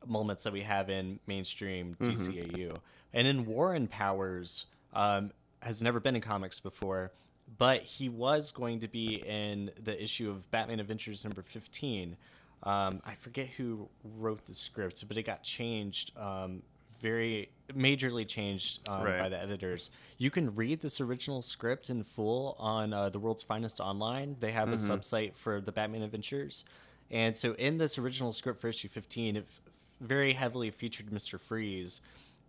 [0.06, 2.74] moments that we have in mainstream Mm-hmm.
[3.12, 5.30] And in Warren Powers um,
[5.62, 7.12] has never been in comics before,
[7.58, 12.16] but he was going to be in the issue of Batman Adventures number 15.
[12.62, 16.62] Um, I forget who wrote the script, but it got changed, um,
[17.00, 19.90] very majorly changed um, by the editors.
[20.16, 24.36] You can read this original script in full on uh, the World's Finest Online.
[24.40, 26.64] They have a subsite for the Batman Adventures.
[27.10, 29.60] And so in this original script for issue 15, it f-
[30.00, 31.38] very heavily featured Mr.
[31.38, 32.00] Freeze,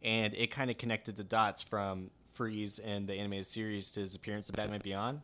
[0.02, 2.10] and it kind of connected the dots from
[2.40, 5.22] Freeze in the animated series to his appearance in Batman Beyond.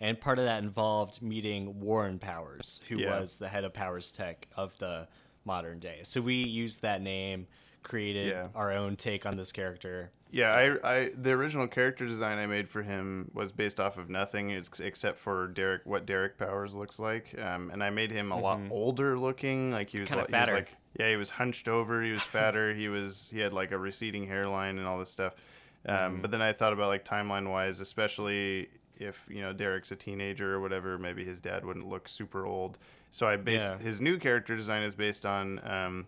[0.00, 3.20] And part of that involved meeting Warren Powers, who Yeah.
[3.20, 5.06] was the head of Powers Tech of the
[5.44, 6.00] modern day.
[6.04, 7.46] So we used that name,
[7.82, 8.48] created Yeah.
[8.54, 10.10] our own take on this character.
[10.30, 10.50] Yeah,
[10.82, 14.50] I, I, the original character design I made for him was based off of nothing
[14.50, 18.60] except for Derek, what Derek Powers looks like, um, and I made him a lot
[18.70, 19.70] older looking.
[19.70, 20.54] Like he was, Kinda li- he was fatter.
[20.56, 20.68] like,
[20.98, 24.26] yeah, he was hunched over, he was fatter, he was, he had like a receding
[24.26, 25.34] hairline and all this stuff.
[25.86, 29.96] Um, But then I thought about like timeline wise, especially if you know Derek's a
[29.96, 32.78] teenager or whatever, maybe his dad wouldn't look super old.
[33.10, 33.78] So I based Yeah.
[33.78, 36.06] his new character design is based on um,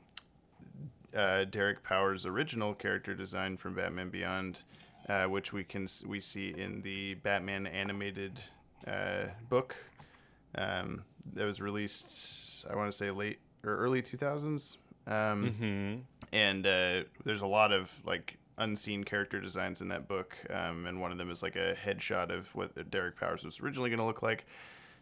[1.14, 4.62] uh, Derek Powers' original character design from Batman Beyond,
[5.08, 8.40] uh, which we can we see in the Batman animated
[8.86, 9.76] uh, book
[10.56, 11.02] um,
[11.34, 12.64] that was released.
[12.70, 14.78] I want to say late or early two thousands.
[15.06, 16.00] Um, Mm-hmm.
[16.32, 21.00] and uh, there's a lot of like unseen character designs in that book, um, and
[21.00, 24.04] one of them is like a headshot of what Derek Powers was originally going to
[24.06, 24.46] look like.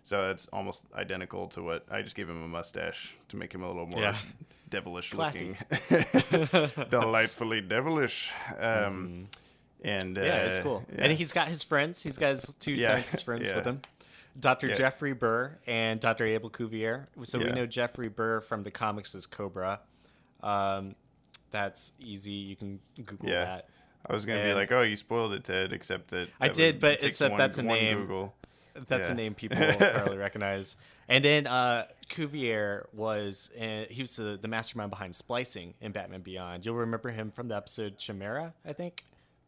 [0.03, 3.63] So it's almost identical to what I just gave him a mustache to make him
[3.63, 4.17] a little more Yeah.
[4.69, 5.57] devilish Classy.
[5.91, 8.31] looking, delightfully devilish.
[8.59, 9.29] Um,
[9.83, 10.27] And uh, Mm-hmm.
[10.27, 10.83] Yeah, it's cool.
[10.93, 11.05] yeah.
[11.05, 12.03] And he's got his friends.
[12.03, 13.57] He's got his two Yeah, scientist friends yeah.
[13.57, 13.81] with him.
[14.39, 14.69] Dr.
[14.69, 14.75] Yeah.
[14.75, 16.25] Jeffrey Burr and Dr.
[16.27, 17.07] Abel Cuvier.
[17.23, 19.81] So we know Jeffrey Burr from the comics as Cobra.
[20.43, 20.97] Um,
[21.55, 22.33] that's easy.
[22.33, 23.45] You can Google Yeah.
[23.45, 23.69] that.
[24.07, 26.75] I was gonna be like, "Oh, you spoiled it, Ted," except that I that did,
[26.75, 28.01] would but except one- that's a name.
[28.03, 28.35] Google.
[28.89, 29.13] That's Yeah.
[29.13, 30.77] a name people probably recognize.
[31.09, 36.23] And then uh, Cuvier was uh, he was the, the mastermind behind splicing in Batman
[36.23, 36.67] Beyond.
[36.67, 39.05] You'll remember him from the episode Chimera, I think.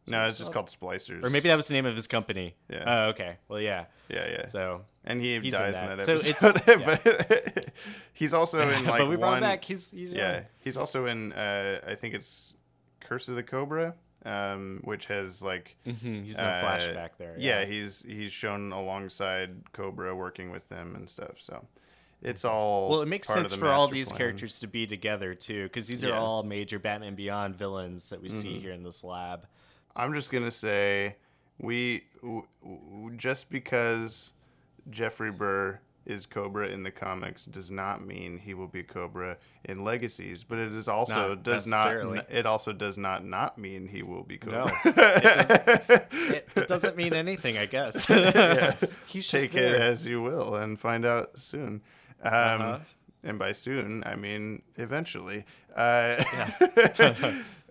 [0.07, 1.23] No, it's just called Splicers.
[1.23, 2.55] Or maybe that was the name of his company.
[2.69, 2.83] Yeah.
[2.87, 3.37] Oh, okay.
[3.49, 3.85] Well, yeah.
[4.09, 4.45] Yeah, yeah.
[4.47, 5.91] So and he he's in that.
[5.91, 6.61] in that, So it's- episode.
[6.79, 6.97] yeah.
[7.03, 7.69] but
[8.13, 9.37] he's also in like but we brought one.
[9.37, 9.63] him back.
[9.65, 10.41] He's, he's yeah, young.
[10.61, 11.33] he's also in.
[11.33, 12.55] Uh, I think it's
[13.01, 13.93] Curse of the Cobra,
[14.25, 15.75] um, which has like.
[15.85, 17.35] Mhm, He's in a uh, flashback there.
[17.37, 17.65] Yeah.
[17.65, 21.35] he's he's shown alongside Cobra working with them and stuff.
[21.39, 21.65] So
[22.21, 22.83] it's all.
[22.83, 22.91] Mm-hmm.
[22.91, 24.19] Well, it makes part sense for all these plan.
[24.19, 26.13] characters to be together too, because these are Yeah.
[26.15, 26.23] Mm-hmm.
[26.23, 29.45] all major Batman Beyond villains that we see here in this lab.
[29.97, 31.15] I'm just gonna say
[31.59, 34.31] we w- w- just because
[34.91, 39.83] Jeffrey Burr is Cobra in the comics does not mean he will be Cobra in
[39.83, 41.91] Legacies, but it is also Not does not
[42.29, 45.97] it also does not not mean he will be No, Cobra.
[46.05, 48.07] It, it doesn't mean anything, I guess.
[48.09, 48.75] Yeah.
[49.07, 49.75] He's Take there.
[49.75, 51.81] it as you will and find out soon.
[52.23, 52.79] Um, Uh-huh.
[53.23, 55.43] And by soon, I mean eventually.
[55.75, 56.23] Uh,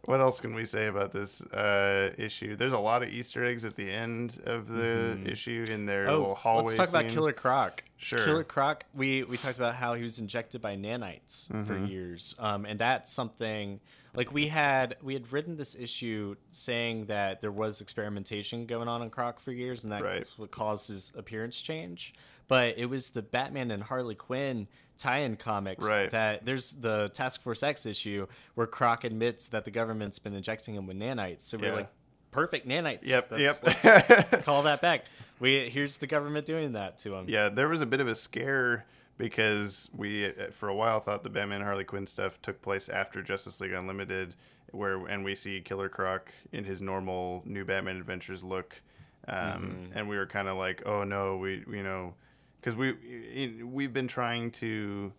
[0.06, 2.56] what else can we say about this uh, issue?
[2.56, 6.26] There's a lot of Easter eggs at the end of the issue in their little
[6.32, 6.64] Oh, hallway.
[6.76, 7.08] let's talk about.
[7.08, 7.82] Killer Croc.
[7.98, 8.24] Sure.
[8.24, 8.84] Killer Croc.
[8.94, 11.86] We we talked about how he was injected by nanites for Mm-hmm.
[11.86, 13.80] years, um, and that's something
[14.14, 19.02] like we had we had written this issue saying that there was experimentation going on
[19.02, 20.32] in Croc for years, and that's Right.
[20.36, 22.14] what caused his appearance change.
[22.48, 26.10] But it was the Batman and Harley Quinn tie-in comics Right.
[26.10, 30.74] that there's the Task Force X issue where Croc admits that the government's been injecting
[30.74, 31.42] him with nanites.
[31.42, 31.74] So we're Yeah.
[31.74, 31.90] like,
[32.30, 33.00] perfect nanites.
[33.06, 33.56] Yep, yep.
[33.62, 33.82] let's
[34.44, 35.04] call that back.
[35.38, 37.26] We here's the government doing that to him.
[37.28, 38.84] Yeah, there was a bit of a scare
[39.18, 43.22] because we uh, for a while thought the Batman Harley Quinn stuff took place after
[43.22, 44.34] Justice League Unlimited,
[44.72, 48.80] where and we see Killer Croc in his normal New Batman Adventures look,
[49.28, 52.14] um, and we were kind of like, oh no, we you know,
[52.60, 55.12] because we we've been trying to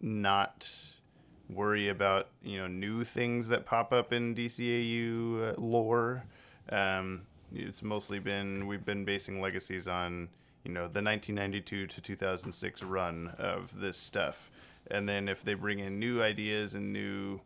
[0.00, 0.68] not
[1.48, 6.24] worry about you know new things that pop up in DCAU uh, lore.
[6.70, 10.28] Um, it's mostly been we've been basing legacies on
[10.64, 14.50] you know the 1992 to 2006 run of this stuff,
[14.90, 17.40] and then if they bring in new ideas and new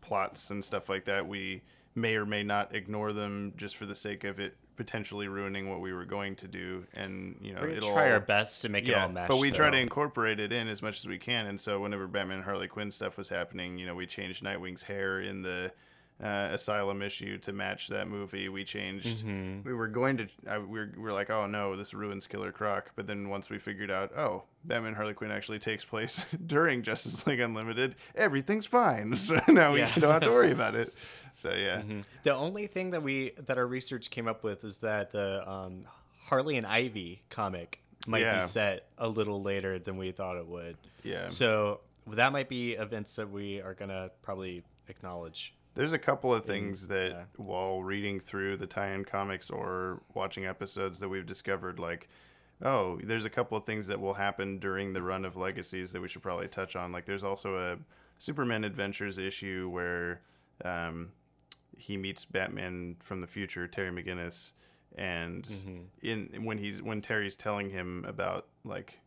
[0.00, 1.62] plots and stuff like that, we
[1.94, 5.80] may or may not ignore them just for the sake of it potentially ruining what
[5.80, 8.88] we were going to do and you know we're it'll try our best to make
[8.88, 9.28] it all mesh.
[9.28, 11.46] but we try to incorporate it in as much as we can.
[11.46, 14.82] And so whenever Batman and Harley Quinn stuff was happening, you know, we changed Nightwing's
[14.82, 15.72] hair in the
[16.22, 18.48] uh, Asylum issue to match that movie.
[18.48, 19.24] We changed.
[19.26, 19.66] Mm-hmm.
[19.68, 20.28] We were going to.
[20.46, 22.90] Uh, we, were, we were like, oh no, this ruins Killer Croc.
[22.94, 26.82] But then once we figured out, oh, Batman and Harley Quinn actually takes place during
[26.82, 29.16] Justice League Unlimited, everything's fine.
[29.16, 29.90] So now Yeah.
[29.94, 30.94] we don't have to worry about it.
[31.34, 31.82] So yeah.
[32.24, 35.84] The only thing that we that our research came up with is that the um,
[36.24, 38.40] Harley and Ivy comic might Yeah.
[38.40, 40.76] be set a little later than we thought it would.
[41.02, 41.28] Yeah.
[41.28, 45.54] So that might be events that we are gonna probably acknowledge.
[45.74, 47.24] There's a couple of things that, yeah.
[47.36, 52.08] while reading through the tie-in comics or watching episodes, that we've discovered, like,
[52.62, 56.02] oh, there's a couple of things that will happen during the run of Legacies that
[56.02, 56.92] we should probably touch on.
[56.92, 57.78] Like, there's also a
[58.18, 60.20] Superman Adventures issue where
[60.64, 61.10] um,
[61.76, 64.52] he meets Batman from the future, Terry McGinnis,
[64.96, 65.48] and
[66.02, 69.00] in when he's when Terry's telling him about like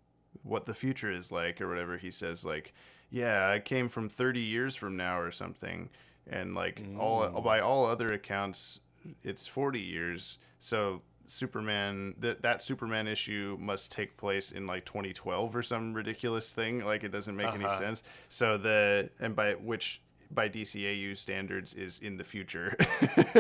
[0.44, 2.74] what the future is like or whatever, he says like,
[3.10, 5.90] "Yeah, I came from 30 years from now or something,"
[6.30, 8.80] and like all by all other accounts,
[9.24, 10.38] it's 40 years.
[10.60, 16.52] So Superman that that Superman issue must take place in like 2012 or some ridiculous
[16.54, 16.84] thing.
[16.86, 17.80] Like it doesn't make any Uh-huh.
[17.80, 18.04] sense.
[18.30, 22.76] So the and by which by DCAU standards is in the future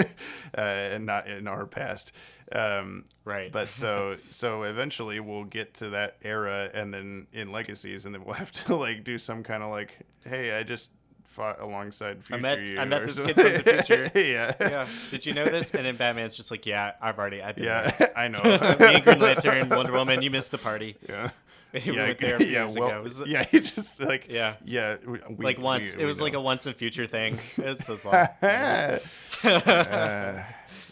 [0.57, 2.11] uh, and not in our past.
[2.51, 3.51] Um, Right.
[3.51, 8.23] But so so eventually we'll get to that era and then in legacies and then
[8.23, 10.91] we'll have to like do some kind of like hey I just
[11.35, 13.53] fought alongside future I met- you I met or this kid something.
[13.55, 14.11] from the future.
[14.15, 14.53] yeah.
[14.59, 14.87] yeah.
[15.11, 15.71] Did you know this?
[15.71, 18.13] And then Batman's just like, yeah, I've already, I've been Yeah, there.
[18.17, 18.41] I know.
[18.79, 20.95] Me and Green Lantern, Wonder Woman, you missed the party.
[21.07, 21.31] yeah.
[21.73, 22.87] We went there a few years ago.
[22.87, 24.55] It was- yeah, he just like Yeah.
[24.63, 27.37] yeah, we, we- like once, we- it we was like a once and future thing.
[27.57, 28.15] It's so long.
[29.43, 30.43] uh,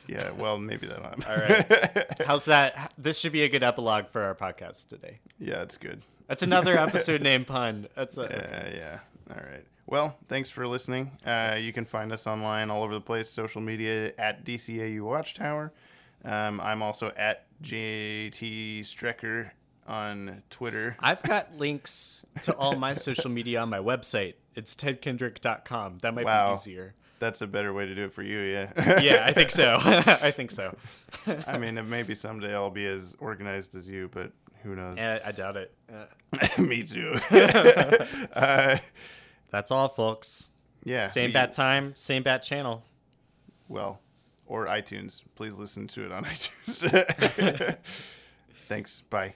[0.07, 1.25] yeah, well, maybe that not.
[1.29, 2.21] All right.
[2.27, 2.93] How's that?
[2.97, 5.19] This should be a good epilogue for our podcast today.
[5.39, 6.01] yeah, it's good.
[6.27, 7.87] That's another episode name pun.
[7.95, 8.99] That's a, Uh, yeah.
[9.29, 9.65] All right.
[9.85, 11.11] Well, thanks for listening.
[11.25, 15.73] Uh, you can find us online all over the place, social media at DCAU Watchtower.
[16.23, 19.51] Um, I'm also at JT Strecker
[19.85, 20.95] on Twitter.
[20.99, 24.35] I've got links to all my social media on my website.
[24.55, 25.99] It's tedkendrick.com.
[26.01, 26.53] That might Wow.
[26.53, 26.93] be easier.
[27.19, 28.99] That's a better way to do it for you, yeah.
[29.01, 29.77] Yeah, I think so.
[29.83, 30.75] I think so.
[31.47, 34.31] I mean, maybe someday I'll be as organized as you, but
[34.63, 34.97] who knows?
[34.97, 35.73] Eh, I doubt it.
[35.93, 36.05] Uh,
[36.61, 37.15] Me too.
[38.33, 38.77] uh,
[39.53, 40.49] that's all, folks.
[40.83, 41.07] yeah.
[41.07, 42.83] Same we- bat time, same bat channel.
[43.69, 43.99] Well,
[44.45, 45.21] or iTunes.
[45.35, 47.77] Please listen to it on iTunes.
[48.67, 49.01] Thanks.
[49.09, 49.35] Bye.